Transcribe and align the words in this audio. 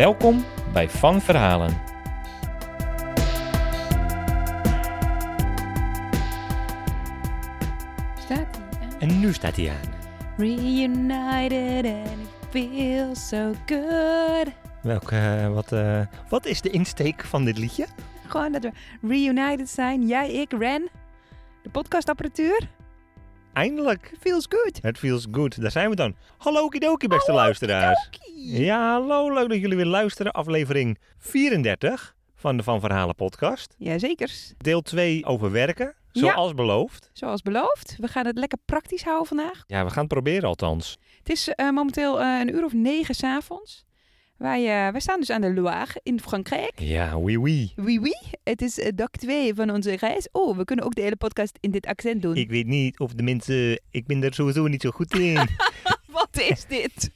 Welkom 0.00 0.44
bij 0.72 0.88
Van 0.88 1.20
Verhalen. 1.20 1.80
Staat 8.18 8.60
aan? 8.80 8.98
En 8.98 9.20
nu 9.20 9.32
staat 9.32 9.56
hij 9.56 9.70
aan. 9.70 9.92
Reunited 10.36 11.84
and 11.84 12.20
it 12.20 12.28
feels 12.50 13.28
so 13.28 13.52
good. 13.66 14.54
Welke, 14.82 15.16
eh, 15.16 15.52
wat, 15.52 15.72
eh, 15.72 16.00
wat 16.28 16.46
is 16.46 16.60
de 16.60 16.70
insteek 16.70 17.24
van 17.24 17.44
dit 17.44 17.58
liedje? 17.58 17.86
Gewoon 18.26 18.52
dat 18.52 18.62
we 18.62 18.72
reunited 19.02 19.68
zijn, 19.68 20.06
jij, 20.06 20.32
ik, 20.32 20.52
Ren. 20.58 20.88
De 21.62 21.70
podcastapparatuur. 21.70 22.68
Eindelijk. 23.52 24.12
Feels 24.20 24.46
good. 24.48 24.78
Het 24.82 24.98
feels 24.98 25.26
good. 25.32 25.60
Daar 25.60 25.70
zijn 25.70 25.90
we 25.90 25.96
dan. 25.96 26.14
Hallo 26.38 26.68
kidoki 26.68 27.08
beste 27.08 27.32
luisteraars. 27.32 28.08
Ja, 28.36 28.90
hallo. 28.92 29.32
Leuk 29.34 29.48
dat 29.48 29.60
jullie 29.60 29.76
weer 29.76 29.86
luisteren. 29.86 30.32
Aflevering 30.32 30.98
34 31.18 32.14
van 32.34 32.56
de 32.56 32.62
Van 32.62 32.80
Verhalen 32.80 33.14
podcast. 33.14 33.74
Jazekers. 33.78 34.52
Deel 34.58 34.80
2 34.82 35.24
over 35.24 35.50
werken, 35.50 35.94
Ja. 36.12 36.20
zoals 36.32 36.54
beloofd. 36.54 37.10
Zoals 37.12 37.42
beloofd, 37.42 37.96
we 37.98 38.08
gaan 38.08 38.26
het 38.26 38.38
lekker 38.38 38.58
praktisch 38.64 39.02
houden 39.04 39.26
vandaag. 39.26 39.62
Ja, 39.66 39.84
we 39.84 39.90
gaan 39.90 40.04
het 40.04 40.12
proberen 40.12 40.48
althans. 40.48 40.98
Het 41.18 41.30
is 41.30 41.48
eh, 41.48 41.70
momenteel 41.70 42.20
eh, 42.20 42.38
een 42.40 42.54
uur 42.54 42.64
of 42.64 42.72
negen 42.72 43.14
s'avonds. 43.14 43.84
Wij, 44.40 44.86
eh, 44.86 44.92
wij 44.92 45.00
staan 45.00 45.18
dus 45.18 45.30
aan 45.30 45.40
de 45.40 45.54
Loire 45.54 46.00
in 46.02 46.20
Frankrijk. 46.20 46.72
Ja, 46.78 47.18
oui 47.18 47.36
oui. 47.36 47.72
Oui, 47.76 47.98
oui. 47.98 48.14
Het 48.44 48.62
is 48.62 48.78
eh, 48.78 48.92
dag 48.94 49.10
2 49.10 49.54
van 49.54 49.70
onze 49.70 49.96
reis. 49.96 50.28
Oh, 50.32 50.56
we 50.56 50.64
kunnen 50.64 50.84
ook 50.84 50.94
de 50.94 51.02
hele 51.02 51.16
podcast 51.16 51.58
in 51.60 51.70
dit 51.70 51.86
accent 51.86 52.22
doen. 52.22 52.36
Ik 52.36 52.50
weet 52.50 52.66
niet 52.66 52.98
of 52.98 53.12
de 53.12 53.22
mensen... 53.22 53.80
Ik 53.90 54.06
ben 54.06 54.22
er 54.22 54.34
sowieso 54.34 54.66
niet 54.66 54.82
zo 54.82 54.90
goed 54.90 55.14
in. 55.18 55.34
Wat 56.18 56.40
is 56.40 56.64
dit? 56.66 57.10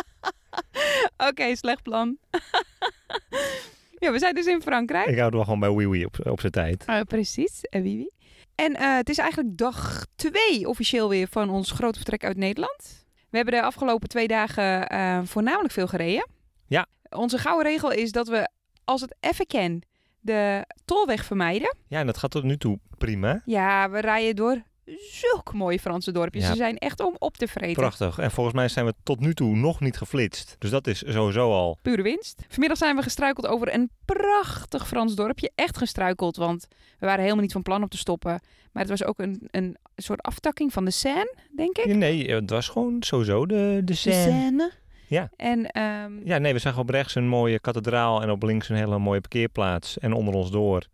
Oké, 1.28 1.56
slecht 1.56 1.82
plan. 1.82 2.16
ja, 4.02 4.12
we 4.12 4.18
zijn 4.18 4.34
dus 4.34 4.46
in 4.46 4.62
Frankrijk. 4.62 5.06
ik 5.06 5.14
hou 5.14 5.24
het 5.24 5.34
wel 5.34 5.44
gewoon 5.44 5.60
bij 5.60 5.68
oui 5.68 5.86
oui 5.86 6.04
op, 6.04 6.26
op 6.26 6.40
zijn 6.40 6.52
tijd. 6.52 6.84
Eh, 6.84 7.00
precies, 7.00 7.60
eh, 7.62 7.82
oui, 7.82 7.96
oui. 7.96 8.10
En 8.54 8.74
eh, 8.74 8.96
het 8.96 9.08
is 9.08 9.18
eigenlijk 9.18 9.56
dag 9.56 10.06
2 10.14 10.68
officieel 10.68 11.08
weer 11.08 11.28
van 11.30 11.50
ons 11.50 11.70
grote 11.70 11.98
vertrek 11.98 12.24
uit 12.24 12.36
Nederland. 12.36 13.06
We 13.30 13.36
hebben 13.36 13.54
de 13.54 13.62
afgelopen 13.62 14.08
twee 14.08 14.28
dagen 14.28 14.88
eh, 14.88 15.20
voornamelijk 15.24 15.72
veel 15.72 15.86
gereden. 15.86 16.28
Ja. 16.66 16.86
Onze 17.10 17.38
gouden 17.38 17.72
regel 17.72 17.92
is 17.92 18.12
dat 18.12 18.28
we, 18.28 18.48
als 18.84 19.00
het 19.00 19.16
even 19.20 19.46
kan, 19.46 19.82
de 20.20 20.64
tolweg 20.84 21.24
vermijden. 21.24 21.76
Ja, 21.86 21.98
en 22.00 22.06
dat 22.06 22.18
gaat 22.18 22.30
tot 22.30 22.42
nu 22.42 22.56
toe 22.56 22.78
prima. 22.98 23.42
Ja, 23.44 23.90
we 23.90 24.00
rijden 24.00 24.36
door 24.36 24.62
zulke 25.10 25.56
mooie 25.56 25.78
Franse 25.78 26.12
dorpjes. 26.12 26.42
Ja. 26.42 26.50
Ze 26.50 26.56
zijn 26.56 26.78
echt 26.78 27.00
om 27.00 27.16
op 27.18 27.36
te 27.36 27.48
vreten. 27.48 27.82
Prachtig. 27.82 28.18
En 28.18 28.30
volgens 28.30 28.56
mij 28.56 28.68
zijn 28.68 28.86
we 28.86 28.94
tot 29.02 29.20
nu 29.20 29.34
toe 29.34 29.56
nog 29.56 29.80
niet 29.80 29.96
geflitst. 29.96 30.56
Dus 30.58 30.70
dat 30.70 30.86
is 30.86 30.98
sowieso 31.06 31.52
al... 31.52 31.78
Pure 31.82 32.02
winst. 32.02 32.42
Vanmiddag 32.48 32.78
zijn 32.78 32.96
we 32.96 33.02
gestruikeld 33.02 33.46
over 33.46 33.74
een 33.74 33.90
prachtig 34.04 34.86
Frans 34.86 35.14
dorpje. 35.14 35.50
Echt 35.54 35.76
gestruikeld, 35.76 36.36
want 36.36 36.68
we 36.98 37.06
waren 37.06 37.22
helemaal 37.22 37.42
niet 37.42 37.52
van 37.52 37.62
plan 37.62 37.82
om 37.82 37.88
te 37.88 37.96
stoppen. 37.96 38.40
Maar 38.72 38.82
het 38.82 38.98
was 38.98 39.04
ook 39.04 39.18
een, 39.18 39.48
een 39.50 39.76
soort 39.96 40.22
aftakking 40.22 40.72
van 40.72 40.84
de 40.84 40.90
Seine, 40.90 41.34
denk 41.56 41.78
ik. 41.78 41.94
Nee, 41.94 42.34
het 42.34 42.50
was 42.50 42.68
gewoon 42.68 42.96
sowieso 43.00 43.46
de, 43.46 43.54
de 43.54 43.84
De 43.84 43.94
scène. 43.94 44.22
Seine. 44.22 44.72
Ja. 45.06 45.30
En 45.36 45.70
ehm, 45.70 46.12
Ja, 46.24 46.38
nee, 46.38 46.52
we 46.52 46.58
zagen 46.58 46.80
op 46.80 46.88
rechts 46.88 47.14
een 47.14 47.28
mooie 47.28 47.60
kathedraal 47.60 48.22
en 48.22 48.30
op 48.30 48.42
links 48.42 48.68
een 48.68 48.76
hele 48.76 48.98
mooie 48.98 49.20
parkeerplaats. 49.20 49.98
En 49.98 50.12
onder 50.12 50.34
ons 50.34 50.50
door 50.50 50.86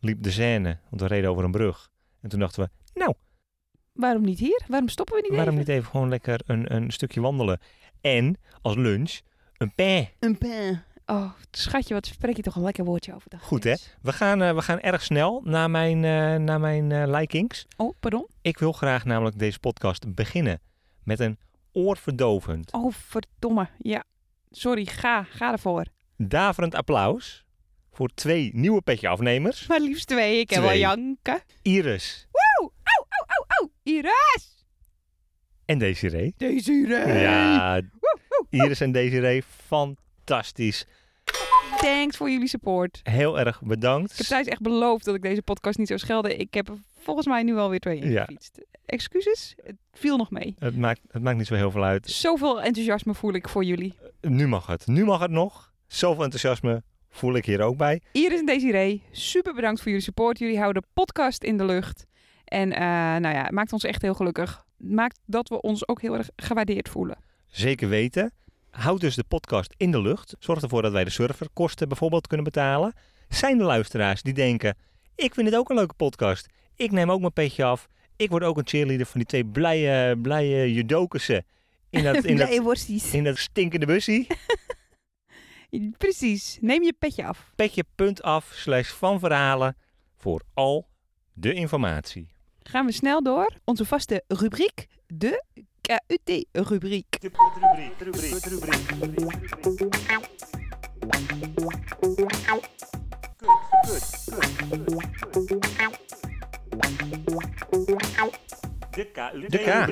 liep 0.00 0.22
de 0.22 0.30
Seine, 0.30 0.78
want 0.88 1.02
we 1.02 1.08
reden 1.08 1.30
over 1.30 1.44
een 1.44 1.50
brug. 1.50 1.88
En 2.20 2.28
toen 2.28 2.40
dachten 2.40 2.62
we, 2.62 2.98
nou, 3.00 3.14
waarom 4.00 4.22
niet 4.22 4.38
hier? 4.38 4.62
Waarom 4.68 4.88
stoppen 4.88 5.14
we 5.14 5.20
niet 5.22 5.30
waarom 5.30 5.54
even? 5.54 5.66
niet 5.66 5.76
even 5.76 5.90
gewoon 5.90 6.08
lekker 6.08 6.40
een, 6.46 6.74
een 6.74 6.90
stukje 6.90 7.20
wandelen? 7.20 7.60
En 8.00 8.36
als 8.62 8.74
lunch 8.76 9.20
een 9.56 9.74
pain. 9.74 10.08
Een 10.18 10.38
pain. 10.38 10.82
Oh, 11.06 11.30
schatje, 11.50 11.94
wat 11.94 12.06
spreek 12.06 12.36
je 12.36 12.42
toch 12.42 12.56
een 12.56 12.62
lekker 12.62 12.84
woordje 12.84 13.14
over. 13.14 13.30
dag 13.30 13.42
Goed, 13.42 13.64
hè? 13.64 13.74
We 14.02 14.12
gaan, 14.12 14.42
eh, 14.42 14.54
we 14.54 14.62
gaan 14.62 14.80
erg 14.80 15.02
snel 15.02 15.40
naar 15.44 15.70
mijn, 15.70 16.04
eh 16.04 16.34
naar 16.44 16.60
mijn 16.60 16.92
eh, 16.92 17.02
likings. 17.06 17.66
Oh, 17.76 17.94
pardon? 18.00 18.26
Ik 18.42 18.58
wil 18.58 18.72
graag 18.72 19.04
namelijk 19.04 19.38
deze 19.38 19.58
podcast 19.58 20.14
beginnen 20.14 20.60
met 21.04 21.20
een 21.20 21.38
oorverdovend, 21.72 22.72
Oh, 22.72 22.92
verdomme. 22.92 23.68
Ja. 23.78 24.04
Sorry, 24.50 24.84
ga. 24.84 25.22
Ga 25.22 25.52
ervoor. 25.52 25.84
daverend 26.16 26.74
applaus 26.74 27.44
voor 27.92 28.08
twee 28.14 28.50
nieuwe 28.54 28.80
petje 28.82 29.08
afnemers. 29.08 29.66
Maar 29.66 29.80
liefst 29.80 30.06
twee. 30.06 30.40
Ik 30.40 30.50
heb 30.50 30.62
wel 30.62 30.74
janken. 30.76 31.40
Iris 31.62 32.26
Oeh, 32.32 32.70
au, 32.82 33.06
au, 33.08 33.26
au, 33.26 33.44
au. 33.60 33.70
Iris! 33.94 34.64
en 35.64 35.78
Desiree. 35.78 36.34
Desiree! 36.36 37.20
Ja, 37.20 37.80
Iris 38.50 38.80
en 38.80 38.92
Desiree, 38.92 39.42
fantastisch. 39.66 40.86
Thanks 41.80 42.16
voor 42.16 42.30
jullie 42.30 42.48
support. 42.48 43.00
Heel 43.02 43.38
erg 43.38 43.62
bedankt. 43.62 44.10
Ik 44.10 44.16
heb 44.16 44.26
Thijs 44.26 44.46
echt 44.46 44.60
beloofd 44.60 45.04
dat 45.04 45.14
ik 45.14 45.22
deze 45.22 45.42
podcast 45.42 45.78
niet 45.78 45.86
zou 45.86 45.98
schelden. 46.00 46.38
Ik 46.38 46.54
heb 46.54 46.68
er 46.68 46.74
volgens 46.98 47.26
mij 47.26 47.42
nu 47.42 47.56
alweer 47.56 47.78
twee 47.80 47.96
Ja. 47.98 48.02
ingefietst. 48.04 48.60
Excuses, 48.86 49.54
het 49.64 49.76
viel 49.92 50.16
nog 50.16 50.30
mee. 50.30 50.54
Het 50.58 50.76
maakt, 50.76 51.00
het 51.10 51.22
maakt 51.22 51.38
niet 51.38 51.46
zo 51.46 51.54
heel 51.54 51.70
veel 51.70 51.84
uit. 51.84 52.10
Zoveel 52.10 52.62
enthousiasme 52.62 53.14
voel 53.14 53.32
ik 53.34 53.48
voor 53.48 53.64
jullie. 53.64 53.94
Nu 54.20 54.46
mag 54.48 54.66
het. 54.66 54.86
Nu 54.86 55.04
mag 55.04 55.20
het 55.20 55.30
nog. 55.30 55.72
Zoveel 55.86 56.22
enthousiasme 56.24 56.82
voel 57.08 57.34
ik 57.34 57.44
hier 57.44 57.60
ook 57.60 57.76
bij. 57.76 58.00
Iris 58.12 58.38
en 58.38 58.46
Desiree, 58.46 59.02
super 59.10 59.54
bedankt 59.54 59.80
voor 59.80 59.88
jullie 59.88 60.04
support. 60.04 60.38
Jullie 60.38 60.58
houden 60.58 60.82
de 60.82 60.88
podcast 60.92 61.42
in 61.44 61.56
de 61.56 61.64
lucht. 61.64 62.06
En 62.50 62.72
eh, 62.72 62.80
nou 63.20 63.34
ja, 63.34 63.42
het 63.42 63.50
maakt 63.50 63.72
ons 63.72 63.84
echt 63.84 64.02
heel 64.02 64.14
gelukkig. 64.14 64.64
Het 64.78 64.90
maakt 64.90 65.20
dat 65.26 65.48
we 65.48 65.60
ons 65.60 65.88
ook 65.88 66.00
heel 66.00 66.16
erg 66.16 66.28
gewaardeerd 66.36 66.88
voelen. 66.88 67.18
Zeker 67.46 67.88
weten. 67.88 68.32
Houd 68.70 69.00
dus 69.00 69.14
de 69.14 69.24
podcast 69.28 69.74
in 69.76 69.90
de 69.90 70.02
lucht. 70.02 70.36
Zorg 70.38 70.62
ervoor 70.62 70.82
dat 70.82 70.92
wij 70.92 71.04
de 71.04 71.10
serverkosten 71.10 71.88
bijvoorbeeld 71.88 72.26
kunnen 72.26 72.44
betalen. 72.44 72.92
Zijn 73.28 73.58
er 73.58 73.64
luisteraars 73.64 74.22
die 74.22 74.34
denken: 74.34 74.76
ik 75.14 75.34
vind 75.34 75.46
het 75.46 75.56
ook 75.56 75.70
een 75.70 75.76
leuke 75.76 75.94
podcast. 75.94 76.46
Ik 76.74 76.90
neem 76.90 77.10
ook 77.10 77.20
mijn 77.20 77.32
petje 77.32 77.64
af. 77.64 77.88
Ik 78.16 78.30
word 78.30 78.42
ook 78.42 78.58
een 78.58 78.68
cheerleader 78.68 79.06
van 79.06 79.20
die 79.20 79.28
twee 79.28 79.44
blije, 79.44 80.18
blije 80.18 80.72
judokussen 80.72 81.44
in 81.90 82.02
dat, 82.02 82.24
in 82.24 82.36
dat, 82.64 82.88
in 83.12 83.24
dat 83.24 83.38
stinkende 83.38 83.86
bussie. 83.86 84.26
Precies, 85.98 86.58
neem 86.60 86.82
je 86.82 86.94
petje 86.98 87.24
af. 87.24 87.52
Petje.af 87.56 88.52
slash 88.54 88.90
van 88.90 89.18
verhalen 89.18 89.76
voor 90.16 90.42
al 90.54 90.88
de 91.32 91.54
informatie. 91.54 92.28
Gaan 92.62 92.86
we 92.86 92.92
snel 92.92 93.22
door. 93.22 93.52
Onze 93.64 93.84
vaste 93.84 94.24
rubriek, 94.28 94.86
de 95.06 95.44
KUT-rubriek. 95.80 97.20
De 97.20 97.30
K. 109.04 109.86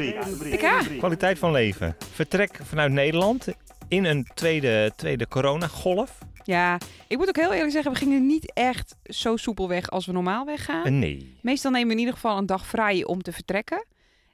De 0.50 0.56
K. 0.56 0.98
Kwaliteit 0.98 1.38
van 1.38 1.52
leven. 1.52 1.96
Vertrek 2.12 2.59
vanuit 2.62 2.92
Nederland 2.92 3.48
in 3.88 4.04
een 4.04 4.26
tweede, 4.34 4.92
tweede 4.97 5.28
coronagolf. 5.28 6.18
Ja, 6.48 6.78
ik 7.09 7.16
moet 7.18 7.28
ook 7.28 7.36
heel 7.36 7.53
eerlijk 7.53 7.72
zeggen, 7.72 7.92
we 7.92 7.98
gingen 7.98 8.27
niet 8.27 8.53
echt 8.53 8.97
zo 9.04 9.36
soepel 9.36 9.68
weg 9.68 9.91
als 9.91 10.06
we 10.06 10.12
normaal 10.12 10.45
weggaan. 10.45 10.84
Eh, 10.84 10.92
nee. 10.92 11.39
Meestal 11.42 11.71
nemen 11.71 11.86
we 11.86 11.92
in 11.92 11.98
ieder 11.98 12.15
geval 12.15 12.39
een 12.39 12.47
dag 12.47 12.66
vrij 12.66 13.04
om 13.04 13.22
te 13.22 13.33
vertrekken. 13.33 13.86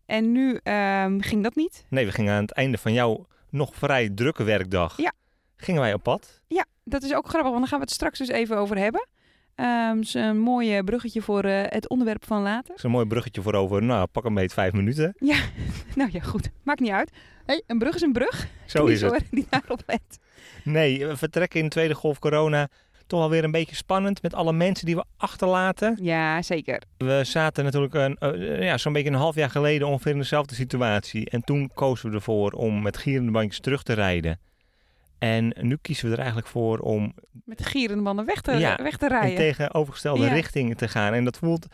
En 0.06 0.32
nu 0.32 0.60
ehm, 0.62 1.20
ging 1.20 1.42
dat 1.42 1.54
niet. 1.54 1.84
Nee, 1.88 2.06
we 2.06 2.12
gingen 2.12 2.34
aan 2.34 2.42
het 2.42 2.52
einde 2.52 2.78
van 2.78 2.92
jouw 2.92 3.26
nog 3.50 3.74
vrij 3.74 4.08
drukke 4.08 4.44
werkdag. 4.44 4.96
Ja. 4.96 5.12
Gingen 5.56 5.80
wij 5.80 5.94
op 5.94 6.02
pad. 6.02 6.40
Ja, 6.46 6.66
dat 6.84 7.02
is 7.02 7.14
ook 7.14 7.28
grappig, 7.28 7.50
want 7.50 7.58
daar 7.58 7.68
gaan 7.68 7.78
we 7.78 7.84
het 7.84 7.94
straks 7.94 8.18
dus 8.18 8.28
even 8.28 8.56
over 8.56 8.78
hebben. 8.78 9.06
Ehm 9.54 9.98
is 9.98 10.14
een 10.14 10.38
mooi 10.38 10.76
eh, 10.76 10.84
bruggetje 10.84 11.22
voor 11.22 11.44
eh, 11.44 11.62
het 11.68 11.88
onderwerp 11.88 12.24
van 12.24 12.42
later. 12.42 12.68
Dat 12.68 12.76
is 12.76 12.82
een 12.82 12.90
mooi 12.90 13.06
bruggetje 13.06 13.42
voor 13.42 13.54
over, 13.54 13.82
nou, 13.82 14.06
pak 14.06 14.24
een 14.24 14.34
beetje 14.34 14.54
vijf 14.54 14.72
minuten. 14.72 15.14
Nou 15.94 16.10
ja, 16.12 16.20
goed. 16.20 16.50
Maakt 16.62 16.80
niet 16.80 16.90
uit. 16.90 17.10
Hey, 17.46 17.62
een 17.66 17.78
brug 17.78 17.94
is 17.94 18.02
een 18.02 18.12
brug. 18.12 18.46
Zo 18.66 18.86
is 18.86 19.00
het. 19.00 19.24
Die 19.30 19.46
daarop 19.50 19.82
let. 19.86 20.18
Nee, 20.64 21.06
we 21.06 21.16
vertrekken 21.16 21.58
in 21.58 21.64
de 21.64 21.70
tweede 21.70 21.94
golf 21.94 22.18
corona. 22.18 22.68
Toch 23.06 23.20
wel 23.20 23.30
weer 23.30 23.44
een 23.44 23.50
beetje 23.50 23.76
spannend 23.76 24.22
met 24.22 24.34
alle 24.34 24.52
mensen 24.52 24.86
die 24.86 24.96
we 24.96 25.04
achterlaten. 25.16 25.98
Ja, 26.02 26.42
zeker. 26.42 26.82
We 26.96 27.20
zaten 27.24 27.64
natuurlijk 27.64 27.94
een, 27.94 28.16
eh, 28.18 28.62
ja, 28.62 28.78
zo'n 28.78 28.92
beetje 28.92 29.08
een 29.10 29.14
half 29.16 29.34
jaar 29.34 29.50
geleden 29.50 29.86
ongeveer 29.88 30.12
in 30.12 30.18
dezelfde 30.18 30.54
situatie. 30.54 31.30
En 31.30 31.40
toen 31.42 31.70
kozen 31.74 32.08
we 32.10 32.14
ervoor 32.16 32.50
om 32.52 32.82
met 32.82 32.96
gierende 32.96 33.30
bandjes 33.32 33.60
terug 33.60 33.82
te 33.82 33.92
rijden. 33.92 34.40
En 35.18 35.54
nu 35.60 35.76
kiezen 35.82 36.06
we 36.06 36.12
er 36.12 36.18
eigenlijk 36.18 36.48
voor 36.48 36.78
om 36.78 37.14
Met 37.44 37.58
de 37.58 37.64
gierende 37.64 38.02
mannen 38.02 38.24
weg 38.26 38.40
te, 38.40 38.52
Ja, 38.52 38.78
weg 38.82 38.96
te 38.96 39.04
in 39.04 39.10
rijden. 39.10 39.36
tegenovergestelde 39.36 40.24
Ja. 40.24 40.32
richting 40.32 40.76
te 40.76 40.88
gaan. 40.88 41.12
En 41.12 41.24
dat 41.24 41.38
voelt 41.38 41.66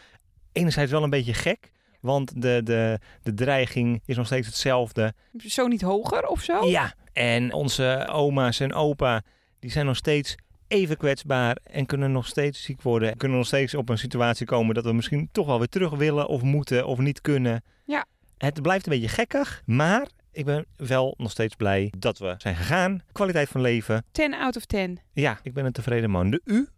enerzijds 0.52 0.90
wel 0.90 1.02
een 1.02 1.10
beetje 1.10 1.34
gek, 1.34 1.70
want 2.00 2.42
de, 2.42 2.60
de, 2.64 2.98
de 3.22 3.34
dreiging 3.34 4.02
is 4.04 4.16
nog 4.16 4.26
steeds 4.26 4.46
hetzelfde. 4.46 5.14
Zo 5.36 5.66
niet 5.66 5.82
hoger 5.82 6.26
of 6.26 6.42
zo? 6.42 6.66
Ja, 6.66 6.94
en 7.12 7.52
onze 7.52 8.08
oma's 8.12 8.60
en 8.60 8.74
opa, 8.74 9.22
die 9.58 9.70
zijn 9.70 9.86
nog 9.86 9.96
steeds 9.96 10.36
even 10.68 10.96
kwetsbaar 10.96 11.56
en 11.62 11.86
kunnen 11.86 12.12
nog 12.12 12.26
steeds 12.26 12.62
ziek 12.62 12.82
worden. 12.82 13.16
Kunnen 13.16 13.38
nog 13.38 13.46
steeds 13.46 13.74
op 13.74 13.88
een 13.88 13.98
situatie 13.98 14.46
komen 14.46 14.74
dat 14.74 14.84
we 14.84 14.92
misschien 14.92 15.28
toch 15.32 15.46
wel 15.46 15.58
weer 15.58 15.68
terug 15.68 15.90
willen 15.90 16.28
of 16.28 16.42
moeten 16.42 16.86
of 16.86 16.98
niet 16.98 17.20
kunnen. 17.20 17.62
Ja. 17.84 18.04
Het 18.38 18.62
blijft 18.62 18.86
een 18.86 18.92
beetje 18.92 19.08
gekkig, 19.08 19.62
maar 19.66 20.08
ik 20.32 20.44
ben 20.44 20.66
wel 20.76 21.14
nog 21.18 21.30
steeds 21.30 21.54
blij 21.54 21.92
dat 21.98 22.18
we 22.18 22.34
zijn 22.38 22.56
gegaan. 22.56 23.02
Kwaliteit 23.12 23.48
van 23.48 23.60
leven. 23.60 24.04
10 24.12 24.34
out 24.34 24.56
of 24.56 24.64
10. 24.64 25.00
Ja, 25.12 25.38
ik 25.42 25.54
ben 25.54 25.64
een 25.64 25.72
tevreden 25.72 26.10
man. 26.10 26.30
De 26.30 26.40
U, 26.44 26.68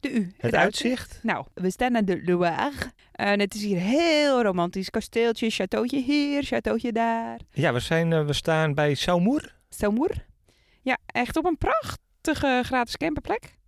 De 0.00 0.10
U. 0.12 0.32
het, 0.38 0.54
uitzicht. 0.54 1.18
Nou, 1.22 1.46
we 1.54 1.70
staan 1.70 1.96
aan 1.96 2.04
de 2.04 2.22
Loire. 2.24 2.92
En 3.12 3.40
het 3.40 3.54
is 3.54 3.62
hier 3.62 3.78
heel 3.78 4.42
romantisch. 4.42 4.90
Kasteeltje, 4.90 5.50
chateautje 5.50 6.02
hier, 6.02 6.42
chateautje 6.42 6.92
daar. 6.92 7.40
Ja, 7.52 7.72
we, 7.72 7.80
zijn, 7.80 8.12
eh, 8.12 8.26
we 8.26 8.32
staan 8.32 8.74
bij 8.74 8.94
Saumur. 8.94 9.56
Saumur. 9.68 10.26
Ja, 10.82 10.98
echt 11.06 11.36
op 11.36 11.44
een 11.44 11.58
prachtige 11.58 12.62
gratis 12.64 12.96
camperplek. 12.96 13.58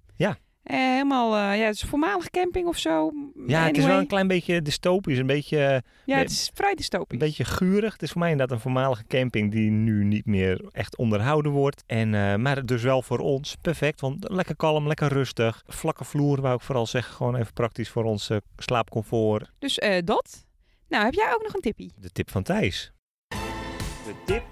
Eh, 0.62 0.76
helemaal, 0.79 1.37
eh, 1.37 1.59
ja, 1.59 1.64
het 1.67 1.75
is 1.75 1.82
een 1.82 1.88
voormalige 1.88 2.31
camping 2.31 2.67
of 2.69 2.79
zo. 2.79 3.12
Ja, 3.47 3.67
het 3.67 3.76
is 3.76 3.85
wel 3.85 3.99
een 3.99 4.06
klein 4.06 4.26
beetje 4.26 4.62
dystopisch, 4.62 5.19
een 5.19 5.26
beetje, 5.26 5.64
eh, 5.64 5.79
Ja, 6.05 6.19
het 6.19 6.31
is 6.31 6.50
vrij 6.55 6.75
dystopisch. 6.75 7.12
een 7.12 7.26
beetje 7.26 7.44
gurig. 7.44 7.93
Het 7.93 8.03
is 8.03 8.11
voor 8.11 8.20
mij 8.20 8.31
inderdaad 8.31 8.56
een 8.56 8.62
voormalige 8.62 9.05
camping 9.06 9.50
die 9.53 9.70
nu 9.70 10.05
niet 10.05 10.26
meer 10.26 10.64
echt 10.73 10.97
onderhouden 10.97 11.53
wordt. 11.53 11.82
En, 11.87 12.14
eh, 12.14 12.35
maar 12.37 12.67
dus 12.67 12.82
wel 12.82 13.03
voor 13.03 13.19
ons 13.19 13.56
perfect, 13.61 14.00
want 14.00 14.31
lekker 14.31 14.56
kalm, 14.56 14.87
lekker 14.87 15.09
rustig. 15.09 15.62
Vlakke 15.67 16.05
vloer, 16.05 16.41
wou 16.41 16.55
ik 16.55 16.61
vooral 16.61 16.87
zeggen, 16.87 17.15
gewoon 17.15 17.37
even 17.37 17.53
praktisch 17.53 17.88
voor 17.88 18.05
ons 18.05 18.31
slaapcomfort. 18.56 19.50
Dus 19.58 19.79
eh, 19.79 19.99
dat. 20.05 20.47
Nou, 20.88 21.05
heb 21.05 21.15
jij 21.15 21.32
ook 21.35 21.43
nog 21.43 21.55
een 21.55 21.61
tippie? 21.61 21.93
De 22.00 22.11
tip 22.11 22.31
van 22.31 22.43
Thijs. 22.43 22.93
De 23.29 24.15
tip 24.26 24.43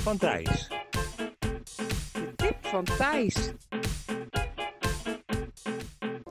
van 0.00 0.16
Thijs. 0.16 0.68
De 2.12 2.32
tip 2.36 2.56
van 2.60 2.84
Thijs. 2.84 3.52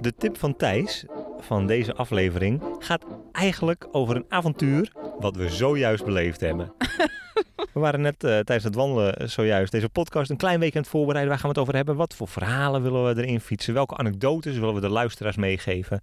De 0.06 0.16
tip 0.18 0.38
van 0.38 0.56
Thijs 0.56 1.06
van 1.40 1.68
deze 1.68 1.94
aflevering 1.94 2.62
gaat 2.80 3.06
eigenlijk 3.32 3.88
over 3.92 4.16
een 4.16 4.26
avontuur 4.30 4.92
wat 5.20 5.36
we 5.36 5.50
zojuist 5.50 6.06
beleefd 6.06 6.42
hebben. 6.42 6.74
we 7.74 7.80
waren 7.80 8.02
net 8.02 8.24
eh, 8.24 8.30
tijdens 8.30 8.64
het 8.64 8.76
wandelen 8.76 9.30
zojuist 9.30 9.72
deze 9.72 9.90
podcast 9.90 10.30
een 10.30 10.38
klein 10.38 10.62
het 10.62 10.88
voorbereiden. 10.88 11.30
Waar 11.30 11.40
gaan 11.40 11.50
we 11.50 11.60
het 11.60 11.68
over 11.68 11.76
hebben? 11.76 11.96
Wat 11.96 12.16
voor 12.16 12.28
verhalen 12.28 12.82
willen 12.82 13.06
we 13.06 13.22
erin 13.22 13.40
fietsen? 13.40 13.74
Welke 13.74 13.98
anekdotes 13.98 14.58
willen 14.58 14.74
we 14.74 14.82
de 14.82 14.90
luisteraars 14.90 15.36
meegeven? 15.36 16.02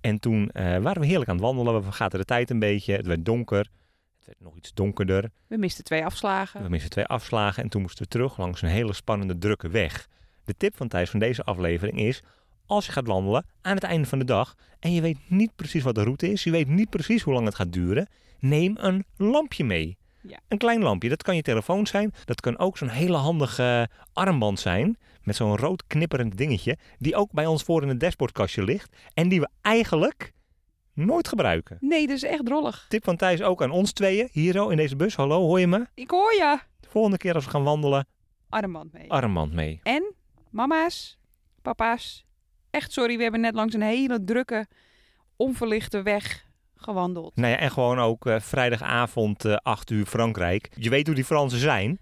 En 0.00 0.20
toen 0.20 0.50
eh, 0.50 0.64
waren 0.78 1.00
we 1.00 1.06
heerlijk 1.06 1.30
aan 1.30 1.36
het 1.36 1.44
wandelen. 1.44 1.74
We 1.74 1.82
vergaten 1.82 2.18
de 2.18 2.24
tijd 2.24 2.50
een 2.50 2.58
beetje. 2.58 2.92
Het 2.92 3.06
werd 3.06 3.24
donker. 3.24 3.70
Het 4.16 4.26
werd 4.26 4.40
nog 4.40 4.56
iets 4.56 4.74
donkerder. 4.74 5.30
We 5.46 5.56
misten 5.56 5.84
twee 5.84 6.04
afslagen. 6.04 6.62
We 6.62 6.68
misten 6.68 6.90
twee 6.90 7.06
afslagen 7.06 7.62
en 7.62 7.68
toen 7.68 7.82
moesten 7.82 8.02
we 8.02 8.08
terug 8.08 8.38
langs 8.38 8.62
een 8.62 8.68
hele 8.68 8.92
spannende, 8.92 9.38
drukke 9.38 9.68
weg. 9.68 10.06
De 10.44 10.54
tip 10.56 10.76
van 10.76 10.88
Thijs 10.88 11.10
van 11.10 11.20
deze 11.20 11.44
aflevering 11.44 11.98
is: 11.98 12.22
als 12.68 12.86
je 12.86 12.92
gaat 12.92 13.06
wandelen 13.06 13.46
aan 13.62 13.74
het 13.74 13.84
einde 13.84 14.08
van 14.08 14.18
de 14.18 14.24
dag 14.24 14.54
en 14.80 14.92
je 14.92 15.00
weet 15.00 15.18
niet 15.28 15.56
precies 15.56 15.82
wat 15.82 15.94
de 15.94 16.02
route 16.02 16.30
is, 16.32 16.44
je 16.44 16.50
weet 16.50 16.68
niet 16.68 16.90
precies 16.90 17.22
hoe 17.22 17.34
lang 17.34 17.46
het 17.46 17.54
gaat 17.54 17.72
duren, 17.72 18.08
neem 18.38 18.76
een 18.78 19.04
lampje 19.16 19.64
mee. 19.64 19.96
Ja. 20.22 20.38
Een 20.48 20.58
klein 20.58 20.82
lampje. 20.82 21.08
Dat 21.08 21.22
kan 21.22 21.36
je 21.36 21.42
telefoon 21.42 21.86
zijn. 21.86 22.14
Dat 22.24 22.40
kan 22.40 22.58
ook 22.58 22.78
zo'n 22.78 22.88
hele 22.88 23.16
handige 23.16 23.88
armband 24.12 24.60
zijn. 24.60 24.98
Met 25.22 25.36
zo'n 25.36 25.56
rood 25.56 25.86
knipperend 25.86 26.36
dingetje. 26.36 26.78
Die 26.98 27.16
ook 27.16 27.32
bij 27.32 27.46
ons 27.46 27.62
voor 27.62 27.82
in 27.82 27.88
het 27.88 28.00
dashboardkastje 28.00 28.64
ligt. 28.64 28.96
En 29.14 29.28
die 29.28 29.40
we 29.40 29.48
eigenlijk 29.62 30.32
nooit 30.92 31.28
gebruiken. 31.28 31.76
Nee, 31.80 32.06
dat 32.06 32.16
is 32.16 32.22
echt 32.22 32.46
drollig. 32.46 32.86
Tip 32.88 33.04
van 33.04 33.16
Thijs 33.16 33.42
ook 33.42 33.62
aan 33.62 33.70
ons 33.70 33.92
tweeën. 33.92 34.28
Hier 34.32 34.52
zo 34.52 34.68
in 34.68 34.76
deze 34.76 34.96
bus. 34.96 35.16
Hallo, 35.16 35.40
hoor 35.40 35.60
je 35.60 35.66
me? 35.66 35.86
Ik 35.94 36.10
hoor 36.10 36.32
je. 36.32 36.58
De 36.80 36.88
volgende 36.88 37.16
keer 37.16 37.34
als 37.34 37.44
we 37.44 37.50
gaan 37.50 37.64
wandelen, 37.64 38.06
Armband 38.48 38.92
mee. 38.92 39.10
armband 39.10 39.52
mee. 39.52 39.80
En 39.82 40.14
mama's, 40.50 41.18
papa's, 41.62 42.24
echt 42.70 42.92
sorry, 42.92 43.16
we 43.16 43.22
hebben 43.22 43.40
net 43.40 43.54
langs 43.54 43.74
een 43.74 43.82
hele 43.82 44.24
drukke, 44.24 44.66
onverlichte 45.36 46.02
weg 46.02 46.46
gewandeld. 46.76 47.36
Nou 47.36 47.50
ja, 47.52 47.58
en 47.58 47.70
gewoon 47.70 47.98
ook 47.98 48.26
eh, 48.26 48.40
vrijdagavond 48.40 49.44
eh 49.44 49.56
8 49.62 49.90
uur 49.90 50.06
Frankrijk. 50.06 50.70
Je 50.74 50.90
weet 50.90 51.06
hoe 51.06 51.14
die 51.14 51.24
Fransen 51.24 51.58
zijn. 51.58 51.98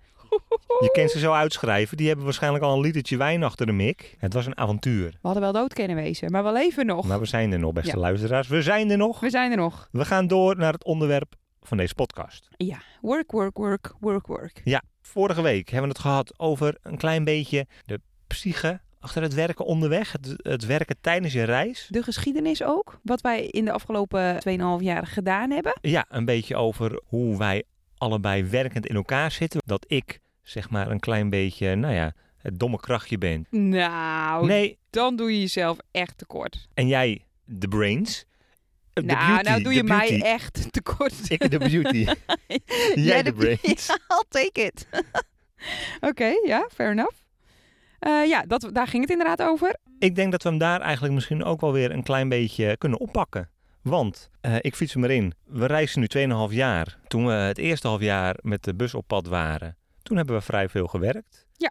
Je 0.80 0.90
kent 0.92 1.10
ze 1.10 1.18
zo 1.18 1.32
uitschrijven. 1.32 1.96
Die 1.96 2.06
hebben 2.06 2.24
waarschijnlijk 2.24 2.64
al 2.64 2.74
een 2.74 2.80
litertje 2.80 3.16
wijn 3.16 3.42
achter 3.42 3.66
de 3.66 3.72
mik. 3.72 4.14
Het 4.18 4.32
was 4.32 4.46
een 4.46 4.56
avontuur. 4.58 5.10
We 5.10 5.16
hadden 5.22 5.42
wel 5.42 5.52
dood 5.52 5.72
kunnen 5.74 5.96
wezen, 5.96 6.30
maar 6.30 6.44
we 6.44 6.52
leven 6.52 6.86
nog. 6.86 7.06
Maar 7.06 7.18
we 7.20 7.26
zijn 7.26 7.52
er 7.52 7.58
nog, 7.58 7.72
beste 7.72 7.94
Ja. 7.94 7.98
luisteraars. 8.00 8.48
We 8.48 8.62
zijn 8.62 8.90
er 8.90 8.96
nog. 8.96 9.20
We 9.20 9.30
zijn 9.30 9.50
er 9.50 9.56
nog. 9.56 9.88
We 9.92 10.04
gaan 10.04 10.26
door 10.26 10.56
naar 10.56 10.72
het 10.72 10.84
onderwerp 10.84 11.34
van 11.62 11.76
deze 11.76 11.94
podcast. 11.94 12.48
Ja, 12.56 12.78
work, 13.00 13.30
work, 13.30 13.56
work, 13.56 13.92
work, 14.00 14.26
work. 14.26 14.60
Ja, 14.64 14.82
vorige 15.02 15.42
week 15.42 15.68
hebben 15.68 15.88
we 15.88 15.94
het 15.94 16.04
gehad 16.04 16.38
over 16.38 16.78
een 16.82 16.96
klein 16.96 17.24
beetje 17.24 17.66
de 17.84 18.00
psyche 18.26 18.80
achter 19.06 19.22
het 19.22 19.34
werken 19.34 19.64
onderweg. 19.64 20.12
Het, 20.12 20.34
het 20.36 20.66
werken 20.66 20.96
tijdens 21.00 21.32
je 21.32 21.42
reis. 21.42 21.86
De 21.90 22.02
geschiedenis 22.02 22.62
ook, 22.62 23.00
wat 23.02 23.20
wij 23.20 23.46
in 23.46 23.64
de 23.64 23.72
afgelopen 23.72 24.34
2,5 24.78 24.84
jaar 24.84 25.06
gedaan 25.06 25.50
hebben. 25.50 25.78
Ja, 25.80 26.04
een 26.08 26.24
beetje 26.24 26.56
over 26.56 27.00
hoe 27.04 27.38
wij 27.38 27.62
allebei 27.98 28.44
werkend 28.44 28.86
in 28.86 28.94
elkaar 28.94 29.30
zitten. 29.30 29.60
Dat 29.64 29.84
ik, 29.88 30.20
zeg 30.42 30.70
maar, 30.70 30.90
een 30.90 31.00
klein 31.00 31.30
beetje, 31.30 31.74
nou 31.74 31.94
ja, 31.94 32.12
het 32.36 32.58
domme 32.58 32.80
krachtje 32.80 33.18
ben. 33.18 33.46
Nou, 33.50 34.46
Nee, 34.46 34.78
dan 34.90 35.16
doe 35.16 35.32
je 35.32 35.40
jezelf 35.40 35.78
echt 35.90 36.18
tekort. 36.18 36.68
en 36.74 36.86
jij 36.88 37.24
de 37.44 37.68
brains. 37.68 38.24
De 38.92 39.02
nou, 39.02 39.26
beauty, 39.26 39.48
nou 39.48 39.62
doe 39.62 39.74
je 39.74 39.82
mij 39.82 40.22
echt 40.22 40.72
tekort. 40.72 41.30
Ik 41.30 41.50
de 41.50 41.58
beauty. 41.58 42.06
Jij 43.08 43.22
de 43.22 43.32
brains. 43.32 43.86
Ja, 43.92 43.98
I'll 44.08 44.24
take 44.28 44.62
it. 44.62 44.86
Oké, 46.10 46.32
ja, 46.46 46.68
fair 46.74 46.90
enough. 46.90 47.25
Eh, 47.98 48.26
ja, 48.26 48.42
dat, 48.42 48.68
daar 48.72 48.86
ging 48.86 49.02
het 49.02 49.10
inderdaad 49.10 49.42
over. 49.42 49.76
Ik 49.98 50.14
denk 50.14 50.30
dat 50.32 50.42
we 50.42 50.48
hem 50.48 50.58
daar 50.58 50.80
eigenlijk 50.80 51.14
misschien 51.14 51.44
ook 51.44 51.60
wel 51.60 51.72
weer 51.72 51.90
een 51.90 52.02
klein 52.02 52.28
beetje 52.28 52.76
kunnen 52.76 53.00
oppakken. 53.00 53.50
Want, 53.82 54.30
eh, 54.40 54.56
ik 54.60 54.76
fiets 54.76 54.94
hem 54.94 55.04
erin. 55.04 55.32
We 55.44 55.66
reizen 55.66 56.00
nu 56.00 56.06
2,5 56.06 56.52
jaar. 56.54 56.98
Toen 57.08 57.26
we 57.26 57.32
het 57.32 57.58
eerste 57.58 57.88
half 57.88 58.00
jaar 58.00 58.36
met 58.42 58.64
de 58.64 58.74
bus 58.74 58.94
op 58.94 59.06
pad 59.06 59.26
waren, 59.26 59.76
toen 60.02 60.16
hebben 60.16 60.36
we 60.36 60.40
vrij 60.40 60.68
veel 60.68 60.86
gewerkt. 60.86 61.46
Ja. 61.52 61.70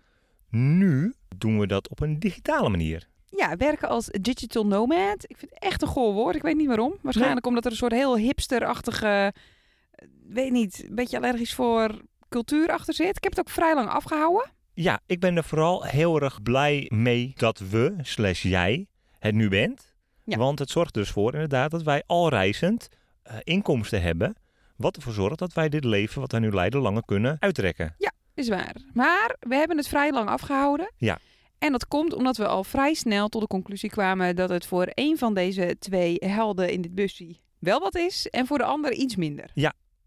Nu 0.49 1.13
doen 1.37 1.59
we 1.59 1.67
dat 1.67 1.89
op 1.89 2.01
een 2.01 2.19
digitale 2.19 2.69
manier. 2.69 3.07
Ja, 3.25 3.55
werken 3.55 3.89
als 3.89 4.07
digital 4.21 4.65
nomad. 4.65 5.23
Ik 5.27 5.37
vind 5.37 5.51
het 5.53 5.63
echt 5.63 5.81
een 5.81 5.87
goor 5.87 6.13
woord. 6.13 6.35
Ik 6.35 6.41
weet 6.41 6.55
niet 6.55 6.67
waarom. 6.67 6.93
Waarschijnlijk 7.01 7.45
omdat 7.45 7.65
er 7.65 7.71
een 7.71 7.77
soort 7.77 7.91
heel 7.91 8.17
hipsterachtige, 8.17 9.33
eh, 9.91 10.07
weet 10.27 10.51
niet, 10.51 10.85
een 10.87 10.95
beetje 10.95 11.17
allergisch 11.17 11.53
voor 11.53 12.01
cultuur 12.29 12.69
achter 12.69 12.93
zit. 12.93 13.17
Ik 13.17 13.23
heb 13.23 13.31
het 13.31 13.39
ook 13.39 13.49
vrij 13.49 13.75
lang 13.75 13.89
afgehouden. 13.89 14.51
Ja, 14.75 14.99
ik 15.05 15.19
ben 15.19 15.35
er 15.35 15.43
vooral 15.43 15.83
heel 15.83 16.21
erg 16.21 16.41
blij 16.41 16.91
mee 16.93 17.31
dat 17.35 17.59
we, 17.59 17.95
slash 18.01 18.43
jij, 18.43 18.87
het 19.19 19.35
nu 19.35 19.49
bent. 19.49 19.93
Ja. 20.23 20.37
Want 20.37 20.59
het 20.59 20.69
zorgt 20.69 20.93
dus 20.93 21.09
voor 21.09 21.33
inderdaad 21.33 21.71
dat 21.71 21.83
wij 21.83 22.03
al 22.05 22.29
reizend 22.29 22.87
eh, 23.23 23.35
inkomsten 23.43 24.01
hebben. 24.01 24.35
Wat 24.75 24.95
ervoor 24.95 25.13
zorgt 25.13 25.39
dat 25.39 25.53
wij 25.53 25.69
dit 25.69 25.83
leven 25.83 26.21
wat 26.21 26.31
wij 26.31 26.41
nu 26.41 26.51
leiden 26.51 26.81
langer 26.81 27.05
kunnen 27.05 27.37
uitrekken. 27.39 27.95
Is 28.33 28.49
waar. 28.49 28.75
Maar 28.93 29.35
we 29.39 29.55
hebben 29.55 29.77
het 29.77 29.87
vrij 29.87 30.11
lang 30.11 30.29
afgehouden. 30.29 30.91
Ja. 30.97 31.19
En 31.57 31.71
dat 31.71 31.87
komt 31.87 32.13
omdat 32.13 32.37
we 32.37 32.47
al 32.47 32.63
vrij 32.63 32.93
snel 32.93 33.27
tot 33.27 33.41
de 33.41 33.47
conclusie 33.47 33.89
kwamen 33.89 34.35
dat 34.35 34.49
het 34.49 34.65
voor 34.65 34.87
een 34.93 35.17
van 35.17 35.33
deze 35.33 35.75
twee 35.79 36.15
helden 36.19 36.71
in 36.71 36.81
dit 36.81 36.95
busje 36.95 37.35
wel 37.59 37.79
wat 37.79 37.95
is 37.95 38.27
en 38.29 38.47
voor 38.47 38.57
de 38.57 38.63
ander 38.63 38.93
iets 38.93 39.15
minder. 39.15 39.51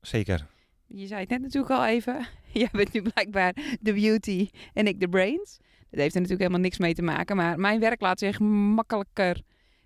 Zeker. 0.00 0.46
Je 0.88 1.06
zei 1.06 1.20
het 1.20 1.28
net 1.28 1.40
natuurlijk 1.40 1.72
al 1.72 1.86
even. 1.86 2.26
Jij 2.52 2.68
bent 2.72 2.92
nu 2.92 3.02
blijkbaar 3.02 3.54
de 3.80 3.92
beauty 3.92 4.50
en 4.72 4.86
ik 4.86 5.00
de 5.00 5.08
brains. 5.08 5.58
Dat 5.90 6.00
heeft 6.00 6.14
er 6.14 6.20
natuurlijk 6.20 6.40
helemaal 6.40 6.60
niks 6.60 6.78
mee 6.78 6.94
te 6.94 7.02
maken. 7.02 7.36
Maar 7.36 7.58
mijn 7.58 7.80
werk 7.80 8.00
laat 8.00 8.18
zich 8.18 8.38
makkelijker 8.40 9.42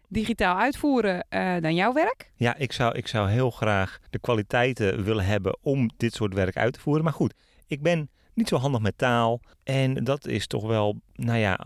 digitaal 0.08 0.58
uitvoeren 0.58 1.26
eh, 1.28 1.56
dan 1.60 1.74
jouw 1.74 1.92
werk. 1.92 2.30
Ja, 2.36 2.56
ik 2.56 2.72
zou, 2.72 2.96
ik 2.96 3.06
zou 3.06 3.30
heel 3.30 3.50
graag 3.50 3.98
de 4.10 4.18
kwaliteiten 4.18 5.04
willen 5.04 5.24
hebben 5.24 5.58
om 5.60 5.90
dit 5.96 6.14
soort 6.14 6.34
werk 6.34 6.56
uit 6.56 6.72
te 6.72 6.80
voeren. 6.80 7.04
Maar 7.04 7.12
goed, 7.12 7.34
ik 7.66 7.82
ben 7.82 8.10
niet 8.34 8.48
zo 8.48 8.56
handig 8.56 8.80
met 8.80 8.98
taal. 8.98 9.40
En 9.64 10.04
dat 10.04 10.26
is 10.26 10.46
toch 10.46 10.66
wel, 10.66 11.00
nou 11.14 11.38
ja, 11.38 11.58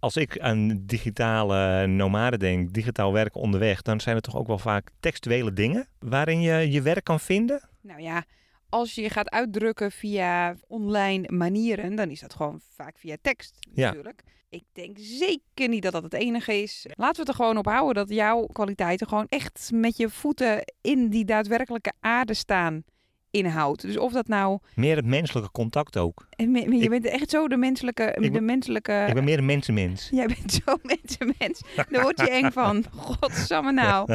als 0.00 0.16
ik 0.16 0.38
aan 0.38 0.82
digitale 0.86 1.86
nomaden 1.86 2.38
denk, 2.38 2.72
digitaal 2.72 3.12
werken 3.12 3.40
onderweg, 3.40 3.82
dan 3.82 4.00
zijn 4.00 4.14
het 4.14 4.24
toch 4.24 4.36
ook 4.36 4.46
wel 4.46 4.58
vaak 4.58 4.90
textuele 5.00 5.52
dingen 5.52 5.88
waarin 5.98 6.40
je 6.40 6.70
je 6.70 6.82
werk 6.82 7.04
kan 7.04 7.20
vinden. 7.20 7.68
Nou 7.80 8.00
ja, 8.00 8.24
als 8.68 8.94
je 8.94 9.02
je 9.02 9.10
gaat 9.10 9.30
uitdrukken 9.30 9.92
via 9.92 10.56
online 10.66 11.32
manieren, 11.32 11.94
dan 11.94 12.10
is 12.10 12.20
dat 12.20 12.34
gewoon 12.34 12.60
vaak 12.74 12.98
via 12.98 13.16
tekst 13.22 13.56
Ja. 13.72 13.86
natuurlijk. 13.86 14.22
Ik 14.48 14.64
denk 14.72 14.96
zeker 15.00 15.68
niet 15.68 15.82
dat 15.82 15.92
dat 15.92 16.02
het 16.02 16.12
enige 16.14 16.62
is. 16.62 16.86
Laten 16.88 17.14
we 17.14 17.20
het 17.20 17.28
er 17.28 17.34
gewoon 17.44 17.56
op 17.56 17.66
houden 17.66 17.94
dat 17.94 18.16
jouw 18.16 18.46
kwaliteiten 18.46 19.08
gewoon 19.08 19.26
echt 19.28 19.70
met 19.74 19.96
je 19.96 20.08
voeten 20.08 20.72
in 20.80 21.08
die 21.08 21.24
daadwerkelijke 21.24 21.92
aarde 22.00 22.34
staan 22.34 22.84
inhoud. 23.30 23.80
Dus 23.80 23.96
of 23.96 24.12
dat 24.12 24.28
nou... 24.28 24.58
Meer 24.74 24.96
het 24.96 25.04
menselijke 25.04 25.50
contact 25.50 25.96
ook. 25.96 26.26
en 26.30 26.50
me- 26.50 26.70
Je 26.76 26.82
Ik- 26.82 26.88
bent 26.90 27.04
echt 27.06 27.30
zo 27.30 27.48
de 27.48 27.56
menselijke... 27.56 28.04
Ik 28.04 28.22
de 28.22 28.30
ben- 28.30 28.44
menselijke 28.44 29.04
ik 29.08 29.14
ben 29.14 29.24
meer 29.24 29.38
een 29.38 29.44
mensenmens. 29.46 30.08
Jij 30.10 30.26
bent 30.26 30.52
zo 30.64 30.74
mensenmens. 30.82 31.62
Daar 31.90 32.02
word 32.02 32.20
je 32.20 32.30
eng 32.30 32.50
van. 32.50 32.84
Godsamme 33.20 33.72
nou. 33.72 34.14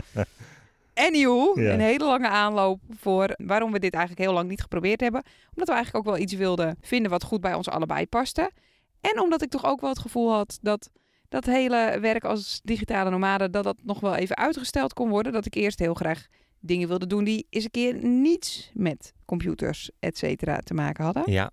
Anywho, 0.93 1.51
Ja. 1.61 1.73
een 1.73 1.79
hele 1.79 2.05
lange 2.05 2.27
aanloop 2.29 2.79
voor 2.99 3.33
waarom 3.37 3.71
we 3.71 3.79
dit 3.79 3.93
eigenlijk 3.93 4.23
heel 4.25 4.33
lang 4.33 4.49
niet 4.49 4.61
geprobeerd 4.61 5.01
hebben. 5.01 5.23
Omdat 5.49 5.67
we 5.67 5.73
eigenlijk 5.73 6.07
ook 6.07 6.13
wel 6.13 6.23
iets 6.23 6.33
wilden 6.33 6.77
vinden 6.81 7.11
wat 7.11 7.23
goed 7.23 7.41
bij 7.41 7.53
ons 7.53 7.69
allebei 7.69 8.07
paste. 8.07 8.51
En 9.01 9.19
omdat 9.21 9.41
ik 9.41 9.49
toch 9.49 9.65
ook 9.65 9.81
wel 9.81 9.89
het 9.89 9.99
gevoel 9.99 10.31
had 10.31 10.57
dat 10.61 10.89
dat 11.29 11.45
hele 11.45 11.97
werk 12.01 12.23
als 12.23 12.59
digitale 12.63 13.09
nomade, 13.09 13.49
dat 13.49 13.63
dat 13.63 13.77
nog 13.83 13.99
wel 13.99 14.15
even 14.15 14.37
uitgesteld 14.37 14.93
kon 14.93 15.09
worden. 15.09 15.31
Dat 15.33 15.45
ik 15.45 15.53
eerst 15.53 15.79
heel 15.79 15.93
graag 15.93 16.27
dingen 16.65 16.87
wilde 16.87 17.07
doen 17.07 17.23
die 17.23 17.47
eens 17.49 17.63
een 17.63 17.71
keer 17.71 18.05
niets 18.05 18.71
met 18.73 19.13
computers, 19.25 19.91
et 19.99 20.17
cetera, 20.17 20.57
te 20.57 20.73
maken 20.73 21.03
hadden. 21.03 21.31
Ja, 21.31 21.51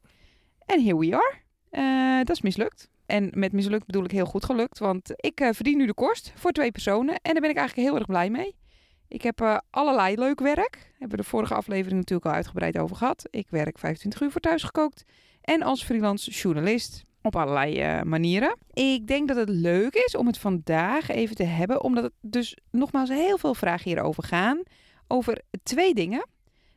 En 0.66 0.82
here 0.82 0.98
we 0.98 1.14
are. 1.16 1.40
Eh, 1.70 2.16
dat 2.24 2.36
is 2.36 2.42
mislukt. 2.42 2.90
En 3.06 3.30
met 3.34 3.52
mislukt 3.52 3.86
bedoel 3.86 4.04
ik 4.04 4.10
heel 4.10 4.26
goed 4.26 4.44
gelukt. 4.44 4.78
Want 4.78 5.12
ik 5.16 5.40
eh, 5.40 5.48
verdien 5.52 5.76
nu 5.76 5.86
de 5.86 5.94
kost 5.94 6.32
voor 6.34 6.52
twee 6.52 6.72
personen. 6.72 7.14
En 7.14 7.32
daar 7.32 7.40
ben 7.40 7.50
ik 7.50 7.56
eigenlijk 7.56 7.88
heel 7.88 7.98
erg 7.98 8.06
blij 8.06 8.30
mee. 8.30 8.54
Ik 9.08 9.22
heb 9.22 9.40
eh, 9.40 9.58
allerlei 9.70 10.16
leuk 10.16 10.40
werk. 10.40 10.90
Hebben 10.90 11.16
we 11.16 11.22
de 11.22 11.28
vorige 11.28 11.54
aflevering 11.54 11.98
natuurlijk 11.98 12.28
al 12.28 12.34
uitgebreid 12.34 12.78
over 12.78 12.96
gehad. 12.96 13.26
Ik 13.30 13.46
werk 13.50 13.78
25 13.78 14.20
uur 14.20 14.30
voor 14.30 14.40
thuisgekookt. 14.40 15.04
En 15.40 15.62
als 15.62 15.84
freelance 15.84 16.30
journalist 16.30 17.04
op 17.22 17.36
allerlei 17.36 18.02
manieren. 18.04 18.56
Ik 18.72 19.06
denk 19.06 19.28
dat 19.28 19.36
het 19.36 19.48
leuk 19.48 19.94
is 19.94 20.16
om 20.16 20.26
het 20.26 20.38
vandaag 20.38 21.08
even 21.08 21.36
te 21.36 21.44
hebben. 21.44 21.82
Omdat 21.82 22.04
het 22.04 22.12
dus 22.20 22.56
nogmaals 22.70 23.08
heel 23.08 23.38
veel 23.38 23.54
vragen 23.54 23.90
hierover 23.90 24.22
gaan. 24.22 24.62
Over 25.12 25.42
twee 25.62 25.94
dingen. 25.94 26.26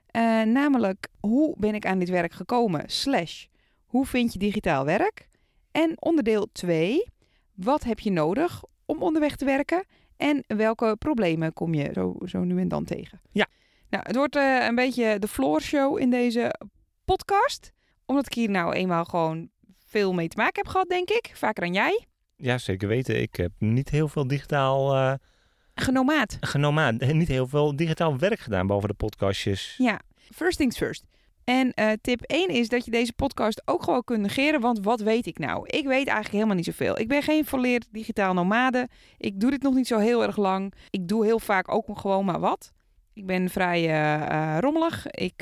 Eh, 0.05 0.41
namelijk, 0.41 1.07
hoe 1.19 1.55
ben 1.57 1.75
ik 1.75 1.85
aan 1.85 1.99
dit 1.99 2.09
werk 2.09 2.33
gekomen? 2.33 2.83
Slash, 2.89 3.45
hoe 3.85 4.05
vind 4.05 4.33
je 4.33 4.39
digitaal 4.39 4.85
werk? 4.85 5.29
En 5.71 6.01
onderdeel 6.01 6.47
2, 6.51 7.05
wat 7.53 7.83
heb 7.83 7.99
je 7.99 8.11
nodig 8.11 8.63
om 8.85 9.01
onderweg 9.01 9.35
te 9.35 9.45
werken? 9.45 9.85
En 10.17 10.43
welke 10.47 10.95
problemen 10.99 11.53
kom 11.53 11.73
je 11.73 11.89
zo, 11.93 12.15
zo 12.25 12.43
nu 12.43 12.59
en 12.59 12.67
dan 12.67 12.83
tegen? 12.83 13.21
Ja. 13.31 13.47
Nou, 13.89 14.03
het 14.07 14.15
wordt 14.15 14.35
eh, 14.35 14.65
een 14.65 14.75
beetje 14.75 15.19
de 15.19 15.27
floor 15.27 15.61
show 15.61 15.99
in 15.99 16.09
deze 16.09 16.55
podcast. 17.05 17.71
Omdat 18.05 18.25
ik 18.25 18.33
hier 18.33 18.49
nou 18.49 18.73
eenmaal 18.73 19.05
gewoon 19.05 19.49
veel 19.85 20.13
mee 20.13 20.27
te 20.27 20.37
maken 20.37 20.61
heb 20.63 20.71
gehad, 20.71 20.89
denk 20.89 21.09
ik. 21.09 21.31
Vaker 21.33 21.63
dan 21.63 21.73
jij. 21.73 22.05
ja, 22.35 22.57
zeker 22.57 22.87
weten. 22.87 23.21
Ik 23.21 23.35
heb 23.35 23.51
niet 23.59 23.89
heel 23.89 24.07
veel 24.07 24.27
digitaal 24.27 24.95
eh 24.95 25.13
Genomaat. 25.75 26.37
genomaat. 26.39 27.13
Niet 27.13 27.27
heel 27.27 27.47
veel 27.47 27.75
digitaal 27.75 28.17
werk 28.17 28.39
gedaan, 28.39 28.65
behalve 28.65 28.87
de 28.87 28.93
podcastjes. 28.93 29.75
Ja, 29.77 29.99
first 30.33 30.57
things 30.57 30.77
first. 30.77 31.03
En 31.43 31.73
eh, 31.73 31.91
tip 32.01 32.21
1 32.21 32.49
is 32.49 32.69
dat 32.69 32.85
je 32.85 32.91
deze 32.91 33.13
podcast 33.13 33.61
ook 33.65 33.83
gewoon 33.83 34.03
kunt 34.03 34.21
negeren, 34.21 34.61
want 34.61 34.79
wat 34.83 35.01
weet 35.01 35.25
ik 35.25 35.37
nou? 35.37 35.65
Ik 35.65 35.85
weet 35.85 36.07
eigenlijk 36.07 36.31
helemaal 36.31 36.55
niet 36.55 36.65
zoveel. 36.65 36.99
Ik 36.99 37.07
ben 37.07 37.21
geen 37.21 37.45
volleerd 37.45 37.87
digitaal 37.91 38.33
nomade. 38.33 38.89
Ik 39.17 39.39
doe 39.39 39.51
dit 39.51 39.61
nog 39.61 39.73
niet 39.73 39.87
zo 39.87 39.97
heel 39.97 40.23
erg 40.23 40.37
lang. 40.37 40.73
Ik 40.89 41.07
doe 41.07 41.25
heel 41.25 41.39
vaak 41.39 41.71
ook 41.71 41.99
gewoon 41.99 42.25
maar 42.25 42.39
wat. 42.39 42.71
Ik 43.13 43.25
ben 43.25 43.49
vrij 43.49 43.85
eh, 43.85 44.55
eh, 44.55 44.59
rommelig. 44.59 45.07
Ik 45.07 45.37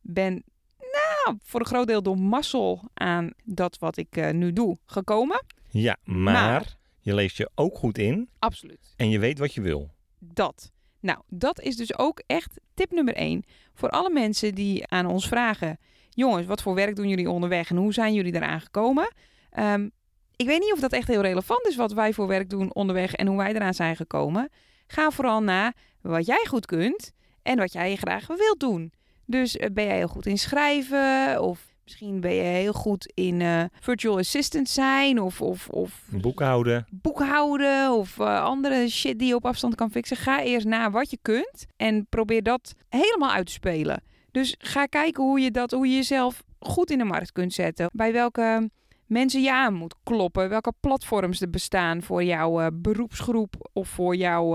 ben 0.00 0.44
nou, 0.78 1.38
voor 1.42 1.60
een 1.60 1.66
groot 1.66 1.86
deel 1.86 2.02
door 2.02 2.18
mazzel 2.18 2.88
aan 2.94 3.30
dat 3.44 3.78
wat 3.78 3.96
ik 3.96 4.32
nu 4.32 4.52
doe 4.52 4.78
gekomen. 4.86 5.44
Ja, 5.70 5.96
maar, 6.04 6.77
je 7.00 7.14
leest 7.14 7.36
je 7.36 7.50
ook 7.54 7.76
goed 7.76 7.98
in 7.98 8.28
Absoluut. 8.38 8.94
en 8.96 9.10
je 9.10 9.18
weet 9.18 9.38
wat 9.38 9.54
je 9.54 9.60
wil. 9.60 9.90
Dat. 10.18 10.70
Nou, 11.00 11.18
dat 11.28 11.60
is 11.60 11.76
dus 11.76 11.98
ook 11.98 12.22
echt 12.26 12.60
tip 12.74 12.90
nummer 12.90 13.14
één. 13.14 13.44
Voor 13.74 13.90
alle 13.90 14.10
mensen 14.10 14.54
die 14.54 14.86
aan 14.86 15.06
ons 15.06 15.28
vragen: 15.28 15.78
jongens, 16.10 16.46
wat 16.46 16.62
voor 16.62 16.74
werk 16.74 16.96
doen 16.96 17.08
jullie 17.08 17.30
onderweg 17.30 17.70
en 17.70 17.76
hoe 17.76 17.92
zijn 17.92 18.14
jullie 18.14 18.34
eraan 18.34 18.60
gekomen? 18.60 19.12
Ehm, 19.50 19.88
ik 20.36 20.46
weet 20.46 20.60
niet 20.60 20.72
of 20.72 20.80
dat 20.80 20.92
echt 20.92 21.08
heel 21.08 21.20
relevant 21.20 21.66
is 21.66 21.76
wat 21.76 21.92
wij 21.92 22.12
voor 22.12 22.26
werk 22.26 22.50
doen 22.50 22.74
onderweg 22.74 23.14
en 23.14 23.26
hoe 23.26 23.36
wij 23.36 23.54
eraan 23.54 23.74
zijn 23.74 23.96
gekomen. 23.96 24.48
Ga 24.86 25.10
vooral 25.10 25.42
na 25.42 25.72
wat 26.00 26.26
jij 26.26 26.44
goed 26.48 26.66
kunt 26.66 27.12
en 27.42 27.58
wat 27.58 27.72
jij 27.72 27.96
graag 27.96 28.26
wilt 28.26 28.60
doen. 28.60 28.92
Dus 29.24 29.56
eh, 29.56 29.70
ben 29.72 29.84
jij 29.84 29.96
heel 29.96 30.08
goed 30.08 30.26
in 30.26 30.38
schrijven 30.38 31.42
of 31.42 31.67
misschien 31.88 32.20
ben 32.20 32.34
je 32.34 32.42
heel 32.42 32.72
goed 32.72 33.12
in 33.14 33.40
eh, 33.40 33.64
virtual 33.80 34.18
assistant 34.18 34.68
zijn 34.68 35.20
of, 35.20 35.40
of, 35.40 35.68
of 35.68 36.02
Boekhouden. 36.10 36.86
boekhouden 36.90 37.92
of 37.92 38.18
eh, 38.18 38.42
andere 38.42 38.88
shit 38.88 39.18
die 39.18 39.28
je 39.28 39.34
op 39.34 39.46
afstand 39.46 39.74
kan 39.74 39.90
fixen. 39.90 40.16
Ga 40.16 40.42
eerst 40.42 40.66
na 40.66 40.90
wat 40.90 41.10
je 41.10 41.18
kunt 41.22 41.66
en 41.76 42.06
probeer 42.08 42.42
dat 42.42 42.74
helemaal 42.88 43.30
uit 43.30 43.46
te 43.46 43.52
spelen. 43.52 44.02
Dus 44.30 44.54
ga 44.58 44.86
kijken 44.86 45.24
hoe 45.24 45.40
je 45.40 45.50
dat, 45.50 45.70
hoe 45.70 45.88
je 45.88 45.94
jezelf 45.94 46.42
goed 46.58 46.90
in 46.90 46.98
de 46.98 47.04
markt 47.04 47.32
kunt 47.32 47.52
zetten. 47.52 47.90
Bij 47.92 48.12
welke 48.12 48.70
mensen 49.06 49.42
je 49.42 49.52
aan 49.52 49.74
moet 49.74 49.94
kloppen. 50.02 50.48
Welke 50.48 50.72
platforms 50.80 51.40
er 51.40 51.50
bestaan 51.50 52.02
voor 52.02 52.24
jouw 52.24 52.60
eh, 52.60 52.66
beroepsgroep 52.72 53.70
of 53.72 53.88
voor 53.88 54.16
jouw, 54.16 54.52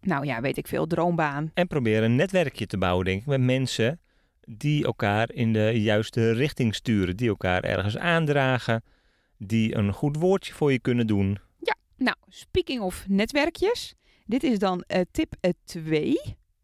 nou 0.00 0.24
ja, 0.24 0.40
weet 0.40 0.56
ik 0.56 0.66
veel, 0.66 0.86
droombaan. 0.86 1.50
En 1.54 1.66
probeer 1.66 2.02
een 2.02 2.16
netwerkje 2.16 2.66
te 2.66 2.78
bouwen, 2.78 3.04
denk 3.04 3.20
ik, 3.20 3.26
met 3.26 3.40
mensen 3.40 4.00
die 4.46 4.84
elkaar 4.84 5.32
in 5.32 5.52
de 5.52 5.82
juiste 5.82 6.32
richting 6.32 6.74
sturen. 6.74 7.16
Die 7.16 7.28
elkaar 7.28 7.64
ergens 7.64 7.96
aandragen. 7.96 8.84
Die 9.38 9.74
een 9.74 9.92
goed 9.92 10.16
woordje 10.16 10.52
voor 10.52 10.72
je 10.72 10.78
kunnen 10.78 11.06
doen. 11.06 11.38
Nou, 11.96 12.16
speaking 12.28 12.80
of 12.80 13.04
netwerkjes. 13.08 13.94
Dit 14.26 14.42
is 14.42 14.58
dan 14.58 14.82
eh, 14.82 15.00
tip 15.10 15.34
2, 15.64 16.16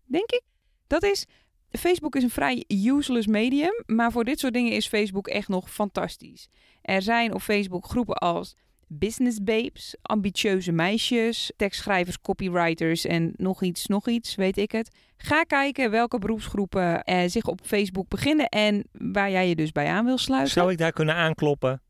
denk 0.04 0.30
ik. 0.30 0.42
Dat 0.86 1.02
is, 1.02 1.26
Facebook 1.70 2.16
is 2.16 2.22
een 2.22 2.30
vrij 2.30 2.64
useless 2.68 3.26
medium. 3.26 3.82
Maar 3.86 4.12
voor 4.12 4.24
dit 4.24 4.38
soort 4.38 4.52
dingen 4.52 4.72
is 4.72 4.88
Facebook 4.88 5.28
echt 5.28 5.48
nog 5.48 5.70
fantastisch. 5.70 6.48
Er 6.82 7.02
zijn 7.02 7.34
op 7.34 7.40
Facebook 7.40 7.86
groepen 7.86 8.14
als 8.14 8.56
business 8.98 9.42
babes, 9.42 9.96
ambitieuze 10.02 10.72
meisjes, 10.72 11.52
tekstschrijvers, 11.56 12.20
copywriters 12.20 13.04
en 13.04 13.32
nog 13.36 13.62
iets, 13.62 13.86
nog 13.86 14.08
iets, 14.08 14.34
weet 14.34 14.56
ik 14.56 14.72
het. 14.72 14.90
Ga 15.16 15.42
kijken 15.42 15.90
welke 15.90 16.18
beroepsgroepen 16.18 17.04
eh, 17.04 17.28
zich 17.28 17.46
op 17.46 17.60
Facebook 17.62 18.08
beginnen 18.08 18.48
en 18.48 18.84
waar 18.92 19.30
jij 19.30 19.48
je 19.48 19.54
dus 19.54 19.72
bij 19.72 19.86
aan 19.86 20.04
wil 20.04 20.18
sluiten. 20.18 20.52
Zou 20.52 20.72
ik 20.72 20.78
daar 20.78 20.92
kunnen 20.92 21.14
aankloppen 21.14 21.82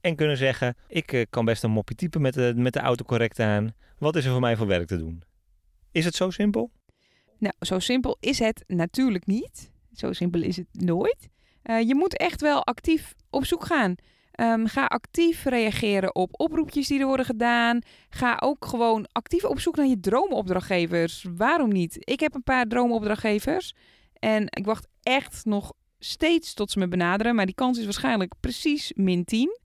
en 0.00 0.16
kunnen 0.16 0.36
zeggen... 0.36 0.76
ik 0.88 1.12
eh, 1.12 1.24
kan 1.30 1.44
best 1.44 1.62
een 1.62 1.70
mopje 1.70 1.94
typen 1.94 2.20
met 2.20 2.34
de, 2.34 2.52
met 2.56 2.72
de 2.72 2.80
autocorrect 2.80 3.38
aan. 3.40 3.74
Wat 3.98 4.16
is 4.16 4.24
er 4.24 4.30
voor 4.30 4.40
mij 4.40 4.56
voor 4.56 4.66
werk 4.66 4.86
te 4.86 4.98
doen? 4.98 5.22
Is 5.92 6.04
het 6.04 6.14
zo 6.14 6.30
simpel? 6.30 6.70
Nou, 7.38 7.54
zo 7.60 7.78
simpel 7.78 8.16
is 8.20 8.38
het 8.38 8.64
natuurlijk 8.66 9.26
niet. 9.26 9.72
Zo 9.92 10.12
simpel 10.12 10.42
is 10.42 10.56
het 10.56 10.66
nooit. 10.72 11.28
Eh, 11.62 11.80
je 11.80 11.94
moet 11.94 12.16
echt 12.16 12.40
wel 12.40 12.64
actief 12.64 13.14
op 13.30 13.44
zoek 13.44 13.64
gaan. 13.64 13.94
Ehm, 14.32 14.66
ga 14.66 14.86
actief 14.86 15.44
reageren 15.44 16.14
op 16.14 16.40
oproepjes 16.40 16.88
die 16.88 17.00
er 17.00 17.06
worden 17.06 17.26
gedaan. 17.26 17.80
Ga 18.10 18.36
ook 18.40 18.64
gewoon 18.64 19.06
actief 19.12 19.44
op 19.44 19.60
zoek 19.60 19.76
naar 19.76 19.86
je 19.86 20.00
droomopdrachtgevers. 20.00 21.26
Waarom 21.36 21.72
niet? 21.72 21.96
Ik 21.98 22.20
heb 22.20 22.34
een 22.34 22.42
paar 22.42 22.66
droomopdrachtgevers. 22.66 23.74
En 24.12 24.46
ik 24.50 24.64
wacht 24.64 24.88
echt 25.02 25.44
nog 25.44 25.72
steeds 25.98 26.54
tot 26.54 26.70
ze 26.70 26.78
me 26.78 26.88
benaderen. 26.88 27.34
Maar 27.34 27.46
die 27.46 27.54
kans 27.54 27.78
is 27.78 27.84
waarschijnlijk 27.84 28.34
precies 28.40 28.92
min 28.94 29.24
10. 29.24 29.60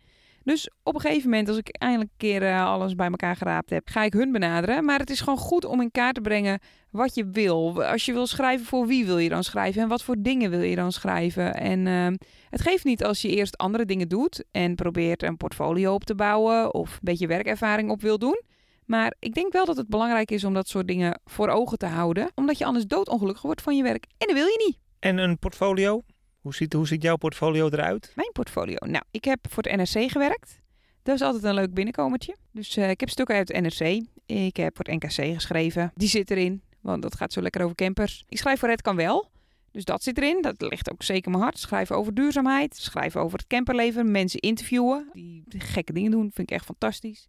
Dus 0.48 0.70
op 0.84 0.96
een 0.96 1.02
gegeven 1.02 1.30
moment, 1.30 1.48
als 1.48 1.58
ik 1.58 1.70
eindelijk 1.70 2.10
een 2.12 2.18
keer 2.18 2.44
eh, 2.44 2.66
alles 2.66 2.96
bij 2.96 3.08
elkaar 3.08 3.36
geraapt 3.36 3.70
heb, 3.70 3.90
ga 3.90 4.04
ik 4.04 4.14
hun 4.14 4.32
benaderen. 4.32 4.86
Maar 4.86 5.00
het 5.00 5.10
is 5.10 5.20
gewoon 5.20 5.38
goed 5.38 5.66
om 5.66 5.82
in 5.82 5.92
kaart 5.92 6.16
te 6.16 6.22
brengen 6.22 6.60
wat 6.92 7.16
je 7.16 7.30
wil. 7.30 7.84
Als 7.84 8.06
je 8.06 8.14
wil 8.14 8.28
schrijven, 8.28 8.66
voor 8.66 8.88
wie 8.88 9.06
wil 9.06 9.18
je 9.18 9.30
dan 9.30 9.44
schrijven? 9.44 9.82
En 9.82 9.88
wat 9.88 10.04
voor 10.04 10.16
dingen 10.20 10.50
wil 10.50 10.62
je 10.62 10.76
dan 10.76 10.92
schrijven? 10.92 11.54
En 11.54 11.88
ehm, 11.88 12.16
het 12.50 12.62
geeft 12.62 12.84
niet 12.84 13.04
als 13.04 13.22
je 13.22 13.30
eerst 13.30 13.58
andere 13.58 13.86
dingen 13.86 14.10
doet 14.10 14.44
en 14.52 14.76
probeert 14.76 15.24
een 15.24 15.38
portfolio 15.38 15.94
op 15.94 16.04
te 16.04 16.16
bouwen 16.16 16.74
of 16.74 16.92
een 16.92 17.00
beetje 17.02 17.28
werkervaring 17.28 17.90
op 17.90 18.02
wil 18.02 18.18
doen. 18.18 18.42
Maar 18.86 19.16
ik 19.20 19.34
denk 19.34 19.54
wel 19.54 19.66
dat 19.66 19.78
het 19.78 19.88
belangrijk 19.88 20.32
is 20.32 20.44
om 20.44 20.54
dat 20.54 20.68
soort 20.68 20.88
dingen 20.88 21.20
voor 21.26 21.50
ogen 21.50 21.78
te 21.78 21.86
houden. 21.86 22.32
Omdat 22.36 22.58
je 22.58 22.66
anders 22.66 22.86
doodongelukkig 22.86 23.44
wordt 23.44 23.62
van 23.62 23.76
je 23.76 23.84
werk. 23.84 24.06
En 24.18 24.28
dat 24.28 24.36
wil 24.36 24.46
je 24.46 24.64
niet. 24.68 24.78
En 25.00 25.18
een 25.18 25.40
portfolio? 25.40 26.04
Hoe 26.48 26.56
ziet, 26.56 26.74
hoe 26.74 26.88
ziet 26.88 27.02
jouw 27.02 27.16
portfolio 27.16 27.70
eruit? 27.70 28.12
Mijn 28.16 28.32
portfolio. 28.32 28.76
Nou, 28.80 29.04
ik 29.12 29.24
heb 29.24 29.40
voor 29.50 29.64
het 29.64 29.76
NRC 29.76 30.12
gewerkt. 30.12 30.62
Dat 31.04 31.16
is 31.16 31.22
altijd 31.22 31.44
een 31.44 31.54
leuk 31.54 31.74
binnenkomertje. 31.74 32.36
Dus 32.52 32.78
eh, 32.78 32.90
ik 32.90 33.00
heb 33.00 33.10
stukken 33.10 33.36
uit 33.36 33.48
het 33.48 33.62
NRC. 33.62 34.06
Ik 34.26 34.58
heb 34.58 34.76
voor 34.76 34.86
het 34.86 35.04
NKC 35.04 35.34
geschreven. 35.34 35.92
Die 35.96 36.08
zit 36.08 36.32
erin, 36.32 36.62
want 36.82 37.02
dat 37.02 37.16
gaat 37.16 37.34
zo 37.34 37.42
lekker 37.42 37.64
over 37.64 37.76
campers. 37.76 38.24
Ik 38.30 38.38
schrijf 38.38 38.60
voor 38.60 38.70
Het 38.70 38.82
Kan 38.82 38.96
Wel. 38.96 39.30
Dus 39.72 39.86
dat 39.86 40.04
zit 40.04 40.18
erin. 40.18 40.42
Dat 40.42 40.62
ligt 40.62 40.92
ook 40.92 41.04
zeker 41.04 41.32
mijn 41.32 41.44
hart. 41.44 41.60
Schrijven 41.60 41.96
over 41.96 42.14
duurzaamheid. 42.14 42.76
Schrijven 42.76 43.22
over 43.22 43.38
het 43.38 43.48
camperleven. 43.48 44.12
Mensen 44.12 44.40
interviewen. 44.40 45.10
Die 45.14 45.44
gekke 45.48 45.94
dingen 45.94 46.12
doen. 46.12 46.32
Vind 46.34 46.52
ik 46.52 46.56
echt 46.56 46.66
fantastisch. 46.66 47.28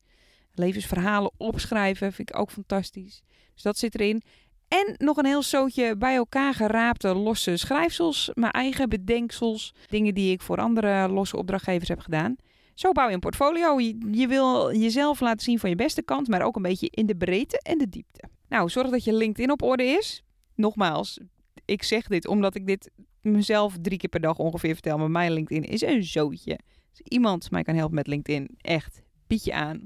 Levensverhalen 0.55 1.31
opschrijven. 1.37 2.13
Vind 2.13 2.31
ik 2.31 2.39
ook 2.39 2.51
fantastisch. 2.51 3.23
Dus 3.55 3.63
dat 3.63 3.79
zit 3.79 3.95
erin. 3.95 4.23
En 4.69 4.95
nog 4.97 5.17
een 5.17 5.27
heel 5.27 5.43
zootje 5.43 5.97
bij 5.97 6.15
elkaar 6.15 6.55
geraapte 6.55 7.15
losse 7.15 7.57
schrijfsels. 7.57 8.31
Mijn 8.35 8.53
eigen 8.53 8.89
bedenksels. 8.89 9.75
Dingen 9.87 10.15
die 10.15 10.33
ik 10.33 10.43
voor 10.43 10.57
andere 10.57 11.09
losse 11.09 11.37
opdrachtgevers 11.37 11.89
heb 11.89 12.01
gedaan. 12.01 12.37
Zo 12.75 12.93
bouw 12.93 13.09
je 13.09 13.15
een 13.15 13.21
portfolio. 13.21 13.81
Je, 14.11 14.27
wil 14.29 14.77
jezelf 14.77 15.21
laten 15.21 15.41
zien 15.41 15.59
van 15.59 15.71
je 15.71 15.77
beste 15.77 16.03
kant, 16.03 16.29
maar 16.29 16.43
ook 16.43 16.57
een 16.57 16.63
beetje 16.63 16.89
in 16.91 17.07
de 17.07 17.17
breedte 17.17 17.61
en 17.63 17.79
de 17.79 17.89
diepte. 17.89 18.29
Nou, 18.49 18.69
zorg 18.69 18.91
dat 18.91 19.05
je 19.05 19.13
LinkedIn 19.13 19.51
op 19.51 19.63
orde 19.63 19.85
is. 19.85 20.23
Nogmaals, 20.55 21.21
ik 21.65 21.83
zeg 21.83 22.07
dit 22.07 22.27
omdat 22.27 22.55
ik 22.55 22.67
dit 22.67 22.91
mezelf 23.23 23.77
drie 23.81 23.99
keer 23.99 24.09
per 24.09 24.21
dag 24.21 24.39
ongeveer 24.39 24.73
vertel, 24.73 24.99
maar 24.99 25.11
mijn 25.11 25.33
LinkedIn 25.33 25.71
is 25.71 25.83
een 25.83 26.05
zootje. 26.05 26.59
Als 26.91 27.01
iemand 27.01 27.51
mij 27.51 27.63
kan 27.63 27.75
helpen 27.75 27.95
met 27.95 28.07
LinkedIn, 28.07 28.49
echt, 28.61 29.03
bied 29.27 29.45
je 29.45 29.53
aan. 29.53 29.83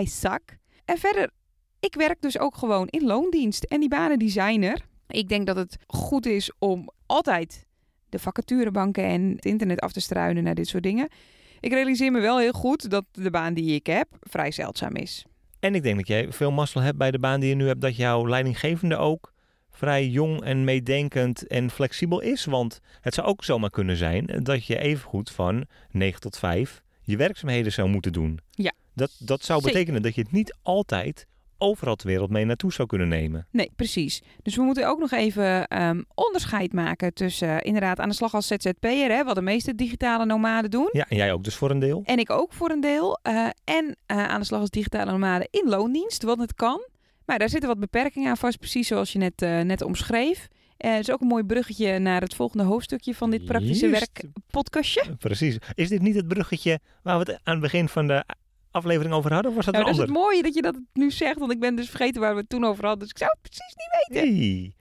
I 0.00 0.06
suck. 0.06 0.58
En 0.84 0.98
verder, 0.98 1.30
ik 1.84 1.94
werk 1.94 2.20
dus 2.20 2.38
ook 2.38 2.56
gewoon 2.56 2.86
in 2.86 3.04
loondienst. 3.04 3.64
En 3.64 3.80
die 3.80 3.88
banen 3.88 4.18
die 4.18 4.30
zijn 4.30 4.62
er. 4.62 4.80
Ik 5.08 5.28
denk 5.28 5.46
dat 5.46 5.56
het 5.56 5.76
goed 5.86 6.26
is 6.26 6.52
om 6.58 6.90
altijd 7.06 7.66
de 8.08 8.18
vacaturebanken 8.18 9.04
en 9.04 9.32
het 9.36 9.44
internet 9.44 9.80
af 9.80 9.92
te 9.92 10.00
struinen 10.00 10.42
naar 10.42 10.54
dit 10.54 10.68
soort 10.68 10.82
dingen. 10.82 11.08
Ik 11.60 11.72
realiseer 11.72 12.12
me 12.12 12.20
wel 12.20 12.38
heel 12.38 12.52
goed 12.52 12.90
dat 12.90 13.04
de 13.12 13.30
baan 13.30 13.54
die 13.54 13.74
ik 13.74 13.86
heb 13.86 14.08
vrij 14.20 14.50
zeldzaam 14.50 14.96
is. 14.96 15.24
En 15.60 15.74
ik 15.74 15.82
denk 15.82 15.96
dat 15.96 16.08
jij 16.08 16.32
veel 16.32 16.52
mazzel 16.52 16.80
hebt 16.80 16.98
bij 16.98 17.10
de 17.10 17.18
baan 17.18 17.40
die 17.40 17.48
je 17.48 17.54
nu 17.54 17.66
hebt, 17.66 17.80
dat 17.80 17.96
jouw 17.96 18.28
leidinggevende 18.28 18.96
ook 18.96 19.32
vrij 19.70 20.08
jong 20.08 20.42
en 20.42 20.64
meedenkend 20.64 21.46
en 21.46 21.70
flexibel 21.70 22.20
is. 22.20 22.44
Want 22.44 22.80
het 23.00 23.14
zou 23.14 23.26
ook 23.26 23.44
zomaar 23.44 23.70
kunnen 23.70 23.96
zijn 23.96 24.26
dat 24.42 24.66
je 24.66 24.78
evengoed 24.78 25.30
van 25.30 25.66
9 25.90 26.20
tot 26.20 26.38
5 26.38 26.82
je 27.02 27.16
werkzaamheden 27.16 27.72
zou 27.72 27.88
moeten 27.88 28.12
doen. 28.12 28.38
Ja. 28.50 28.72
Dat, 28.94 29.10
dat 29.18 29.44
zou 29.44 29.62
betekenen 29.62 30.02
dat 30.02 30.14
je 30.14 30.20
het 30.20 30.32
niet 30.32 30.56
altijd 30.62 31.26
overal 31.64 31.94
ter 31.96 32.06
wereld 32.06 32.30
mee 32.30 32.44
naartoe 32.44 32.72
zou 32.72 32.88
kunnen 32.88 33.08
nemen. 33.08 33.46
Nee, 33.50 33.70
precies. 33.76 34.22
Dus 34.42 34.56
we 34.56 34.62
moeten 34.62 34.88
ook 34.88 34.98
nog 34.98 35.10
even 35.12 35.66
ehm, 35.66 36.02
onderscheid 36.14 36.72
maken 36.72 37.14
tussen 37.14 37.48
eh, 37.48 37.66
inderdaad 37.66 38.00
aan 38.00 38.08
de 38.08 38.14
slag 38.14 38.34
als 38.34 38.46
ZZP'er, 38.46 39.10
hè, 39.10 39.24
wat 39.24 39.34
de 39.34 39.42
meeste 39.42 39.74
digitale 39.74 40.24
nomaden 40.26 40.70
doen. 40.70 40.88
Ja, 40.92 41.06
en 41.08 41.16
jij 41.16 41.32
ook 41.32 41.44
dus 41.44 41.54
voor 41.54 41.70
een 41.70 41.78
deel. 41.78 42.02
En 42.04 42.18
ik 42.18 42.30
ook 42.30 42.52
voor 42.52 42.70
een 42.70 42.80
deel. 42.80 43.18
eh, 43.22 43.46
en 43.64 43.96
eh, 44.06 44.28
aan 44.28 44.40
de 44.40 44.46
slag 44.46 44.60
als 44.60 44.70
digitale 44.70 45.10
nomade 45.10 45.48
in 45.50 45.68
loondienst, 45.68 46.22
want 46.22 46.40
het 46.40 46.54
kan. 46.54 46.88
Maar 47.26 47.38
daar 47.38 47.48
zitten 47.48 47.68
wat 47.68 47.78
beperkingen 47.80 48.30
aan 48.30 48.36
vast, 48.36 48.58
precies 48.58 48.88
zoals 48.88 49.12
je 49.12 49.18
net, 49.18 49.40
net 49.40 49.82
omschreef. 49.82 50.48
Het 50.76 51.00
is 51.08 51.10
ook 51.10 51.20
een 51.20 51.26
mooi 51.26 51.44
bruggetje 51.44 51.98
naar 51.98 52.20
het 52.20 52.34
volgende 52.34 52.64
hoofdstukje 52.64 53.14
van 53.14 53.30
dit 53.30 53.44
praktische 53.44 53.88
werk 53.88 54.24
podcastje. 54.50 55.16
Precies. 55.18 55.58
Is 55.74 55.88
dit 55.88 56.02
niet 56.02 56.14
het 56.14 56.28
bruggetje 56.28 56.80
waar 57.02 57.18
we 57.18 57.30
het 57.30 57.40
aan 57.42 57.52
het 57.52 57.62
begin 57.62 57.88
van 57.88 58.06
de 58.06 58.24
aflevering 58.74 59.14
over 59.14 59.32
hadden? 59.32 59.50
Of 59.50 59.56
was 59.56 59.64
dat 59.64 59.74
Nou, 59.74 59.86
een 59.86 59.92
dat 59.96 60.00
is 60.02 60.10
het 60.10 60.18
mooie 60.22 60.42
dat 60.42 60.54
je 60.54 60.62
dat 60.62 60.78
nu 60.92 61.10
zegt, 61.10 61.38
want 61.38 61.52
ik 61.52 61.60
ben 61.60 61.74
dus 61.76 61.88
vergeten 61.88 62.20
waar 62.20 62.34
we 62.34 62.40
het 62.40 62.48
toen 62.48 62.64
over 62.64 62.84
hadden. 62.86 63.00
Dus 63.02 63.10
ik 63.10 63.18
zou 63.18 63.30
het 63.30 63.40
precies 63.42 63.74
niet 63.74 64.08
weten. 64.08 64.32
Nee. 64.38 64.74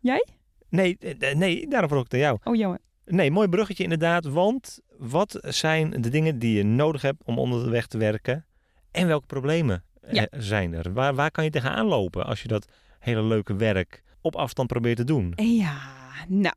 Jij? 0.00 0.26
Nee, 0.68 0.96
eh, 0.98 1.34
nee, 1.34 1.68
daarom 1.68 1.88
vroeg 1.90 2.04
ik 2.04 2.12
aan 2.12 2.18
jou. 2.18 2.38
Oh 2.44 2.54
jammer. 2.56 2.78
Nee, 3.04 3.30
mooi 3.30 3.48
bruggetje 3.48 3.82
inderdaad. 3.82 4.24
Want 4.24 4.78
wat 4.98 5.38
zijn 5.42 5.90
de 6.02 6.08
dingen 6.08 6.38
die 6.38 6.56
je 6.56 6.62
nodig 6.64 7.02
hebt 7.02 7.22
om 7.24 7.38
onder 7.38 7.64
de 7.64 7.70
weg 7.70 7.86
te 7.86 7.98
werken? 7.98 8.46
En 8.90 9.06
welke 9.06 9.26
problemen 9.26 9.84
eh, 10.00 10.12
Ja. 10.12 10.26
zijn 10.30 10.72
er? 10.72 10.92
Waar, 10.92 11.14
waar 11.14 11.30
kan 11.30 11.44
je 11.44 11.50
tegenaan 11.50 11.86
lopen 11.86 12.26
als 12.26 12.42
je 12.42 12.48
dat 12.48 12.66
hele 12.98 13.22
leuke 13.22 13.54
werk 13.56 14.02
op 14.20 14.36
afstand 14.36 14.68
probeert 14.68 14.96
te 14.96 15.04
doen? 15.04 15.32
Ja, 15.36 15.78
nou, 16.28 16.54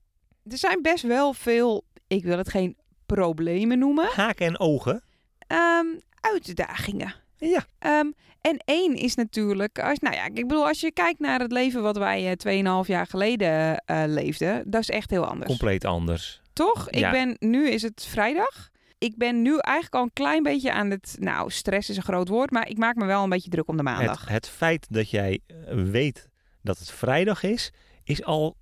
er 0.50 0.58
zijn 0.58 0.82
best 0.82 1.04
wel 1.04 1.34
veel, 1.34 1.86
ik 2.08 2.24
wil 2.24 2.38
het 2.38 2.50
geen 2.50 2.78
problemen 3.06 3.80
noemen, 3.80 4.06
Haken 4.13 4.46
en 4.48 4.60
ogen. 4.60 5.04
ehm, 5.48 5.86
uitdagingen. 6.32 7.15
Ja, 7.38 7.65
Ehm, 7.80 8.12
en 8.42 8.58
één 8.65 8.96
is 8.96 9.15
natuurlijk, 9.15 9.80
als, 9.80 10.00
nou 10.00 10.15
ja, 10.15 10.25
ik 10.25 10.48
bedoel, 10.48 10.68
als 10.68 10.80
je 10.80 10.92
kijkt 10.92 11.20
naar 11.20 11.39
het 11.39 11.51
leven 11.51 11.82
wat 11.82 11.98
wij 11.98 12.30
eh 12.30 12.82
2,5 12.82 12.88
jaar 12.88 13.08
geleden 13.08 13.77
eh, 13.77 14.03
leefden, 14.06 14.63
dat 14.65 14.82
is 14.82 14.89
echt 14.89 15.10
heel 15.10 15.25
anders. 15.25 15.48
compleet 15.48 15.86
anders. 15.86 16.42
Toch? 16.53 16.89
Ik 16.89 17.12
ben, 17.12 17.36
nu 17.39 17.70
is 17.70 17.82
het 17.82 18.06
vrijdag. 18.10 18.70
Ik 18.98 19.18
ben 19.18 19.42
nu 19.42 19.58
eigenlijk 19.58 19.96
al 19.96 20.01
een 20.01 20.13
klein 20.13 20.44
beetje 20.44 20.72
aan 20.72 20.89
het, 20.89 21.15
nou, 21.20 21.51
stress 21.51 21.89
is 21.89 21.98
een 21.98 22.03
groot 22.03 22.27
woord, 22.27 22.51
maar 22.51 22.70
ik 22.70 22.77
maak 22.77 22.96
me 22.96 23.06
wel 23.06 23.24
een 23.24 23.30
beetje 23.30 23.50
druk 23.50 23.68
om 23.68 23.77
de 23.77 23.84
maandag. 23.84 24.20
Het, 24.20 24.30
het 24.30 24.48
feit 24.50 24.88
dat 24.89 25.10
jij 25.10 25.39
eh, 25.48 25.56
weet 25.84 26.30
dat 26.62 26.80
het 26.80 26.92
vrijdag 26.92 27.44
is, 27.44 27.72
is 28.03 28.24
al 28.24 28.56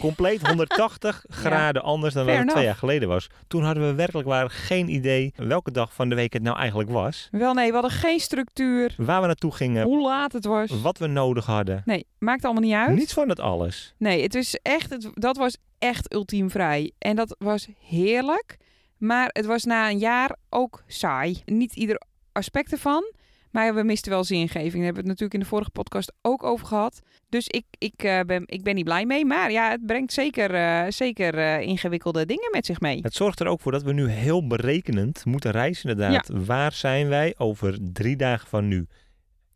compleet 0.00 0.46
180 0.48 1.24
graden 1.28 1.82
anders 1.82 2.14
dan 2.14 2.24
Fair 2.24 2.36
wat 2.36 2.44
het 2.44 2.54
twee 2.54 2.64
jaar 2.66 2.76
geleden 2.76 3.08
was. 3.08 3.28
Toen 3.46 3.62
hadden 3.64 3.86
we 3.86 3.94
werkelijk 3.94 4.28
waar 4.28 4.50
geen 4.50 4.88
idee 4.88 5.32
welke 5.36 5.70
dag 5.70 5.94
van 5.94 6.08
de 6.08 6.14
week 6.14 6.32
het 6.32 6.42
nou 6.42 6.56
eigenlijk 6.56 6.90
was. 6.90 7.28
Wel 7.30 7.54
nee, 7.54 7.66
we 7.66 7.72
hadden 7.72 7.90
geen 7.90 8.20
structuur, 8.20 8.94
Waar 8.96 9.20
we 9.20 9.26
naartoe 9.26 9.52
gingen, 9.52 9.84
hoe 9.84 10.02
laat 10.02 10.32
het 10.32 10.44
was. 10.44 10.80
wat 10.80 10.98
we 10.98 11.06
nodig 11.06 11.46
hadden. 11.46 11.82
Nee, 11.84 12.06
maakt 12.18 12.44
allemaal 12.44 12.62
niet 12.62 12.74
uit. 12.74 12.96
Niets 12.96 13.12
van 13.12 13.28
het 13.28 13.40
alles. 13.40 13.94
Nee, 13.96 14.22
het 14.22 14.34
is 14.34 14.58
echt, 14.62 14.90
het, 14.90 15.10
dat 15.14 15.36
was 15.36 15.56
echt 15.78 16.14
ultiem 16.14 16.50
vrij. 16.50 16.92
En 16.98 17.16
dat 17.16 17.36
was 17.38 17.68
heerlijk. 17.86 18.56
Maar 18.98 19.28
het 19.32 19.46
was 19.46 19.64
na 19.64 19.90
een 19.90 19.98
jaar 19.98 20.36
ook 20.48 20.82
saai. 20.86 21.42
Niet 21.44 21.76
ieder 21.76 22.00
aspect 22.32 22.72
ervan. 22.72 23.12
Maar 23.52 23.74
we 23.74 23.82
misten 23.82 24.10
wel 24.10 24.24
zingeving. 24.24 24.72
Daar 24.72 24.84
hebben 24.84 24.92
we 24.92 24.98
het 24.98 25.06
natuurlijk 25.08 25.34
in 25.34 25.40
de 25.40 25.46
vorige 25.46 25.70
podcast 25.70 26.12
ook 26.22 26.42
over 26.42 26.66
gehad. 26.66 27.00
Dus 27.28 27.48
ik, 27.48 27.64
ik, 27.78 28.02
eh, 28.02 28.20
ben, 28.20 28.42
ik 28.46 28.62
ben 28.62 28.74
niet 28.74 28.84
blij 28.84 29.06
mee. 29.06 29.24
Maar 29.24 29.50
ja, 29.50 29.70
het 29.70 29.86
brengt 29.86 30.12
zeker, 30.12 30.54
eh, 30.54 30.84
zeker 30.88 31.38
eh, 31.38 31.60
ingewikkelde 31.60 32.26
dingen 32.26 32.48
met 32.52 32.66
zich 32.66 32.80
mee. 32.80 32.98
Het 33.02 33.14
zorgt 33.14 33.40
er 33.40 33.46
ook 33.46 33.60
voor 33.60 33.72
dat 33.72 33.82
we 33.82 33.92
nu 33.92 34.08
heel 34.08 34.46
berekenend 34.46 35.24
moeten 35.24 35.50
reizen 35.50 35.90
inderdaad. 35.90 36.28
Waar 36.28 36.72
zijn 36.72 37.08
wij 37.08 37.34
over 37.38 37.78
drie 37.92 38.16
dagen 38.16 38.48
van 38.48 38.68
nu? 38.68 38.86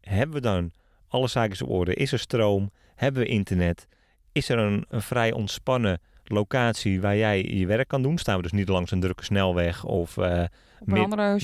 Hebben 0.00 0.36
we 0.36 0.42
dan 0.42 0.70
alle 1.08 1.28
zaken 1.28 1.66
op 1.66 1.70
orde? 1.70 1.94
Is 1.94 2.12
er 2.12 2.18
stroom? 2.18 2.70
Hebben 2.94 3.22
we 3.22 3.28
internet? 3.28 3.86
Is 4.32 4.48
er 4.48 4.58
een, 4.58 4.84
een 4.88 5.02
vrij 5.02 5.32
ontspannen 5.32 6.00
locatie 6.24 7.00
waar 7.00 7.16
jij 7.16 7.42
je 7.42 7.66
werk 7.66 7.88
kan 7.88 8.02
doen? 8.02 8.18
Staan 8.18 8.36
we 8.36 8.42
dus 8.42 8.52
niet 8.52 8.68
langs 8.68 8.90
een 8.90 9.00
drukke 9.00 9.24
snelweg 9.24 9.84
of 9.84 10.18
Op 10.18 10.48
een 10.86 10.98
andere 10.98 11.38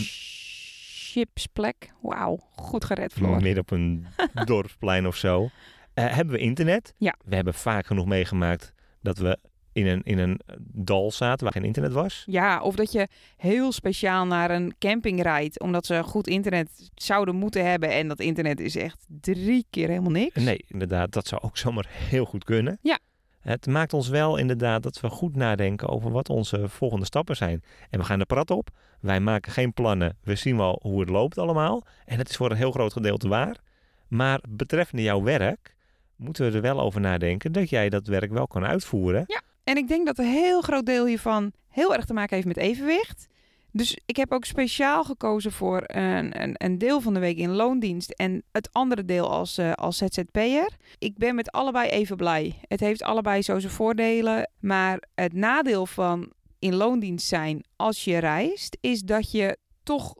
chipsplek. 1.13 1.93
Wauw, 2.01 2.39
goed 2.55 2.85
gered, 2.85 3.13
Floor. 3.13 3.43
midden 3.43 3.59
op 3.63 3.71
een 3.71 4.07
dorpsplein 4.45 5.07
of 5.07 5.17
zo? 5.17 5.49
Eh, 5.95 6.15
hebben 6.15 6.35
we 6.35 6.41
internet? 6.41 6.95
Ja. 6.97 7.15
We 7.25 7.35
hebben 7.35 7.55
vaak 7.55 7.87
genoeg 7.87 8.07
meegemaakt 8.07 8.73
dat 9.01 9.19
we 9.19 9.39
in 9.73 9.87
een, 9.87 10.03
in 10.03 10.19
een 10.19 10.41
dal 10.73 11.11
zaten 11.11 11.45
waar 11.45 11.53
geen 11.53 11.65
internet 11.65 11.93
was. 11.93 12.23
Ja, 12.27 12.61
of 12.63 12.75
dat 12.75 12.93
je 12.93 13.09
heel 13.37 13.73
speciaal 13.73 14.27
naar 14.27 14.51
een 14.51 14.75
camping 14.79 15.23
rijdt, 15.23 15.61
omdat 15.61 15.87
ze 15.87 16.03
goed 16.03 16.27
internet 16.27 16.91
zouden 16.95 17.37
moeten 17.37 17.71
hebben. 17.71 17.91
En 17.91 18.09
dat 18.09 18.21
internet 18.21 18.61
is 18.61 18.77
echt 18.77 19.07
drie 19.21 19.67
keer 19.71 19.89
helemaal 19.89 20.11
niks. 20.11 20.35
Nee, 20.45 20.65
inderdaad, 20.69 21.13
dat 21.13 21.27
zou 21.27 21.43
ook 21.43 21.57
zomaar 21.57 21.87
heel 21.89 22.25
goed 22.25 22.45
kunnen. 22.45 22.79
Ja. 22.83 22.99
Het 23.43 23.67
maakt 23.67 23.93
ons 23.93 24.09
wel 24.09 24.37
inderdaad 24.37 24.83
dat 24.83 25.01
we 25.01 25.09
goed 25.09 25.37
nadenken 25.37 25.89
over 25.89 26.11
wat 26.11 26.29
onze 26.29 26.69
volgende 26.69 27.05
stappen 27.05 27.37
zijn. 27.37 27.63
En 27.91 27.99
we 27.99 28.05
gaan 28.05 28.19
de 28.19 28.25
prat 28.25 28.51
op. 28.51 28.71
Wij 29.01 29.21
maken 29.21 29.53
geen 29.53 29.73
plannen. 29.73 30.17
We 30.23 30.35
zien 30.35 30.57
wel 30.57 30.79
hoe 30.83 31.01
het 31.01 31.09
loopt 31.09 31.39
allemaal. 31.39 31.83
En 32.05 32.19
het 32.19 32.29
is 32.29 32.37
voor 32.37 32.51
een 32.51 32.57
heel 32.57 32.73
groot 32.73 32.93
gedeelte 32.93 33.29
waar. 33.29 33.57
Maar 34.09 34.41
betreffende 34.49 35.03
jouw 35.03 35.23
werk 35.23 35.75
moeten 36.17 36.51
we 36.51 36.57
er 36.57 36.63
wel 36.63 36.81
over 36.81 37.01
nadenken 37.01 37.53
dat 37.53 37.71
jij 37.71 37.89
dat 37.89 38.07
werk 38.07 38.31
wel 38.33 38.47
kan 38.47 38.65
uitvoeren. 38.65 39.27
En 39.65 39.77
ik 39.77 39.89
denk 39.89 40.07
dat 40.07 40.19
een 40.19 40.33
heel 40.33 40.61
groot 40.61 40.87
deel 40.87 41.07
hiervan 41.07 41.53
heel 41.69 41.95
erg 41.95 42.05
te 42.05 42.13
maken 42.13 42.35
heeft 42.35 42.47
met 42.49 42.57
evenwicht. 42.57 43.29
Dus 43.73 43.99
ik 44.07 44.17
heb 44.17 44.33
ook 44.33 44.45
speciaal 44.45 45.05
gekozen 45.05 45.53
voor 45.53 45.83
een, 45.87 46.43
een, 46.43 46.55
een 46.57 46.79
deel 46.79 47.01
van 47.01 47.15
de 47.15 47.21
week 47.21 47.37
in 47.37 47.51
loondienst 47.51 48.11
en 48.11 48.43
het 48.51 48.73
andere 48.73 49.05
deel 49.05 49.31
als, 49.31 49.59
eh, 49.59 49.73
als 49.73 49.97
ZZP'er. 49.97 50.77
Ik 50.99 51.17
ben 51.17 51.35
met 51.35 51.51
allebei 51.51 51.89
even 51.89 52.17
blij. 52.17 52.61
Het 52.69 52.81
heeft 52.81 53.03
allebei 53.03 53.43
zo 53.43 53.59
zijn 53.59 53.73
voordelen. 53.73 54.51
Maar 54.61 55.03
het 55.15 55.33
nadeel 55.33 55.87
van 55.87 56.33
in 56.59 56.75
loondienst 56.75 57.27
zijn 57.27 57.65
als 57.77 58.05
je 58.05 58.19
reist, 58.19 58.77
is 58.81 59.01
dat 59.01 59.31
je 59.31 59.59
toch 59.83 60.15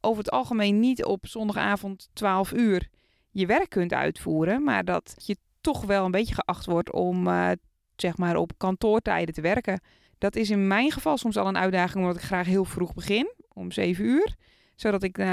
over 0.00 0.18
het 0.18 0.32
algemeen 0.32 0.80
niet 0.80 1.04
op 1.04 1.26
zondagavond 1.26 2.08
12 2.12 2.52
uur 2.52 2.88
je 3.30 3.46
werk 3.46 3.70
kunt 3.70 3.92
uitvoeren. 3.92 4.62
Maar 4.62 4.84
dat 4.84 5.14
je 5.24 5.36
toch 5.60 5.84
wel 5.84 6.04
een 6.04 6.10
beetje 6.10 6.34
geacht 6.34 6.66
wordt 6.66 6.92
om 6.92 7.26
eh, 7.26 7.50
zeg 7.96 8.16
maar 8.16 8.36
op 8.36 8.52
kantoortijden 8.56 9.34
te 9.34 9.40
werken. 9.40 9.80
Dat 10.18 10.36
is 10.36 10.50
in 10.50 10.66
mijn 10.66 10.90
geval 10.90 11.16
soms 11.16 11.36
al 11.36 11.46
een 11.46 11.58
uitdaging, 11.58 12.04
omdat 12.04 12.16
ik 12.22 12.26
graag 12.28 12.46
heel 12.46 12.64
vroeg 12.64 12.94
begin, 12.94 13.32
om 13.52 13.72
7 13.72 14.04
uur. 14.04 14.34
Zodat 14.76 15.02
ik 15.02 15.18
eh, 15.18 15.26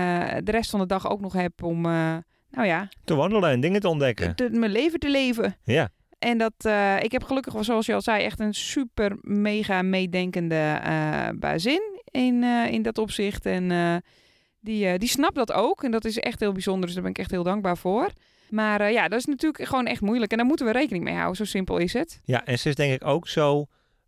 de 0.44 0.52
rest 0.52 0.70
van 0.70 0.80
de 0.80 0.86
dag 0.86 1.10
ook 1.10 1.20
nog 1.22 1.34
heb 1.34 1.64
om, 1.64 1.86
eh, 1.86 1.92
nou 2.52 2.68
ja, 2.68 2.88
Te 3.04 3.16
wandelen 3.16 3.50
en 3.50 3.60
dingen 3.60 3.82
te 3.82 3.88
ontdekken. 3.90 4.36
te- 4.36 4.50
mijn 4.52 4.72
leven 4.72 5.00
te 5.00 5.10
leven. 5.10 5.56
Ja, 5.64 5.90
En 6.20 6.38
dat, 6.38 6.54
eh, 6.58 7.04
ik 7.04 7.12
heb 7.12 7.24
gelukkig, 7.24 7.54
zoals 7.66 7.86
je 7.86 7.94
al 7.94 8.02
zei, 8.02 8.24
echt 8.24 8.40
een 8.40 8.54
super 8.54 9.18
mega 9.22 9.82
meedenkende 9.82 10.82
bazin 11.36 11.82
in, 12.12 12.44
in 12.44 12.82
dat 12.82 12.98
opzicht. 12.98 13.46
En 13.46 14.04
die, 14.60 14.98
die 14.98 15.10
snapt 15.10 15.36
dat 15.36 15.52
ook. 15.52 15.84
En 15.84 15.92
dat 15.92 16.06
is 16.06 16.18
echt 16.20 16.40
heel 16.40 16.52
bijzonder, 16.52 16.86
dus 16.86 16.94
daar 16.94 17.02
ben 17.04 17.12
ik 17.12 17.18
echt 17.20 17.32
heel 17.32 17.44
dankbaar 17.44 17.78
voor. 17.78 18.10
Maar 18.50 18.92
ja, 18.92 19.08
dat 19.08 19.20
is 19.20 19.26
natuurlijk 19.26 19.64
gewoon 19.68 19.86
echt 19.86 20.02
moeilijk. 20.02 20.32
En 20.32 20.38
daar 20.38 20.46
moeten 20.48 20.66
we 20.66 20.72
rekening 20.72 21.04
mee 21.04 21.14
houden, 21.14 21.36
zo 21.36 21.44
simpel 21.46 21.78
is 21.78 21.94
het. 21.94 22.22
ja, 22.24 22.46
en 22.46 22.60
ze 22.60 22.70
is 22.70 22.76
denk 22.76 22.94
ik 22.94 23.08
ook 23.08 23.28
zo 23.28 23.66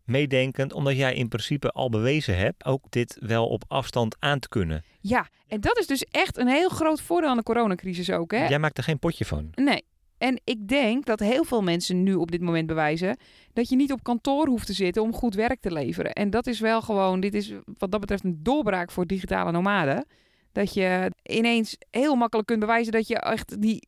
meedenkend 0.08 0.74
omdat 0.74 0.96
jij 0.96 1.14
in 1.16 1.28
principe 1.28 1.72
al 1.72 1.90
bewezen 1.90 2.38
hebt 2.38 2.66
ook 2.66 2.84
dit 2.90 3.18
wel 3.20 3.48
op 3.48 3.64
afstand 3.68 4.16
aan 4.20 4.40
te 4.40 4.50
kunnen. 4.50 4.84
Ja, 5.00 5.28
en 5.48 5.62
dat 5.62 5.78
is 5.78 5.88
dus 5.88 6.04
echt 6.04 6.38
een 6.38 6.48
heel 6.48 6.70
groot 6.70 7.02
voordeel 7.02 7.30
aan 7.30 7.38
de 7.38 7.44
coronacrisis 7.44 8.12
ook. 8.12 8.32
Hè? 8.32 8.48
Jij 8.48 8.60
maakt 8.60 8.78
er 8.78 8.84
geen 8.84 9.00
potje 9.00 9.26
van. 9.26 9.50
Nee. 9.56 9.84
En 10.18 10.42
ik 10.44 10.68
denk 10.68 11.06
dat 11.06 11.20
heel 11.20 11.44
veel 11.44 11.62
mensen 11.62 12.04
nu 12.04 12.14
op 12.14 12.32
dit 12.32 12.42
moment 12.42 12.68
bewijzen 12.68 13.18
dat 13.54 13.70
je 13.70 13.76
niet 13.76 13.92
op 13.92 14.04
kantoor 14.04 14.48
hoeft 14.48 14.66
te 14.66 14.74
zitten 14.74 15.02
om 15.02 15.14
goed 15.14 15.36
werk 15.36 15.60
te 15.60 15.72
leveren. 15.72 16.14
En 16.14 16.30
dat 16.30 16.48
is 16.48 16.60
wel 16.60 16.82
gewoon, 16.82 17.20
dit 17.20 17.34
is 17.34 17.54
wat 17.78 17.92
dat 17.92 18.00
betreft 18.00 18.24
een 18.24 18.40
doorbraak 18.44 18.92
voor 18.92 19.06
digitale 19.06 19.52
nomaden. 19.52 20.06
Dat 20.52 20.74
je 20.74 21.12
ineens 21.24 21.78
heel 21.90 22.16
makkelijk 22.16 22.48
kunt 22.48 22.60
bewijzen 22.60 22.92
dat 22.92 23.08
je 23.08 23.20
echt 23.20 23.62
die 23.62 23.88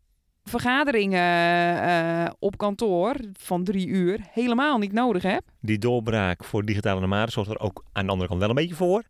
vergaderingen 0.49 1.81
eh, 1.81 2.31
op 2.39 2.57
kantoor 2.57 3.15
van 3.33 3.63
drie 3.63 3.87
uur 3.87 4.19
helemaal 4.31 4.77
niet 4.77 4.91
nodig 4.93 5.23
heb. 5.23 5.43
Die 5.61 5.77
doorbraak 5.77 6.43
voor 6.43 6.65
digitale 6.65 6.99
nomaden 6.99 7.31
zorgt 7.31 7.49
er 7.49 7.59
ook 7.59 7.83
aan 7.91 8.05
de 8.05 8.11
andere 8.11 8.29
kant 8.29 8.39
wel 8.39 8.49
een 8.49 8.55
beetje 8.55 8.75
voor. 8.75 9.03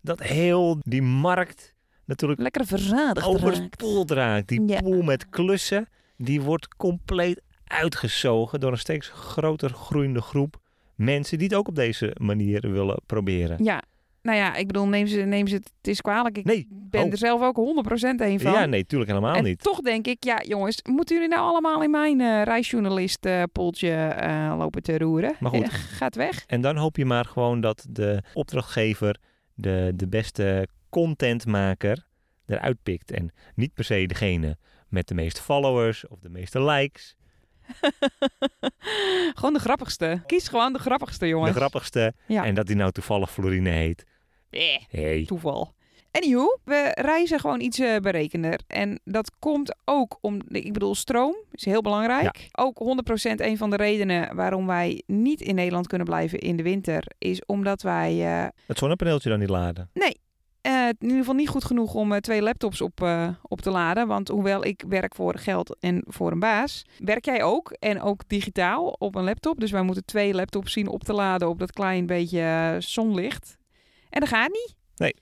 Dat 0.00 0.22
heel 0.22 0.78
die 0.80 1.02
markt 1.02 1.74
natuurlijk 2.04 2.40
Lekker 2.40 2.66
verzadigd 2.66 3.26
overspoeld 3.26 4.10
raakt. 4.10 4.48
Die 4.48 4.62
Ja. 4.66 4.80
pool 4.80 5.02
met 5.02 5.28
klussen, 5.28 5.88
die 6.16 6.40
wordt 6.42 6.68
compleet 6.76 7.40
uitgezogen 7.64 8.60
door 8.60 8.72
een 8.72 8.78
steeds 8.78 9.08
groter 9.08 9.70
groeiende 9.70 10.20
groep 10.20 10.56
mensen 10.94 11.38
die 11.38 11.46
het 11.48 11.56
ook 11.56 11.68
op 11.68 11.74
deze 11.74 12.16
manier 12.20 12.72
willen 12.72 13.00
proberen. 13.06 13.64
Ja, 13.64 13.82
nou 14.28 14.40
ja, 14.40 14.54
ik 14.54 14.66
bedoel, 14.66 14.86
neem 14.88 15.06
ze, 15.06 15.20
neem 15.20 15.46
ze 15.46 15.54
het, 15.54 15.72
is 15.82 16.00
kwalijk. 16.00 16.38
Ik 16.38 16.44
Nee, 16.44 16.66
ben 16.70 17.04
oh. 17.04 17.10
er 17.10 17.18
zelf 17.18 17.42
ook 17.42 17.56
100% 17.56 17.60
een 18.00 18.40
van. 18.40 18.52
Ja, 18.52 18.66
nee, 18.66 18.86
tuurlijk 18.86 19.10
helemaal 19.10 19.34
en 19.34 19.44
niet. 19.44 19.62
toch 19.62 19.80
denk 19.80 20.06
ik, 20.06 20.24
ja 20.24 20.42
jongens, 20.42 20.82
moeten 20.82 21.14
jullie 21.16 21.30
nou 21.30 21.42
allemaal 21.42 21.82
in 21.82 21.90
mijn 21.90 22.20
eh 22.20 22.42
reisjournalist 22.42 23.28
poeltje 23.52 23.90
eh, 23.90 24.54
lopen 24.58 24.82
te 24.82 24.98
roeren? 24.98 25.36
Maar 25.40 25.50
goed. 25.50 25.70
Gaat 26.00 26.14
weg. 26.14 26.44
En 26.46 26.60
dan 26.60 26.76
hoop 26.76 26.96
je 26.96 27.04
maar 27.04 27.24
gewoon 27.24 27.60
dat 27.60 27.86
de 27.90 28.22
opdrachtgever 28.34 29.18
de, 29.54 29.92
de 29.94 30.08
beste 30.08 30.68
contentmaker 30.88 32.06
eruit 32.46 32.82
pikt. 32.82 33.10
En 33.10 33.32
niet 33.54 33.74
per 33.74 33.84
se 33.84 34.06
degene 34.06 34.56
met 34.88 35.08
de 35.08 35.14
meeste 35.14 35.42
followers 35.42 36.06
of 36.06 36.18
de 36.20 36.30
meeste 36.30 36.62
likes. 36.62 37.16
gewoon 39.38 39.52
de 39.52 39.58
grappigste. 39.58 40.22
Kies 40.26 40.48
gewoon 40.48 40.72
de 40.72 40.78
grappigste, 40.78 41.26
jongens. 41.26 41.52
De 41.52 41.58
grappigste. 41.58 42.14
Ja. 42.26 42.44
En 42.44 42.54
dat 42.54 42.66
die 42.66 42.76
nou 42.76 42.92
toevallig 42.92 43.30
Florine 43.30 43.70
heet. 43.70 44.04
Eh, 44.50 44.60
Hey. 44.90 45.24
toeval. 45.26 45.76
Anywho, 46.10 46.58
we 46.64 46.90
reizen 46.94 47.40
gewoon 47.40 47.60
iets 47.60 47.78
eh, 47.78 47.96
berekender. 47.96 48.60
En 48.66 49.00
dat 49.04 49.32
komt 49.38 49.76
ook 49.84 50.18
om, 50.20 50.40
ik 50.48 50.72
bedoel, 50.72 50.94
stroom 50.94 51.36
is 51.52 51.64
heel 51.64 51.80
belangrijk. 51.82 52.48
Ook 52.52 52.78
100% 52.78 53.40
een 53.40 53.56
van 53.58 53.70
de 53.70 53.76
redenen 53.76 54.34
waarom 54.36 54.66
wij 54.66 55.02
niet 55.06 55.40
in 55.40 55.54
Nederland 55.54 55.86
kunnen 55.86 56.06
blijven 56.06 56.38
in 56.38 56.56
de 56.56 56.62
winter, 56.62 57.04
is 57.18 57.44
omdat 57.46 57.82
wij 57.82 58.26
eh, 58.42 58.46
Het 58.66 58.78
zonnepaneeltje 58.78 59.28
dan 59.30 59.38
niet 59.38 59.48
laden. 59.48 59.90
eh, 60.60 60.88
in 60.88 60.96
ieder 61.00 61.18
geval 61.18 61.34
niet 61.34 61.48
goed 61.48 61.64
genoeg 61.64 61.94
om 61.94 62.20
twee 62.20 62.42
laptops 62.42 62.80
op, 62.80 63.00
op 63.42 63.60
te 63.60 63.70
laden. 63.70 64.06
Want 64.06 64.28
hoewel 64.28 64.64
ik 64.64 64.84
werk 64.88 65.14
voor 65.14 65.38
geld 65.38 65.76
en 65.80 66.02
voor 66.06 66.32
een 66.32 66.38
baas, 66.38 66.84
werk 66.98 67.24
jij 67.24 67.42
ook. 67.42 67.70
En 67.78 68.00
ook 68.02 68.22
digitaal 68.26 68.86
op 68.88 69.14
een 69.14 69.24
laptop. 69.24 69.60
Dus 69.60 69.70
wij 69.70 69.82
moeten 69.82 70.04
twee 70.04 70.34
laptops 70.34 70.72
zien 70.72 70.88
op 70.88 71.04
te 71.04 71.12
laden 71.12 71.48
op 71.48 71.58
dat 71.58 71.72
klein 71.72 72.06
beetje 72.06 72.76
zonlicht. 72.78 73.57
En 74.10 74.20
dat 74.20 74.28
gaat 74.28 74.48
niet. 74.48 74.74
Nee. 74.96 75.14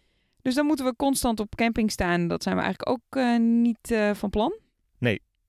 Dus 0.42 0.54
dan 0.54 0.66
moeten 0.66 0.84
we 0.84 0.96
constant 0.96 1.40
op 1.40 1.54
camping 1.54 1.90
staan. 1.90 2.28
Dat 2.28 2.42
zijn 2.42 2.56
we 2.56 2.62
eigenlijk 2.62 2.90
ook 2.90 3.22
eh, 3.22 3.38
niet 3.38 3.90
eh, 3.90 4.14
van 4.14 4.30
plan. 4.30 4.64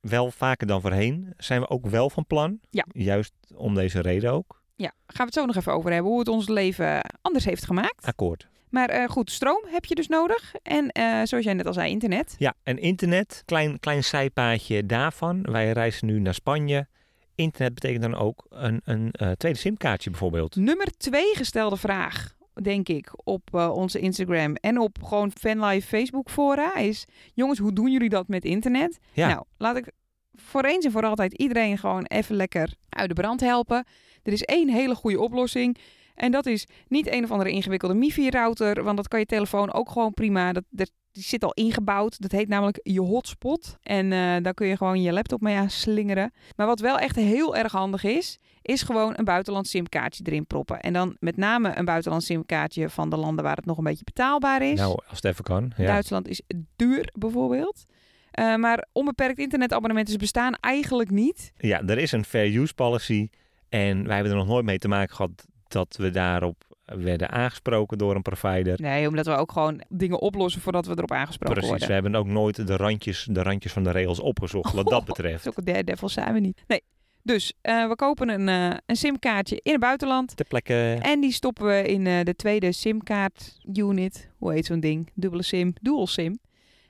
Wel 0.01 0.31
vaker 0.31 0.67
dan 0.67 0.81
voorheen 0.81 1.33
zijn 1.37 1.61
we 1.61 1.69
ook 1.69 1.87
wel 1.87 2.09
van 2.09 2.25
plan. 2.25 2.59
Ja. 2.69 2.85
Juist 2.91 3.33
om 3.55 3.75
deze 3.75 4.01
reden 4.01 4.31
ook. 4.31 4.61
Ja, 4.75 4.87
gaan 4.87 5.15
we 5.17 5.23
het 5.23 5.33
zo 5.33 5.45
nog 5.45 5.55
even 5.55 5.73
over 5.73 5.91
hebben. 5.91 6.11
Hoe 6.11 6.19
het 6.19 6.27
ons 6.27 6.47
leven 6.47 7.01
anders 7.21 7.45
heeft 7.45 7.65
gemaakt. 7.65 8.05
Akkoord. 8.05 8.47
Maar 8.69 8.89
eh, 8.89 9.09
goed, 9.09 9.31
stroom 9.31 9.63
heb 9.67 9.85
je 9.85 9.95
dus 9.95 10.07
nodig. 10.07 10.53
En 10.63 10.89
zoals 11.27 11.43
jij 11.45 11.53
net 11.53 11.65
al 11.65 11.73
zei, 11.73 11.91
internet. 11.91 12.35
Ja, 12.37 12.53
en 12.63 12.77
internet, 12.77 13.41
klein, 13.45 13.79
klein 13.79 14.03
zijpaadje 14.03 14.85
daarvan. 14.85 15.41
Wij 15.41 15.71
reizen 15.71 16.07
nu 16.07 16.19
naar 16.19 16.33
Spanje. 16.33 16.87
Internet 17.35 17.73
betekent 17.73 18.01
dan 18.01 18.15
ook 18.15 18.45
een, 18.49 18.81
een 18.83 19.11
tweede 19.37 19.59
simkaartje 19.59 20.09
bijvoorbeeld. 20.09 20.55
Nummer 20.55 20.87
twee 20.97 21.35
gestelde 21.35 21.77
vraag, 21.77 22.35
denk 22.61 22.89
ik, 22.89 23.11
op 23.23 23.41
eh, 23.51 23.71
onze 23.75 23.99
Instagram 23.99 24.55
en 24.55 24.79
op 24.79 25.03
gewoon 25.03 25.31
fanlive 25.31 25.87
Facebook 25.87 26.29
fora 26.29 26.75
is... 26.75 27.05
Jongens, 27.33 27.59
hoe 27.59 27.73
doen 27.73 27.91
jullie 27.91 28.09
dat 28.09 28.27
met 28.27 28.45
internet? 28.45 28.97
Ja. 29.13 29.27
Nou, 29.27 29.43
laat 29.57 29.77
ik 29.77 29.91
voor 30.33 30.63
eens 30.63 30.85
en 30.85 30.91
voor 30.91 31.05
altijd 31.05 31.33
iedereen 31.33 31.77
gewoon 31.77 32.03
even 32.03 32.35
lekker 32.35 32.73
uit 32.89 33.07
de 33.07 33.15
brand 33.15 33.39
helpen. 33.39 33.85
Er 34.23 34.33
is 34.33 34.43
één 34.43 34.69
hele 34.69 34.95
goede 34.95 35.19
oplossing. 35.19 35.77
En 36.15 36.31
dat 36.31 36.45
is 36.45 36.67
niet 36.87 37.11
een 37.11 37.23
of 37.23 37.31
andere 37.31 37.51
ingewikkelde 37.51 37.95
MiFi-router, 37.95 38.83
want 38.83 38.97
dat 38.97 39.07
kan 39.07 39.19
je 39.19 39.25
telefoon 39.25 39.73
ook 39.73 39.89
gewoon 39.89 40.13
prima. 40.13 40.53
Dat, 40.53 40.63
dat, 40.69 40.91
die 41.11 41.23
zit 41.23 41.43
al 41.43 41.53
ingebouwd. 41.53 42.21
Dat 42.21 42.31
heet 42.31 42.47
namelijk 42.47 42.79
je 42.83 43.01
hotspot. 43.01 43.77
En 43.81 44.11
eh, 44.11 44.35
daar 44.41 44.53
kun 44.53 44.67
je 44.67 44.77
gewoon 44.77 45.01
je 45.01 45.13
laptop 45.13 45.41
mee 45.41 45.55
aan 45.55 45.69
slingeren. 45.69 46.31
Maar 46.55 46.67
wat 46.67 46.79
wel 46.79 46.99
echt 46.99 47.15
heel 47.15 47.55
erg 47.55 47.71
handig 47.71 48.03
is, 48.03 48.39
is 48.67 48.81
gewoon 48.81 49.13
een 49.15 49.25
buitenlands 49.25 49.69
simkaartje 49.69 50.23
erin 50.25 50.45
proppen. 50.45 50.79
En 50.79 50.93
dan 50.93 51.15
met 51.19 51.37
name 51.37 51.77
een 51.77 51.85
buitenlands 51.85 52.25
simkaartje 52.25 52.89
van 52.89 53.09
de 53.09 53.17
landen 53.17 53.43
waar 53.43 53.55
het 53.55 53.65
nog 53.65 53.77
een 53.77 53.83
beetje 53.83 54.03
betaalbaar 54.03 54.61
is. 54.61 54.79
Nou, 54.79 54.99
als 55.07 55.15
het 55.21 55.25
even 55.25 55.43
kan. 55.43 55.71
Ja. 55.77 55.85
Duitsland 55.85 56.27
is 56.27 56.41
duur 56.75 57.09
bijvoorbeeld. 57.13 57.85
Eh, 58.31 58.55
maar 58.55 58.85
onbeperkt 58.91 59.39
internetabonnementen 59.39 60.17
bestaan 60.17 60.53
eigenlijk 60.59 61.09
niet. 61.11 61.51
ja, 61.57 61.81
er 61.85 61.97
is 61.97 62.11
een 62.11 62.25
fair 62.25 62.55
use 62.55 62.73
policy. 62.73 63.29
En 63.69 64.03
wij 64.05 64.13
hebben 64.13 64.31
er 64.33 64.39
nog 64.39 64.47
nooit 64.47 64.65
mee 64.65 64.77
te 64.77 64.87
maken 64.87 65.15
gehad 65.15 65.45
dat 65.67 65.95
we 65.97 66.09
daarop 66.09 66.63
werden 66.85 67.29
aangesproken 67.31 67.97
door 67.97 68.15
een 68.15 68.21
provider. 68.21 68.81
Nee, 68.81 69.07
omdat 69.07 69.25
we 69.25 69.31
ook 69.31 69.51
gewoon 69.51 69.81
dingen 69.89 70.19
oplossen 70.19 70.61
voordat 70.61 70.85
we 70.85 70.91
erop 70.95 71.11
aangesproken 71.11 71.55
Precies, 71.55 71.71
we 71.71 71.77
worden. 71.77 71.95
hebben 72.03 72.15
ook 72.21 72.27
nooit 72.27 72.67
de 72.67 72.75
randjes, 72.75 73.27
de 73.31 73.43
randjes 73.43 73.73
van 73.73 73.83
de 73.83 73.91
regels 73.91 74.19
opgezocht 74.19 74.73
wat 74.73 74.87
dat 74.87 75.05
betreft. 75.11 75.43
Zulke 75.43 75.63
daredevils 75.63 76.13
zijn 76.13 76.33
we 76.33 76.39
niet. 76.39 76.63
Nee. 76.67 76.81
Dus 77.27 77.53
eh, 77.61 77.87
we 77.87 77.95
kopen 77.95 78.29
een, 78.29 78.49
eh, 78.49 78.77
een 78.85 78.95
simkaartje 78.95 79.59
in 79.63 79.71
het 79.71 79.81
buitenland. 79.81 80.35
Ter 80.35 80.45
plekke, 80.45 80.97
En 81.01 81.19
die 81.21 81.31
stoppen 81.31 81.65
we 81.65 81.81
in 81.87 82.07
eh, 82.07 82.23
de 82.23 82.35
tweede 82.35 82.71
simkaart 82.71 83.57
unit. 83.73 84.29
Hoe 84.37 84.53
heet 84.53 84.65
zo'n 84.65 84.79
ding? 84.79 85.09
Dubbele 85.13 85.43
sim, 85.43 85.73
dual 85.81 86.07
sim. 86.07 86.39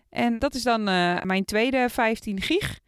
En 0.10 0.40
dat 0.40 0.56
is 0.56 0.64
dan 0.64 0.84
mijn 1.24 1.46
tweede 1.46 1.90
15 1.90 2.42
gig. 2.42 2.80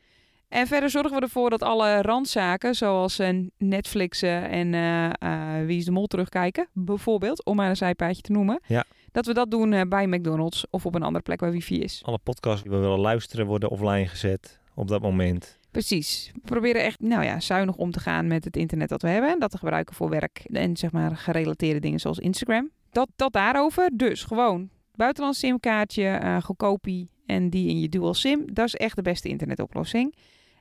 En 0.47 0.67
verder 0.67 0.89
zorgen 0.89 1.15
we 1.15 1.21
ervoor 1.21 1.49
dat 1.49 1.63
alle 1.63 2.01
randzaken, 2.01 2.75
zoals 2.75 3.21
Netflixen 3.57 4.49
en 4.49 5.65
Wie 5.65 5.77
is 5.77 5.85
de 5.85 5.91
Mol 5.91 6.07
terugkijken, 6.07 6.67
bijvoorbeeld, 6.73 7.45
om 7.45 7.55
maar 7.55 7.69
een 7.69 7.75
zijpaadje 7.75 8.21
te 8.21 8.31
noemen. 8.31 8.59
Ja. 8.67 8.83
Dat 9.11 9.25
we 9.25 9.33
dat 9.33 9.51
doen 9.51 9.89
bij 9.89 10.07
McDonald's 10.07 10.65
of 10.69 10.85
op 10.85 10.95
een 10.95 11.03
andere 11.03 11.23
plek 11.23 11.39
waar 11.39 11.51
wifi 11.51 11.81
is. 11.81 12.01
alle 12.05 12.19
podcasts 12.23 12.61
die 12.61 12.71
we 12.71 12.77
willen 12.77 12.99
luisteren 12.99 13.45
worden 13.45 13.69
offline 13.69 14.07
gezet 14.07 14.59
op 14.73 14.87
dat 14.87 15.01
moment. 15.01 15.58
Precies. 15.71 16.31
We 16.33 16.39
proberen 16.43 16.83
echt 16.83 16.99
nou 16.99 17.23
ja, 17.23 17.39
zuinig 17.39 17.75
om 17.75 17.91
te 17.91 17.99
gaan 17.99 18.27
met 18.27 18.43
het 18.43 18.57
internet 18.57 18.89
dat 18.89 19.01
we 19.01 19.07
hebben. 19.07 19.29
En 19.29 19.39
dat 19.39 19.51
te 19.51 19.57
gebruiken 19.57 19.95
voor 19.95 20.09
werk 20.09 20.41
en 20.45 20.77
zeg 20.77 20.91
maar 20.91 21.17
gerelateerde 21.17 21.79
dingen 21.79 21.99
zoals 21.99 22.19
Instagram. 22.19 22.69
Dat, 22.91 23.09
dat 23.15 23.33
daarover. 23.33 23.89
Dus 23.93 24.23
gewoon 24.23 24.69
buitenlands 24.95 25.39
simkaartje, 25.39 26.07
eh 26.07 26.41
goedkopie 26.41 27.09
en 27.25 27.49
die 27.49 27.69
in 27.69 27.79
je 27.79 27.89
dual 27.89 28.13
sim. 28.13 28.53
Dat 28.53 28.65
is 28.65 28.75
echt 28.75 28.95
de 28.95 29.01
beste 29.01 29.27
internetoplossing. 29.29 30.15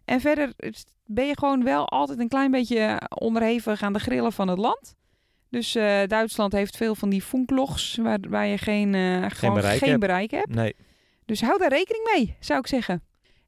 En 0.04 0.20
verder 0.20 0.52
ben 1.04 1.26
je 1.26 1.38
gewoon 1.38 1.64
wel 1.64 1.88
altijd 1.88 2.18
een 2.18 2.28
klein 2.28 2.50
beetje 2.50 3.00
onderhevig 3.14 3.82
aan 3.82 3.92
de 3.92 3.98
grillen 3.98 4.32
van 4.32 4.48
het 4.48 4.58
land. 4.58 4.96
Dus 5.50 5.74
eh, 5.74 6.02
Duitsland 6.06 6.52
heeft 6.52 6.76
veel 6.76 6.94
van 6.94 7.08
die 7.08 7.22
funklogs 7.22 7.96
waar, 7.96 8.18
waar 8.28 8.46
je 8.46 8.58
geen, 8.58 8.94
eh, 8.94 9.52
bereik 9.54 9.78
geen 9.78 9.88
hebt. 9.88 10.00
bereik 10.00 10.30
hebt. 10.30 10.54
Nee, 10.54 10.76
Dus 11.24 11.40
hou 11.40 11.58
daar 11.58 11.68
rekening 11.68 12.10
mee, 12.14 12.36
zou 12.40 12.58
ik 12.58 12.66
zeggen. 12.66 13.02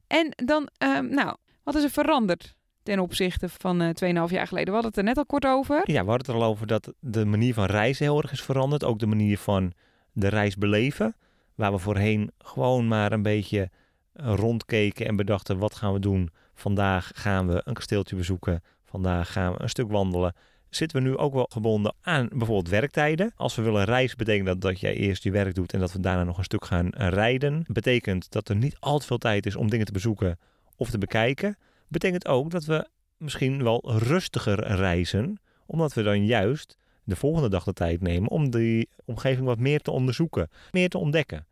En 0.06 0.32
dan, 0.44 0.68
ehm, 0.78 1.08
nou, 1.08 1.36
wat 1.62 1.74
is 1.74 1.82
er 1.82 1.90
veranderd 1.90 2.54
ten 2.82 2.98
opzichte 2.98 3.48
van 3.48 3.80
eh 3.80 3.88
2,5 4.28 4.32
jaar 4.32 4.46
geleden? 4.46 4.74
We 4.74 4.80
hadden 4.80 4.90
het 4.90 4.96
er 4.96 5.04
net 5.04 5.16
al 5.16 5.26
kort 5.26 5.46
over. 5.46 5.82
Ja, 5.84 6.04
we 6.04 6.10
hadden 6.10 6.16
het 6.16 6.28
er 6.28 6.34
al 6.34 6.44
over 6.44 6.66
dat 6.66 6.92
de 7.00 7.24
manier 7.24 7.54
van 7.54 7.64
reizen 7.64 8.04
heel 8.04 8.22
erg 8.22 8.32
is 8.32 8.42
veranderd. 8.42 8.84
Ook 8.84 8.98
de 8.98 9.06
manier 9.06 9.38
van 9.38 9.72
de 10.12 10.28
reis 10.28 10.56
beleven. 10.56 11.16
Waar 11.54 11.72
we 11.72 11.78
voorheen 11.78 12.30
gewoon 12.38 12.88
maar 12.88 13.12
een 13.12 13.22
beetje 13.22 13.70
eh, 14.12 14.34
rondkeken 14.34 15.06
en 15.06 15.16
bedachten 15.16 15.58
wat 15.58 15.74
gaan 15.74 15.92
we 15.92 15.98
doen. 15.98 16.30
Vandaag 16.54 17.10
gaan 17.14 17.46
we 17.46 17.62
een 17.64 17.74
kasteeltje 17.74 18.16
bezoeken. 18.16 18.62
Vandaag 18.84 19.32
gaan 19.32 19.52
we 19.52 19.62
een 19.62 19.68
stuk 19.68 19.90
wandelen. 19.90 20.34
Zitten 20.70 21.02
we 21.02 21.08
nu 21.08 21.16
ook 21.16 21.34
wel 21.34 21.48
gebonden 21.52 21.94
aan 22.00 22.28
bijvoorbeeld 22.28 22.68
werktijden. 22.68 23.32
Als 23.36 23.54
we 23.54 23.62
willen 23.62 23.84
reizen, 23.84 24.16
betekent 24.16 24.46
dat 24.46 24.60
dat 24.60 24.80
jij 24.80 24.94
eerst 24.94 25.22
je 25.22 25.30
werk 25.30 25.54
doet 25.54 25.72
en 25.72 25.80
dat 25.80 25.92
we 25.92 26.00
daarna 26.00 26.24
nog 26.24 26.38
een 26.38 26.44
stuk 26.44 26.64
gaan 26.64 26.88
rijden. 26.88 27.64
Betekent 27.66 28.30
dat 28.30 28.48
er 28.48 28.56
niet 28.56 28.76
al 28.80 28.98
te 28.98 29.06
veel 29.06 29.18
tijd 29.18 29.46
is 29.46 29.56
om 29.56 29.70
dingen 29.70 29.86
te 29.86 29.92
bezoeken 29.92 30.38
of 30.80 30.90
te 30.90 30.98
bekijken. 30.98 31.56
Betekent 31.88 32.28
ook 32.28 32.50
dat 32.50 32.64
we 32.64 32.88
misschien 33.16 33.62
wel 33.62 33.98
rustiger 33.98 34.66
reizen 34.66 35.40
omdat 35.66 35.92
we 35.92 36.02
dan 36.02 36.26
juist 36.26 36.76
de 37.04 37.16
volgende 37.16 37.48
dag 37.48 37.64
de 37.64 37.72
tijd 37.72 38.00
nemen 38.00 38.30
om 38.30 38.50
die 38.50 38.88
omgeving 39.04 39.46
wat 39.46 39.58
meer 39.58 39.80
te 39.80 39.90
onderzoeken, 39.90 40.48
meer 40.70 40.88
te 40.88 40.98
ontdekken. 40.98 41.46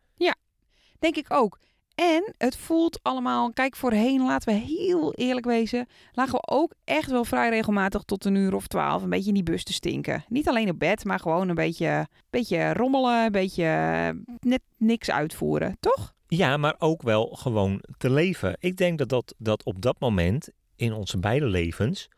Denk 0.99 1.15
ik 1.15 1.25
ook. 1.33 1.59
En 1.95 2.33
het 2.37 2.57
voelt 2.57 2.99
allemaal, 3.01 3.53
kijk 3.53 3.75
voorheen, 3.75 4.21
laten 4.21 4.53
we 4.53 4.59
heel 4.59 5.13
eerlijk 5.13 5.45
wezen, 5.45 5.87
lagen 6.11 6.33
we 6.33 6.47
ook 6.47 6.73
echt 6.83 7.11
wel 7.11 7.23
vrij 7.23 7.49
regelmatig 7.49 8.03
tot 8.03 8.25
een 8.25 8.35
uur 8.35 8.53
of 8.53 8.67
twaalf 8.67 9.03
een 9.03 9.09
beetje 9.09 9.27
in 9.27 9.33
die 9.33 9.43
bus 9.43 9.63
te 9.63 9.73
stinken. 9.73 10.23
Niet 10.27 10.47
alleen 10.47 10.69
op 10.69 10.79
bed, 10.79 11.05
maar 11.05 11.19
gewoon 11.19 11.49
een 11.49 11.55
beetje, 11.55 12.07
beetje 12.29 12.73
rommelen, 12.73 13.25
een 13.25 13.31
beetje 13.31 13.63
eh, 13.63 14.09
net 14.39 14.61
niks 14.77 15.11
uitvoeren, 15.11 15.77
toch? 15.79 16.13
Ja, 16.31 16.57
maar 16.57 16.75
ook 16.77 17.01
wel 17.01 17.25
gewoon 17.27 17.83
te 17.97 18.09
leven. 18.09 18.55
Ik 18.59 18.77
denk 18.77 18.97
dat 18.97 19.09
dat, 19.09 19.35
dat 19.37 19.63
op 19.63 19.81
dat 19.81 19.99
moment 19.99 20.49
in 20.75 20.93
onze 20.93 21.17
beide 21.17 21.45
levens, 21.45 22.09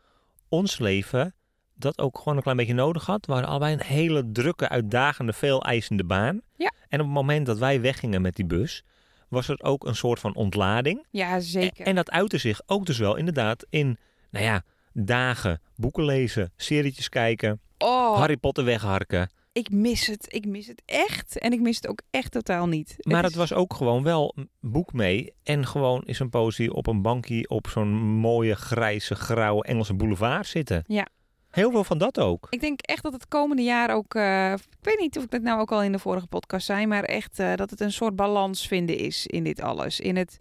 ons 0.48 0.78
leven, 0.78 1.34
dat 1.74 1.98
ook 1.98 2.18
gewoon 2.18 2.36
een 2.36 2.42
klein 2.42 2.56
beetje 2.56 2.74
nodig 2.74 3.06
had. 3.06 3.26
We 3.26 3.32
hadden 3.32 3.50
allebei 3.50 3.72
een 3.72 3.82
hele 3.82 4.32
drukke, 4.32 4.68
uitdagende, 4.68 5.32
veel 5.32 5.62
eisende 5.62 6.04
baan. 6.04 6.40
Ja. 6.56 6.72
En 6.88 7.00
op 7.00 7.06
het 7.06 7.14
moment 7.14 7.46
dat 7.46 7.58
wij 7.58 7.80
weggingen 7.80 8.22
met 8.22 8.36
die 8.36 8.44
bus, 8.44 8.84
was 9.28 9.48
er 9.48 9.62
ook 9.62 9.86
een 9.86 9.96
soort 9.96 10.20
van 10.20 10.34
ontlading. 10.34 11.06
Ja, 11.10 11.40
zeker. 11.40 11.86
En, 11.86 11.94
dat 11.94 12.10
uitte 12.10 12.38
zich 12.38 12.60
ook 12.66 12.86
dus 12.86 12.98
wel 12.98 13.16
inderdaad 13.16 13.66
in, 13.70 13.98
nou 14.30 14.44
ja, 14.44 14.62
dagen, 14.92 15.60
boeken 15.76 16.04
lezen, 16.04 16.52
serietjes 16.56 17.08
kijken, 17.08 17.60
oh, 17.78 18.18
Harry 18.18 18.36
Potter 18.36 18.64
wegharken. 18.64 19.30
Ik 19.52 19.70
mis 19.70 20.06
het. 20.06 20.26
Ik 20.34 20.46
mis 20.46 20.66
het 20.66 20.82
echt. 20.86 21.38
En 21.38 21.52
ik 21.52 21.60
mis 21.60 21.76
het 21.76 21.88
ook 21.88 22.00
echt 22.10 22.32
totaal 22.32 22.66
niet. 22.66 22.96
Maar 23.00 23.22
het 23.22 23.30
is- 23.30 23.36
was 23.36 23.52
ook 23.52 23.74
gewoon 23.74 24.02
wel 24.02 24.32
een 24.36 24.48
boek 24.60 24.92
mee. 24.92 25.32
En 25.42 25.66
gewoon 25.66 26.02
is 26.04 26.18
een 26.18 26.30
posie 26.30 26.72
op 26.74 26.86
een 26.86 27.02
bankje 27.02 27.48
op 27.48 27.68
zo'n 27.68 27.92
mooie 28.02 28.54
grijze, 28.54 29.14
grauwe 29.14 29.64
Engelse 29.64 29.94
boulevard 29.94 30.46
zitten. 30.46 30.84
Ja. 30.86 31.06
Heel 31.50 31.70
veel 31.70 31.84
van 31.84 31.98
dat 31.98 32.18
ook. 32.20 32.46
Ik 32.50 32.60
denk 32.60 32.80
echt 32.80 33.02
dat 33.02 33.12
het 33.12 33.28
komende 33.28 33.62
jaar 33.62 33.94
ook... 33.94 34.14
eh, 34.14 34.52
ik 34.52 34.58
weet 34.80 34.98
niet 34.98 35.16
of 35.18 35.24
ik 35.24 35.30
dat 35.30 35.42
nou 35.42 35.60
ook 35.60 35.72
al 35.72 35.82
in 35.82 35.92
de 35.92 35.98
vorige 35.98 36.26
podcast 36.26 36.66
zei... 36.66 36.86
maar 36.86 37.04
echt 37.04 37.38
eh, 37.38 37.54
dat 37.54 37.70
het 37.70 37.80
een 37.80 37.92
soort 37.92 38.16
balans 38.16 38.66
vinden 38.68 38.96
is 38.96 39.26
in 39.26 39.44
dit 39.44 39.60
alles. 39.60 40.00
In 40.00 40.16
het 40.16 40.38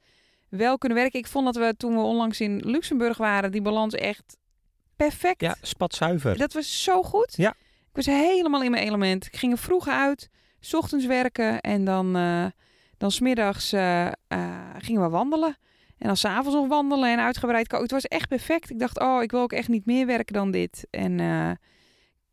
wel 0.50 0.78
kunnen 0.78 0.98
werken. 0.98 1.20
Ik 1.20 1.28
vond 1.28 1.46
dat 1.46 1.56
we 1.56 1.74
toen 1.78 1.96
we 1.96 2.02
onlangs 2.02 2.40
in 2.42 2.58
Luxemburg 2.66 3.18
waren... 3.18 3.52
die 3.52 3.62
balans 3.62 3.94
echt 3.94 4.38
perfect. 4.96 5.42
Ja, 5.42 5.56
spatzuiver. 5.62 6.38
Dat 6.38 6.54
was 6.54 6.84
zo 6.84 7.04
goed. 7.04 7.34
Ja. 7.38 7.54
Ik 7.92 7.98
was 7.98 8.06
helemaal 8.06 8.64
in 8.64 8.72
mijn 8.72 8.84
element. 8.84 9.26
Ik 9.26 9.36
ging 9.36 9.52
er 9.52 9.58
vroeg 9.58 9.88
uit, 9.88 10.30
's 10.60 10.74
ochtends 10.74 11.06
werken 11.06 11.62
en 11.62 11.86
dan, 11.86 12.16
eh 12.16 12.46
dan 12.98 13.12
smiddags 13.12 13.74
eh, 13.74 14.08
gingen 14.78 15.02
we 15.02 15.10
wandelen. 15.10 15.58
En 15.98 16.08
dan 16.08 16.18
s'avonds 16.18 16.54
nog 16.54 16.68
wandelen 16.68 17.12
en 17.12 17.20
uitgebreid 17.20 17.68
koken. 17.68 17.84
Het 17.84 17.92
was 17.92 18.06
echt 18.06 18.28
perfect. 18.28 18.70
Ik 18.70 18.80
dacht, 18.80 19.00
oh, 19.00 19.22
ik 19.22 19.32
wil 19.32 19.42
ook 19.42 19.54
echt 19.54 19.68
niet 19.68 19.86
meer 19.86 20.06
werken 20.06 20.34
dan 20.34 20.52
dit. 20.52 20.88
En 20.90 21.60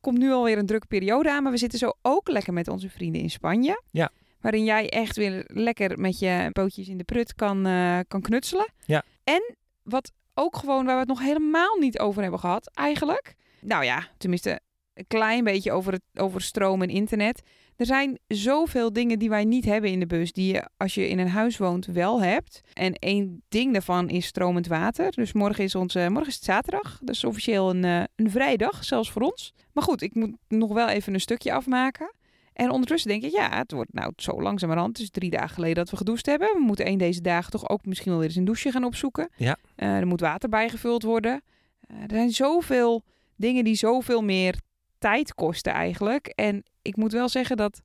komt 0.00 0.18
nu 0.18 0.32
alweer 0.32 0.58
een 0.58 0.66
drukke 0.66 0.86
periode 0.86 1.30
aan. 1.30 1.42
Maar 1.42 1.52
we 1.52 1.58
zitten 1.58 1.78
zo 1.78 1.92
ook 2.02 2.28
lekker 2.28 2.52
met 2.52 2.68
onze 2.68 2.90
vrienden 2.90 3.20
in 3.20 3.30
Spanje. 3.30 3.82
Ja. 3.90 4.10
Waarin 4.40 4.64
jij 4.64 4.90
echt 4.90 5.16
weer 5.16 5.44
lekker 5.46 5.98
met 5.98 6.18
je 6.18 6.48
pootjes 6.52 6.88
in 6.88 6.98
de 6.98 7.04
prut 7.04 7.34
kan, 7.34 7.62
kan 8.08 8.20
knutselen. 8.20 8.72
Ja. 8.84 9.02
En 9.24 9.56
wat 9.82 10.12
ook 10.34 10.56
gewoon, 10.56 10.84
waar 10.84 10.94
we 10.94 11.00
het 11.00 11.08
nog 11.08 11.20
helemaal 11.20 11.76
niet 11.78 11.98
over 11.98 12.22
hebben 12.22 12.40
gehad, 12.40 12.70
eigenlijk. 12.74 13.34
Nou 13.60 13.84
ja, 13.84 14.08
tenminste 14.18 14.60
een 14.98 15.06
klein 15.06 15.44
beetje 15.44 15.72
over, 15.72 15.92
het, 15.92 16.02
over 16.14 16.40
stroom 16.40 16.82
en 16.82 16.88
internet. 16.88 17.42
Er 17.76 17.86
zijn 17.86 18.18
zoveel 18.28 18.92
dingen 18.92 19.18
die 19.18 19.28
wij 19.28 19.44
niet 19.44 19.64
hebben 19.64 19.90
in 19.90 20.00
de 20.00 20.06
bus, 20.06 20.32
die 20.32 20.52
je 20.52 20.68
als 20.76 20.94
je 20.94 21.08
in 21.08 21.18
een 21.18 21.28
huis 21.28 21.56
woont 21.56 21.86
wel 21.86 22.22
hebt. 22.22 22.60
En 22.72 22.92
één 22.92 23.42
ding 23.48 23.72
daarvan 23.72 24.08
is 24.08 24.26
stromend 24.26 24.66
water. 24.66 25.12
Dus 25.12 25.32
morgen 25.32 25.64
is, 25.64 25.74
onze, 25.74 26.08
morgen 26.08 26.28
is 26.28 26.34
het 26.34 26.44
zaterdag. 26.44 26.98
Dat 27.02 27.14
is 27.14 27.24
officieel 27.24 27.70
een, 27.70 27.84
eh, 27.84 28.02
een 28.16 28.30
vrijdag, 28.30 28.84
zelfs 28.84 29.10
voor 29.10 29.22
ons. 29.22 29.54
Maar 29.72 29.84
goed, 29.84 30.02
ik 30.02 30.14
moet 30.14 30.36
nog 30.48 30.72
wel 30.72 30.88
even 30.88 31.14
een 31.14 31.20
stukje 31.20 31.52
afmaken. 31.52 32.12
En 32.52 32.70
ondertussen 32.70 33.10
denk 33.10 33.22
ik, 33.22 33.30
ja, 33.30 33.56
het 33.56 33.72
wordt 33.72 33.92
nou 33.92 34.12
zo 34.16 34.42
langzamerhand. 34.42 34.96
Het 34.96 35.06
is 35.06 35.10
drie 35.10 35.30
dagen 35.30 35.54
geleden 35.54 35.74
dat 35.74 35.90
we 35.90 35.96
gedoucht 35.96 36.26
hebben. 36.26 36.48
We 36.52 36.60
moeten 36.60 36.84
één 36.84 36.98
deze 36.98 37.20
dagen 37.20 37.50
toch 37.50 37.68
ook 37.68 37.86
misschien 37.86 38.10
wel 38.10 38.18
weer 38.18 38.28
eens 38.28 38.36
een 38.36 38.44
douche 38.44 38.70
gaan 38.70 38.84
opzoeken. 38.84 39.28
Ja. 39.36 39.56
Eh, 39.74 39.96
er 39.96 40.06
moet 40.06 40.20
water 40.20 40.48
bijgevuld 40.48 41.02
worden. 41.02 41.42
Eh, 41.80 41.96
er 41.96 42.10
zijn 42.10 42.30
zoveel 42.30 43.02
dingen 43.36 43.64
die 43.64 43.74
zoveel 43.74 44.22
meer 44.22 44.60
tijd 44.98 45.34
kosten 45.34 45.72
eigenlijk. 45.72 46.26
En 46.26 46.62
ik 46.82 46.96
moet 46.96 47.12
wel 47.12 47.28
zeggen 47.28 47.56
dat... 47.56 47.82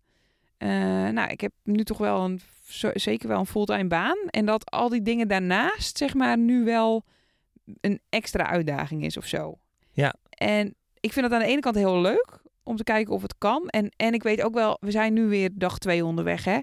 eh, 0.58 0.69
nou, 1.10 1.30
ik 1.30 1.41
heb 1.41 1.52
nu 1.63 1.84
toch 1.84 1.97
wel 1.97 2.23
een, 2.23 2.41
zeker 2.93 3.28
wel 3.28 3.39
een 3.39 3.45
fulltime 3.45 3.88
baan. 3.88 4.17
En 4.30 4.45
dat 4.45 4.71
al 4.71 4.89
die 4.89 5.02
dingen 5.02 5.28
daarnaast, 5.28 5.97
zeg 5.97 6.13
maar, 6.13 6.38
nu 6.38 6.63
wel 6.63 7.04
een 7.82 7.99
extra 8.10 8.45
uitdaging 8.45 9.04
is 9.06 9.17
of 9.17 9.26
zo. 9.26 9.58
Ja. 9.91 10.13
En 10.30 10.76
ik 10.99 11.13
vind 11.13 11.26
het 11.26 11.34
aan 11.34 11.39
de 11.39 11.45
ene 11.45 11.62
kant 11.62 11.76
heel 11.76 12.02
leuk 12.02 12.41
om 12.63 12.76
te 12.76 12.84
kijken 12.84 13.13
of 13.13 13.21
het 13.21 13.38
kan. 13.38 13.67
En, 13.67 13.91
en 13.95 14.13
ik 14.13 14.23
weet 14.23 14.41
ook 14.41 14.54
wel, 14.54 14.78
we 14.80 14.91
zijn 14.91 15.13
nu 15.13 15.28
weer 15.28 15.49
dag 15.54 15.78
twee 15.78 16.06
onderweg, 16.06 16.43
hè. 16.43 16.60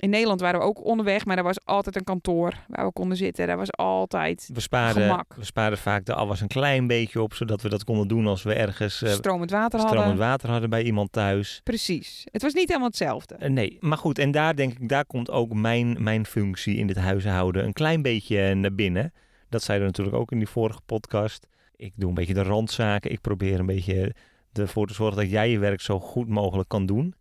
In 0.00 0.10
Nederland 0.10 0.40
waren 0.40 0.60
we 0.60 0.66
ook 0.66 0.84
onderweg, 0.84 1.24
maar 1.24 1.36
er 1.36 1.42
was 1.42 1.64
altijd 1.64 1.96
een 1.96 2.04
kantoor 2.04 2.54
waar 2.68 2.86
we 2.86 2.92
konden 2.92 3.16
zitten. 3.16 3.46
Daar 3.46 3.56
was 3.56 3.72
altijd 3.72 4.50
We 4.52 4.60
spaarden, 4.60 5.02
Gemak. 5.02 5.34
we 5.36 5.44
spaarden 5.44 5.78
vaak 5.78 6.04
de 6.04 6.14
afwas 6.14 6.40
een 6.40 6.48
klein 6.48 6.86
beetje 6.86 7.22
op, 7.22 7.34
zodat 7.34 7.62
we 7.62 7.68
dat 7.68 7.84
konden 7.84 8.08
doen 8.08 8.26
als 8.26 8.42
we 8.42 8.54
ergens 8.54 9.02
eh 9.02 9.10
stromend 9.12 9.50
water 9.50 9.78
hadden. 9.78 9.98
stromend 9.98 10.18
water 10.18 10.50
hadden 10.50 10.70
bij 10.70 10.82
iemand 10.82 11.12
thuis. 11.12 11.60
Precies. 11.64 12.26
Het 12.32 12.42
was 12.42 12.52
niet 12.52 12.66
helemaal 12.68 12.88
hetzelfde. 12.88 13.34
Eh, 13.34 13.50
nee, 13.50 13.76
maar 13.80 13.98
goed, 13.98 14.18
en 14.18 14.30
daar 14.30 14.56
denk 14.56 14.72
ik, 14.72 14.88
daar 14.88 15.04
komt 15.04 15.30
ook 15.30 15.54
mijn, 15.54 16.02
mijn 16.02 16.26
functie 16.26 16.76
in 16.76 16.86
dit 16.86 16.96
huishouden 16.96 17.64
een 17.64 17.72
klein 17.72 18.02
beetje 18.02 18.40
eh, 18.40 18.56
naar 18.56 18.74
binnen. 18.74 19.12
Dat 19.48 19.62
zei 19.62 19.78
er 19.78 19.84
natuurlijk 19.84 20.16
ook 20.16 20.32
in 20.32 20.38
die 20.38 20.48
vorige 20.48 20.80
podcast. 20.86 21.46
Ik 21.76 21.92
doe 21.96 22.08
een 22.08 22.14
beetje 22.14 22.34
de 22.34 22.42
randzaken. 22.42 23.10
Ik 23.10 23.20
probeer 23.20 23.58
een 23.58 23.66
beetje 23.66 24.14
ervoor 24.52 24.86
te 24.86 24.94
zorgen 24.94 25.16
dat 25.16 25.30
jij 25.30 25.50
je 25.50 25.58
werk 25.58 25.80
zo 25.80 26.00
goed 26.00 26.28
mogelijk 26.28 26.68
kan 26.68 26.86
doen. 26.86 27.14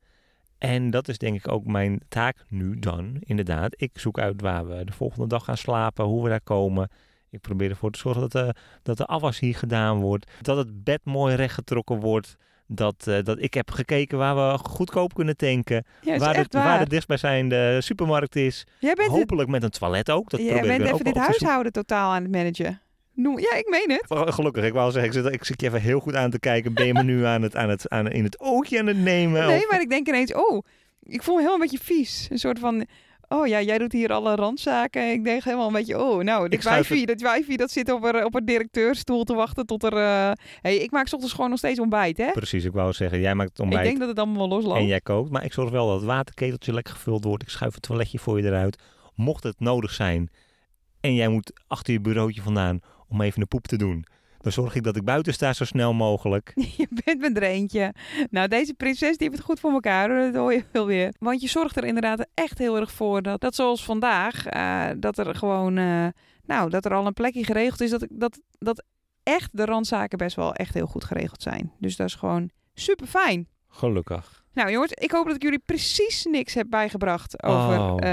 En 0.59 0.89
dat 0.89 1.07
is 1.07 1.17
denk 1.17 1.35
ik 1.35 1.47
ook 1.47 1.65
mijn 1.65 2.01
taak 2.09 2.37
nu 2.47 2.79
dan, 2.79 3.17
inderdaad. 3.19 3.73
Ik 3.77 3.91
zoek 3.93 4.19
uit 4.19 4.41
waar 4.41 4.67
we 4.67 4.83
de 4.83 4.91
volgende 4.91 5.27
dag 5.27 5.43
gaan 5.43 5.57
slapen, 5.57 6.05
hoe 6.05 6.23
we 6.23 6.29
daar 6.29 6.41
komen. 6.41 6.89
Ik 7.29 7.41
probeer 7.41 7.69
ervoor 7.69 7.91
te 7.91 7.99
zorgen 7.99 8.21
dat 8.21 8.31
de, 8.31 8.55
dat 8.83 8.97
de 8.97 9.05
afwas 9.05 9.39
hier 9.39 9.55
gedaan 9.55 9.99
wordt. 9.99 10.31
Dat 10.41 10.57
het 10.57 10.83
bed 10.83 10.99
mooi 11.03 11.35
rechtgetrokken 11.35 11.99
wordt. 11.99 12.35
Dat, 12.67 13.07
eh, 13.07 13.23
dat 13.23 13.41
ik 13.41 13.53
heb 13.53 13.71
gekeken 13.71 14.17
waar 14.17 14.35
we 14.35 14.57
goedkoop 14.57 15.13
kunnen 15.13 15.37
tanken. 15.37 15.85
Ja, 16.01 16.17
waar, 16.17 16.33
de, 16.33 16.45
waar 16.49 16.63
waar. 16.63 16.79
de 16.79 16.89
dichtstbijzijnde 16.89 17.81
supermarkt 17.81 18.35
is. 18.35 18.67
Jij 18.79 18.93
bent, 18.93 19.07
het, 19.07 19.17
Hopelijk 19.17 19.49
met 19.49 19.63
een 19.63 19.69
toilet 19.69 20.11
ook. 20.11 20.29
Dat 20.29 20.39
jij 20.39 20.49
probeer 20.49 20.71
ik 20.71 20.77
bent 20.77 20.89
dan 20.89 20.99
even 20.99 21.07
ook 21.07 21.13
dit 21.13 21.23
huishouden 21.23 21.71
totaal 21.71 22.11
aan 22.11 22.23
het 22.23 22.31
managen. 22.31 22.81
Noem, 23.21 23.39
ja, 23.39 23.53
ik 23.55 23.67
meen 23.69 23.97
het. 23.99 24.33
Gelukkig, 24.33 24.63
ik 24.65 24.73
wou 24.73 24.91
zeggen, 24.91 25.11
ik 25.11 25.23
zit, 25.23 25.33
ik 25.33 25.43
zit 25.45 25.61
je 25.61 25.67
even 25.67 25.81
heel 25.81 25.99
goed 25.99 26.15
aan 26.15 26.29
te 26.31 26.39
kijken. 26.39 26.73
Ben 26.73 26.85
je 26.85 26.93
me 26.93 27.03
nu 27.03 27.25
aan 27.25 27.41
het, 27.41 27.55
aan 27.55 27.69
het, 27.69 27.89
aan, 27.89 28.11
in 28.11 28.23
het 28.23 28.39
oogje 28.39 28.79
aan 28.79 28.87
het 28.87 28.97
nemen? 28.97 29.47
Nee, 29.47 29.57
Of- 29.57 29.69
maar 29.71 29.81
ik 29.81 29.89
denk 29.89 30.07
ineens, 30.07 30.33
oh, 30.33 30.63
ik 31.03 31.23
voel 31.23 31.35
me 31.35 31.41
heel 31.41 31.53
een 31.53 31.59
beetje 31.59 31.79
vies. 31.81 32.27
Een 32.29 32.37
soort 32.37 32.59
van, 32.59 32.85
oh 33.27 33.47
ja, 33.47 33.61
jij 33.61 33.77
doet 33.77 33.91
hier 33.91 34.11
alle 34.11 34.35
randzaken. 34.35 35.11
Ik 35.11 35.23
denk 35.23 35.43
helemaal 35.43 35.67
een 35.67 35.73
beetje, 35.73 35.99
oh, 36.03 36.23
nou, 36.23 36.45
Ik 36.45 36.51
dit 36.51 36.63
wijfie, 36.63 37.05
dat 37.05 37.21
wijfie 37.21 37.57
dat 37.57 37.71
zit 37.71 37.91
op 37.91 38.03
een, 38.03 38.25
op 38.25 38.35
een 38.35 38.45
directeurstoel 38.45 39.23
te 39.23 39.33
wachten 39.33 39.65
tot 39.65 39.83
er... 39.83 39.93
eh 39.93 40.31
hey, 40.61 40.75
ik 40.77 40.91
maak 40.91 41.03
ochtends 41.13 41.33
gewoon 41.33 41.49
nog 41.49 41.59
steeds 41.59 41.79
ontbijt, 41.79 42.17
hè? 42.17 42.31
Precies, 42.31 42.63
ik 42.65 42.71
wou 42.71 42.93
zeggen, 42.93 43.19
jij 43.19 43.35
maakt 43.35 43.49
het 43.49 43.57
Ik 43.57 43.63
ontbijt 43.63 43.85
denk 43.85 43.99
dat 43.99 44.07
het 44.07 44.17
allemaal 44.17 44.37
wel 44.37 44.57
losloopt. 44.57 44.77
en 44.79 44.87
jij 44.87 45.01
kookt. 45.01 45.29
Maar 45.31 45.43
ik 45.45 45.53
zorg 45.53 45.69
wel 45.69 45.87
dat 45.87 45.95
het 45.95 46.05
waterketeltje 46.05 46.73
lekker 46.73 46.93
gevuld 46.93 47.23
wordt. 47.23 47.43
Ik 47.43 47.49
schuif 47.49 47.73
het 47.73 47.81
toiletje 47.83 48.19
voor 48.19 48.41
je 48.41 48.47
eruit. 48.47 48.77
Mocht 49.15 49.43
het 49.43 49.59
nodig 49.59 49.91
zijn 49.91 50.29
en 51.01 51.13
jij 51.15 51.27
moet 51.27 51.51
achter 51.67 51.93
je 51.93 51.99
bureautje 52.01 52.41
vandaan 52.41 52.79
om 53.09 53.21
even 53.21 53.41
een 53.41 53.47
poep 53.47 53.67
te 53.67 53.77
doen. 53.77 54.05
Dan 54.41 54.51
zorg 54.51 54.75
ik 54.75 54.83
dat 54.83 54.95
ik 54.95 55.03
buiten 55.03 55.33
sta 55.33 55.53
zo 55.53 55.65
snel 55.65 55.93
mogelijk. 55.93 56.51
Je 56.77 56.87
bent 57.03 57.19
met 57.19 57.37
er 57.37 57.43
eentje. 57.43 57.93
Nou, 58.29 58.47
deze 58.47 58.73
prinses 58.73 59.17
die 59.17 59.27
heeft 59.27 59.37
het 59.37 59.45
goed 59.45 59.59
voor 59.59 59.71
elkaar. 59.71 60.09
hoor. 60.09 60.31
Dat 60.31 60.35
hoor 60.35 60.53
je 60.53 60.63
wel 60.71 60.85
weer. 60.85 61.13
Want 61.19 61.41
je 61.41 61.47
zorgt 61.47 61.77
er 61.77 61.83
inderdaad 61.83 62.27
echt 62.33 62.57
heel 62.57 62.77
erg 62.77 62.91
voor 62.91 63.21
dat, 63.21 63.41
dat 63.41 63.55
zoals 63.55 63.85
vandaag, 63.85 64.45
eh, 64.45 64.89
dat 64.97 65.17
er 65.17 65.35
gewoon, 65.35 65.77
eh, 65.77 66.07
nou, 66.45 66.69
dat 66.69 66.85
er 66.85 66.93
al 66.93 67.05
een 67.05 67.13
plekje 67.13 67.43
geregeld 67.43 67.81
is. 67.81 67.89
Dat, 67.89 68.07
dat, 68.09 68.39
dat 68.59 68.83
echt 69.23 69.49
de 69.51 69.65
randzaken 69.65 70.17
best 70.17 70.35
wel 70.35 70.53
echt 70.53 70.73
heel 70.73 70.87
goed 70.87 71.03
geregeld 71.03 71.41
zijn. 71.41 71.71
Dus 71.79 71.95
dat 71.95 72.07
is 72.07 72.15
gewoon 72.15 72.49
super 72.73 73.07
fijn. 73.07 73.47
Gelukkig. 73.67 74.38
Nou 74.53 74.71
jongens, 74.71 74.91
ik 74.93 75.11
hoop 75.11 75.25
dat 75.25 75.35
ik 75.35 75.41
jullie 75.41 75.61
precies 75.65 76.25
niks 76.25 76.53
heb 76.53 76.67
bijgebracht 76.69 77.43
over 77.43 77.79
Oh. 77.79 77.95
eh, 77.99 78.05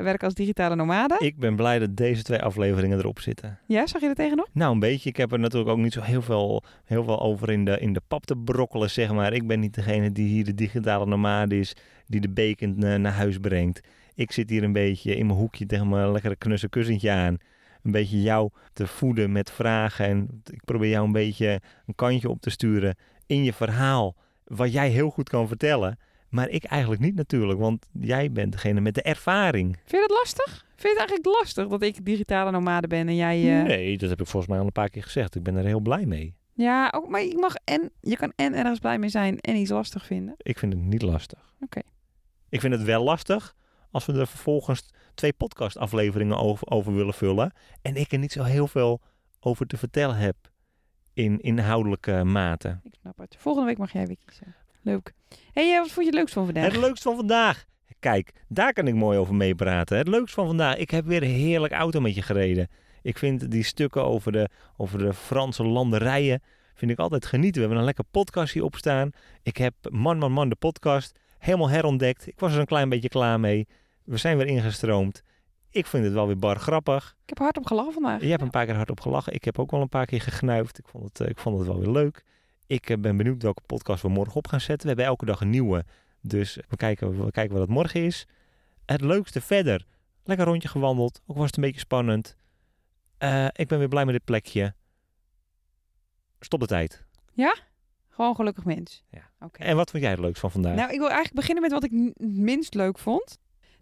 werken 0.00 0.24
als 0.24 0.34
digitale 0.34 0.74
nomade. 0.74 1.16
Ik 1.18 1.38
ben 1.38 1.56
blij 1.56 1.78
dat 1.78 1.96
deze 1.96 2.22
twee 2.22 2.42
afleveringen 2.42 2.98
erop 2.98 3.20
zitten. 3.20 3.58
Ja, 3.66 3.86
zag 3.86 4.00
je 4.00 4.08
er 4.08 4.14
tegenop? 4.14 4.48
Nou, 4.52 4.72
een 4.72 4.78
beetje. 4.78 5.08
Ik 5.08 5.16
heb 5.16 5.32
er 5.32 5.38
natuurlijk 5.38 5.70
ook 5.70 5.78
niet 5.78 5.92
zo 5.92 6.00
heel 6.00 6.22
veel, 6.22 6.62
heel 6.84 7.04
veel 7.04 7.20
over 7.20 7.50
in 7.50 7.64
de, 7.64 7.78
in 7.78 7.92
de 7.92 8.02
pap 8.08 8.26
te 8.26 8.36
brokkelen, 8.36 8.90
zeg 8.90 9.12
maar. 9.12 9.32
Ik 9.32 9.46
ben 9.46 9.60
niet 9.60 9.74
degene 9.74 10.12
die 10.12 10.28
hier 10.28 10.44
de 10.44 10.54
digitale 10.54 11.06
nomade 11.06 11.58
is, 11.58 11.76
die 12.06 12.20
de 12.20 12.28
bacon 12.30 12.82
eh, 12.82 12.94
naar 12.94 13.12
huis 13.12 13.38
brengt. 13.38 13.80
Ik 14.14 14.32
zit 14.32 14.50
hier 14.50 14.62
een 14.62 14.72
beetje 14.72 15.16
in 15.16 15.26
mijn 15.26 15.38
hoekje 15.38 15.66
tegen 15.66 15.88
mijn 15.88 16.12
lekkere 16.12 16.36
knusse 16.36 16.68
kussentje 16.68 17.10
aan. 17.10 17.36
Een 17.82 17.90
beetje 17.92 18.22
jou 18.22 18.50
te 18.72 18.86
voeden 18.86 19.32
met 19.32 19.50
vragen. 19.50 20.06
En 20.06 20.42
ik 20.50 20.64
probeer 20.64 20.90
jou 20.90 21.06
een 21.06 21.12
beetje 21.12 21.60
een 21.86 21.94
kantje 21.94 22.28
op 22.28 22.40
te 22.40 22.50
sturen 22.50 22.96
in 23.26 23.44
je 23.44 23.52
verhaal. 23.52 24.14
Wat 24.48 24.72
jij 24.72 24.88
heel 24.90 25.10
goed 25.10 25.28
kan 25.28 25.48
vertellen. 25.48 25.98
Maar 26.28 26.48
ik 26.48 26.64
eigenlijk 26.64 27.00
niet 27.02 27.14
natuurlijk, 27.14 27.58
want 27.58 27.86
jij 27.92 28.32
bent 28.32 28.52
degene 28.52 28.80
met 28.80 28.94
de 28.94 29.02
ervaring. 29.02 29.76
Vind 29.84 30.02
je 30.02 30.08
dat 30.08 30.18
lastig? 30.18 30.64
Vind 30.68 30.82
je 30.82 30.88
het 30.88 30.98
eigenlijk 30.98 31.26
lastig 31.40 31.68
dat 31.68 31.82
ik 31.82 32.04
digitale 32.04 32.50
nomade 32.50 32.86
ben 32.86 33.08
en 33.08 33.16
jij... 33.16 33.58
eh, 33.60 33.64
Nee, 33.66 33.98
dat 33.98 34.08
heb 34.10 34.20
ik 34.20 34.26
volgens 34.26 34.50
mij 34.52 34.60
al 34.60 34.66
een 34.66 34.72
paar 34.72 34.88
keer 34.90 35.02
gezegd. 35.02 35.34
Ik 35.34 35.42
ben 35.42 35.56
er 35.56 35.64
heel 35.64 35.80
blij 35.80 36.06
mee. 36.06 36.36
Ja, 36.52 36.92
ook, 36.94 37.08
maar 37.08 37.22
je 37.22 37.36
mag 37.36 37.54
en 37.64 37.90
je 38.00 38.16
kan 38.16 38.32
en 38.36 38.54
ergens 38.54 38.78
blij 38.78 38.98
mee 38.98 39.08
zijn 39.08 39.40
en 39.40 39.56
iets 39.56 39.70
lastig 39.70 40.06
vinden. 40.06 40.34
Ik 40.38 40.58
vind 40.58 40.72
het 40.72 40.82
niet 40.82 41.02
lastig. 41.02 41.54
Oké. 41.60 41.80
Ik 42.48 42.60
vind 42.60 42.74
het 42.74 42.82
wel 42.82 43.04
lastig 43.04 43.54
als 43.90 44.06
we 44.06 44.12
er 44.12 44.26
vervolgens 44.26 44.88
twee 45.14 45.32
podcastafleveringen 45.32 46.36
over, 46.38 46.66
over 46.70 46.94
willen 46.94 47.14
vullen. 47.14 47.52
En 47.82 47.96
ik 47.96 48.12
er 48.12 48.18
niet 48.18 48.32
zo 48.32 48.42
heel 48.42 48.66
veel 48.68 49.00
over 49.40 49.66
te 49.66 49.76
vertellen 49.76 50.16
heb 50.16 50.36
in 51.18 51.40
inhoudelijke 51.40 52.24
mate. 52.24 52.80
Ik 52.82 52.94
snap 53.00 53.18
het. 53.18 53.36
Volgende 53.38 53.68
week 53.68 53.78
mag 53.78 53.92
jij 53.92 54.06
weer 54.06 54.16
kiezen. 54.24 54.54
Leuk. 54.82 55.12
hey, 55.52 55.72
eh, 55.72 55.78
wat 55.78 55.90
vond 55.90 55.96
je 55.96 56.04
het 56.04 56.14
leukst 56.14 56.34
van 56.34 56.44
vandaag? 56.44 56.64
Het 56.64 56.76
leukst 56.76 57.02
van 57.02 57.16
vandaag. 57.16 57.64
Kijk, 57.98 58.32
daar 58.48 58.72
kan 58.72 58.86
ik 58.86 58.94
mooi 58.94 59.18
over 59.18 59.34
meepraten. 59.34 59.98
Het 59.98 60.08
leukst 60.08 60.34
van 60.34 60.46
vandaag. 60.46 60.76
Ik 60.76 60.90
heb 60.90 61.06
weer 61.06 61.22
een 61.22 61.28
heerlijk 61.28 61.72
auto 61.72 62.00
met 62.00 62.14
je 62.14 62.22
gereden. 62.22 62.68
Ik 63.02 63.18
vind 63.18 63.50
die 63.50 63.62
stukken 63.62 64.04
over 64.04 64.32
de, 64.32 64.48
over 64.76 64.98
de 64.98 65.14
Franse 65.14 65.64
landerijen 65.64 66.42
vind 66.74 66.90
ik 66.90 66.98
altijd 66.98 67.26
genieten. 67.26 67.54
We 67.54 67.60
hebben 67.60 67.78
een 67.78 67.84
lekker 67.84 68.04
podcastje 68.10 68.64
opstaan. 68.64 69.10
Ik 69.42 69.56
heb 69.56 69.74
Man 69.90 70.18
Man 70.18 70.32
Man 70.32 70.48
de 70.48 70.56
podcast 70.56 71.18
helemaal 71.38 71.70
herontdekt. 71.70 72.26
Ik 72.26 72.40
was 72.40 72.52
er 72.52 72.60
een 72.60 72.66
klein 72.66 72.88
beetje 72.88 73.08
klaar 73.08 73.40
mee. 73.40 73.66
We 74.04 74.16
zijn 74.16 74.36
weer 74.36 74.46
ingestroomd. 74.46 75.22
Ik 75.70 75.86
vind 75.86 76.04
het 76.04 76.12
wel 76.12 76.26
weer 76.26 76.38
bar 76.38 76.58
grappig. 76.58 77.16
Ik 77.22 77.28
heb 77.28 77.38
hard 77.38 77.56
op 77.56 77.66
gelachen 77.66 77.92
vandaag. 77.92 78.20
Je 78.20 78.28
hebt 78.28 78.42
een 78.42 78.50
paar 78.50 78.66
keer 78.66 78.74
hard 78.74 78.90
op 78.90 79.00
gelachen. 79.00 79.32
Ik 79.32 79.44
heb 79.44 79.58
ook 79.58 79.70
wel 79.70 79.80
een 79.80 79.88
paar 79.88 80.06
keer 80.06 80.20
gegnuifd. 80.20 80.78
Ik 80.78 80.88
vond 80.88 81.04
het, 81.04 81.20
eh, 81.20 81.28
ik 81.28 81.38
vond 81.38 81.58
het 81.58 81.66
wel 81.66 81.78
weer 81.78 81.90
leuk. 81.90 82.24
Ik 82.66 82.90
eh, 82.90 82.98
ben 82.98 83.16
benieuwd 83.16 83.42
welke 83.42 83.62
podcast 83.66 84.02
we 84.02 84.08
morgen 84.08 84.34
op 84.34 84.48
gaan 84.48 84.60
zetten. 84.60 84.82
We 84.82 84.88
hebben 84.88 85.04
elke 85.04 85.24
dag 85.24 85.40
een 85.40 85.50
nieuwe. 85.50 85.84
Dus 86.20 86.58
we 86.68 86.76
kijken, 86.76 87.24
we 87.24 87.30
kijken 87.30 87.52
wat 87.52 87.62
het 87.66 87.76
morgen 87.76 88.04
is. 88.04 88.26
Het 88.86 89.00
leukste 89.00 89.40
verder. 89.40 89.86
Lekker 90.24 90.46
rondje 90.46 90.68
gewandeld. 90.68 91.20
Ook 91.26 91.36
was 91.36 91.46
het 91.46 91.56
een 91.56 91.62
beetje 91.62 91.80
spannend. 91.80 92.36
Eh, 93.18 93.46
ik 93.52 93.68
ben 93.68 93.78
weer 93.78 93.88
blij 93.88 94.04
met 94.04 94.14
dit 94.14 94.24
plekje. 94.24 94.74
Stop 96.40 96.60
de 96.60 96.66
tijd. 96.66 97.04
Gewoon 98.08 98.34
gelukkig 98.34 98.64
mens. 98.64 99.04
Ja. 99.10 99.30
Oké. 99.40 99.62
En 99.62 99.76
wat 99.76 99.90
vond 99.90 100.02
jij 100.02 100.12
het 100.12 100.20
leukst 100.20 100.40
van 100.40 100.50
vandaag? 100.50 100.74
Nou, 100.74 100.92
ik 100.92 100.98
wil 100.98 101.08
eigenlijk 101.08 101.34
beginnen 101.34 101.62
met 101.62 101.72
wat 101.72 101.84
ik 101.84 101.90
het 101.90 102.28
minst 102.28 102.74
leuk 102.74 102.98
vond. 102.98 103.38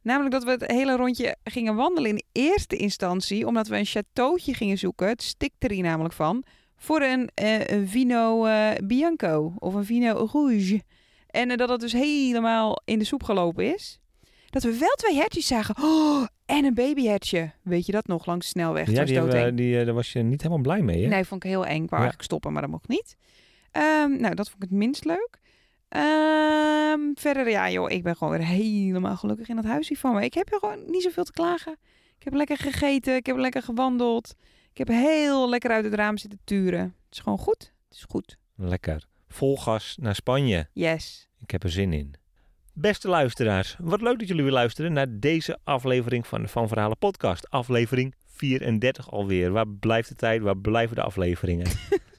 Namelijk 0.06 0.30
dat 0.34 0.44
we 0.44 0.50
het 0.50 0.66
hele 0.66 0.96
rondje 0.96 1.36
gingen 1.44 1.74
wandelen 1.74 2.10
in 2.10 2.22
eerste 2.32 2.76
instantie. 2.76 3.46
Omdat 3.46 3.68
we 3.68 3.76
een 3.78 3.84
chateautje 3.84 4.54
gingen 4.54 4.78
zoeken. 4.78 5.08
Het 5.08 5.22
stikt 5.22 5.64
er 5.64 5.70
hier 5.70 5.82
namelijk 5.82 6.14
van. 6.14 6.44
Voor 6.76 7.00
een, 7.02 7.30
eh, 7.34 7.66
een 7.66 7.88
vino 7.88 8.44
eh, 8.44 8.70
bianco. 8.84 9.52
Of 9.58 9.74
een 9.74 9.84
vino 9.84 10.28
rouge. 10.32 10.82
En 11.26 11.50
eh, 11.50 11.56
dat 11.56 11.68
het 11.68 11.80
dus 11.80 11.92
helemaal 11.92 12.82
in 12.84 12.98
de 12.98 13.04
soep 13.04 13.22
gelopen 13.22 13.74
is. 13.74 14.00
Dat 14.50 14.62
we 14.62 14.78
wel 14.78 14.94
twee 14.96 15.14
hertjes 15.16 15.46
zagen. 15.46 15.74
Oh, 15.82 16.26
en 16.46 16.64
een 16.64 16.74
babyhertje. 16.74 17.50
Weet 17.62 17.86
je 17.86 17.92
dat 17.92 18.06
nog 18.06 18.26
langs 18.26 18.44
de 18.46 18.50
snelweg? 18.50 18.90
Ja, 18.90 19.04
die, 19.04 19.16
hebben 19.18 19.56
die, 19.56 19.84
daar 19.84 19.94
was 19.94 20.12
je 20.12 20.22
niet 20.22 20.42
helemaal 20.42 20.62
blij 20.62 20.82
mee, 20.82 21.02
hè? 21.02 21.08
Nee, 21.08 21.24
vond 21.24 21.44
ik 21.44 21.50
heel 21.50 21.66
eng. 21.66 21.82
Ik 21.82 21.90
wou 21.90 21.90
Ja. 21.90 21.96
eigenlijk 21.96 22.22
stoppen, 22.22 22.52
maar 22.52 22.62
dat 22.62 22.70
mocht 22.70 22.88
niet. 22.88 23.16
Ehm, 23.70 24.20
nou, 24.20 24.34
dat 24.34 24.50
vond 24.50 24.62
ik 24.62 24.68
het 24.70 24.78
minst 24.78 25.04
leuk. 25.04 25.38
Ehm, 25.96 27.00
verder, 27.14 27.48
ja 27.48 27.70
joh, 27.70 27.90
ik 27.90 28.02
ben 28.02 28.16
gewoon 28.16 28.38
weer 28.38 28.46
helemaal 28.46 29.16
gelukkig 29.16 29.48
in 29.48 29.56
dat 29.56 29.64
huisje 29.64 29.96
van 29.96 30.14
me. 30.14 30.24
Ik 30.24 30.34
heb 30.34 30.52
er 30.52 30.58
gewoon 30.58 30.90
niet 30.90 31.02
zoveel 31.02 31.24
te 31.24 31.32
klagen. 31.32 31.76
Ik 32.18 32.24
heb 32.24 32.34
lekker 32.34 32.56
gegeten, 32.56 33.16
ik 33.16 33.26
heb 33.26 33.36
lekker 33.36 33.62
gewandeld. 33.62 34.34
Ik 34.72 34.78
heb 34.78 34.88
heel 34.88 35.48
lekker 35.48 35.70
uit 35.70 35.84
het 35.84 35.94
raam 35.94 36.18
zitten 36.18 36.38
turen. 36.44 36.80
Het 36.80 37.12
is 37.14 37.18
gewoon 37.18 37.38
goed. 37.38 37.72
Het 37.88 37.96
is 37.96 38.04
goed. 38.08 38.36
Lekker. 38.54 39.06
Vol 39.28 39.56
gas 39.56 39.96
naar 40.00 40.14
Spanje. 40.14 40.68
Yes. 40.72 41.28
Ik 41.38 41.50
heb 41.50 41.62
er 41.62 41.70
zin 41.70 41.92
in. 41.92 42.14
Beste 42.72 43.08
luisteraars, 43.08 43.76
wat 43.78 44.00
leuk 44.00 44.18
dat 44.18 44.28
jullie 44.28 44.42
weer 44.42 44.52
luisteren 44.52 44.92
naar 44.92 45.18
deze 45.18 45.58
aflevering 45.64 46.26
van 46.26 46.42
de 46.42 46.48
Van 46.48 46.68
Verhalen 46.68 46.98
podcast. 46.98 47.50
Aflevering 47.50 48.14
34 48.24 49.10
alweer. 49.10 49.50
Waar 49.50 49.68
blijft 49.68 50.08
de 50.08 50.14
tijd? 50.14 50.42
Waar 50.42 50.58
blijven 50.58 50.96
de 50.96 51.02
afleveringen? 51.02 51.66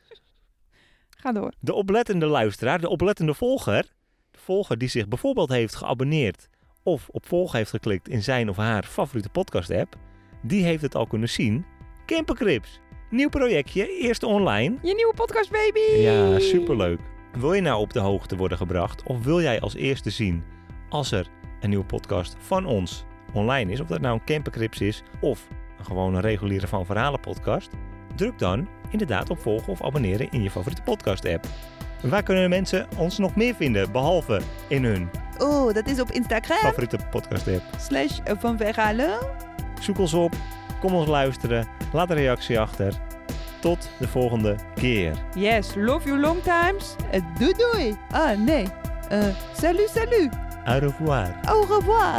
Ga 1.17 1.31
door. 1.31 1.51
De 1.59 1.73
oplettende 1.73 2.25
luisteraar, 2.25 2.81
de 2.81 2.89
oplettende 2.89 3.33
volger, 3.33 3.93
de 4.31 4.39
volger 4.39 4.77
die 4.77 4.89
zich 4.89 5.07
bijvoorbeeld 5.07 5.49
heeft 5.49 5.75
geabonneerd 5.75 6.49
of 6.83 7.09
op 7.11 7.25
volgen 7.25 7.57
heeft 7.57 7.69
geklikt 7.69 8.09
in 8.09 8.23
zijn 8.23 8.49
of 8.49 8.55
haar 8.55 8.83
favoriete 8.83 9.29
podcast 9.29 9.71
app, 9.71 9.95
die 10.41 10.63
heeft 10.63 10.81
het 10.81 10.95
al 10.95 11.07
kunnen 11.07 11.29
zien. 11.29 11.65
Campercrips, 12.05 12.79
nieuw 13.09 13.29
projectje, 13.29 13.97
eerst 13.97 14.23
online. 14.23 14.77
Je 14.81 14.95
nieuwe 14.95 15.13
podcast, 15.15 15.51
baby! 15.51 16.01
Ja, 16.01 16.39
superleuk. 16.39 16.99
Wil 17.31 17.53
je 17.53 17.61
nou 17.61 17.79
op 17.79 17.93
de 17.93 17.99
hoogte 17.99 18.35
worden 18.35 18.57
gebracht 18.57 19.03
of 19.03 19.23
wil 19.23 19.41
jij 19.41 19.59
als 19.59 19.75
eerste 19.75 20.09
zien 20.09 20.43
als 20.89 21.11
er 21.11 21.27
een 21.59 21.69
nieuwe 21.69 21.85
podcast 21.85 22.35
van 22.39 22.65
ons 22.65 23.05
online 23.33 23.71
is, 23.71 23.79
of 23.79 23.87
dat 23.87 24.01
nou 24.01 24.13
een 24.13 24.25
Campercrips 24.25 24.81
is 24.81 25.03
of 25.21 25.47
een 25.77 25.85
gewone 25.85 26.19
reguliere 26.19 26.67
Van 26.67 26.85
Verhalen 26.85 27.19
podcast, 27.19 27.71
druk 28.15 28.39
dan 28.39 28.67
inderdaad 28.89 29.29
op 29.29 29.41
volgen 29.41 29.67
of 29.73 29.83
abonneren 29.83 30.31
in 30.31 30.43
je 30.43 30.51
favoriete 30.51 30.81
podcast 30.81 31.25
app. 31.25 31.45
Waar 32.01 32.23
kunnen 32.23 32.49
mensen 32.49 32.87
ons 32.97 33.17
nog 33.17 33.35
meer 33.35 33.55
vinden, 33.55 33.91
behalve 33.91 34.41
in 34.67 34.83
hun 34.83 35.09
Oh, 35.37 35.73
dat 35.73 35.87
is 35.87 35.99
op 35.99 36.11
Instagram. 36.11 36.57
favoriete 36.57 36.97
podcast 37.11 37.47
app? 37.47 37.61
Slash 37.79 38.19
van 38.39 38.57
Verhalen. 38.57 39.17
Zoek 39.79 39.97
ons 39.99 40.13
op, 40.13 40.33
kom 40.79 40.93
ons 40.93 41.07
luisteren, 41.07 41.67
laat 41.93 42.09
een 42.09 42.15
reactie 42.15 42.59
achter. 42.59 42.93
Tot 43.59 43.89
de 43.99 44.07
volgende 44.07 44.55
keer. 44.75 45.13
Yes, 45.35 45.67
love 45.75 46.07
you 46.07 46.19
long 46.19 46.41
times. 46.43 46.95
Eh, 47.11 47.21
doei 47.39 47.53
doei. 47.53 47.95
Ah, 48.11 48.37
nee. 48.37 48.67
Eh, 49.09 49.25
salut, 49.53 49.89
salut. 49.93 50.29
Au 50.65 50.79
revoir. 50.79 51.35
Au 51.49 51.61
revoir. 51.61 52.15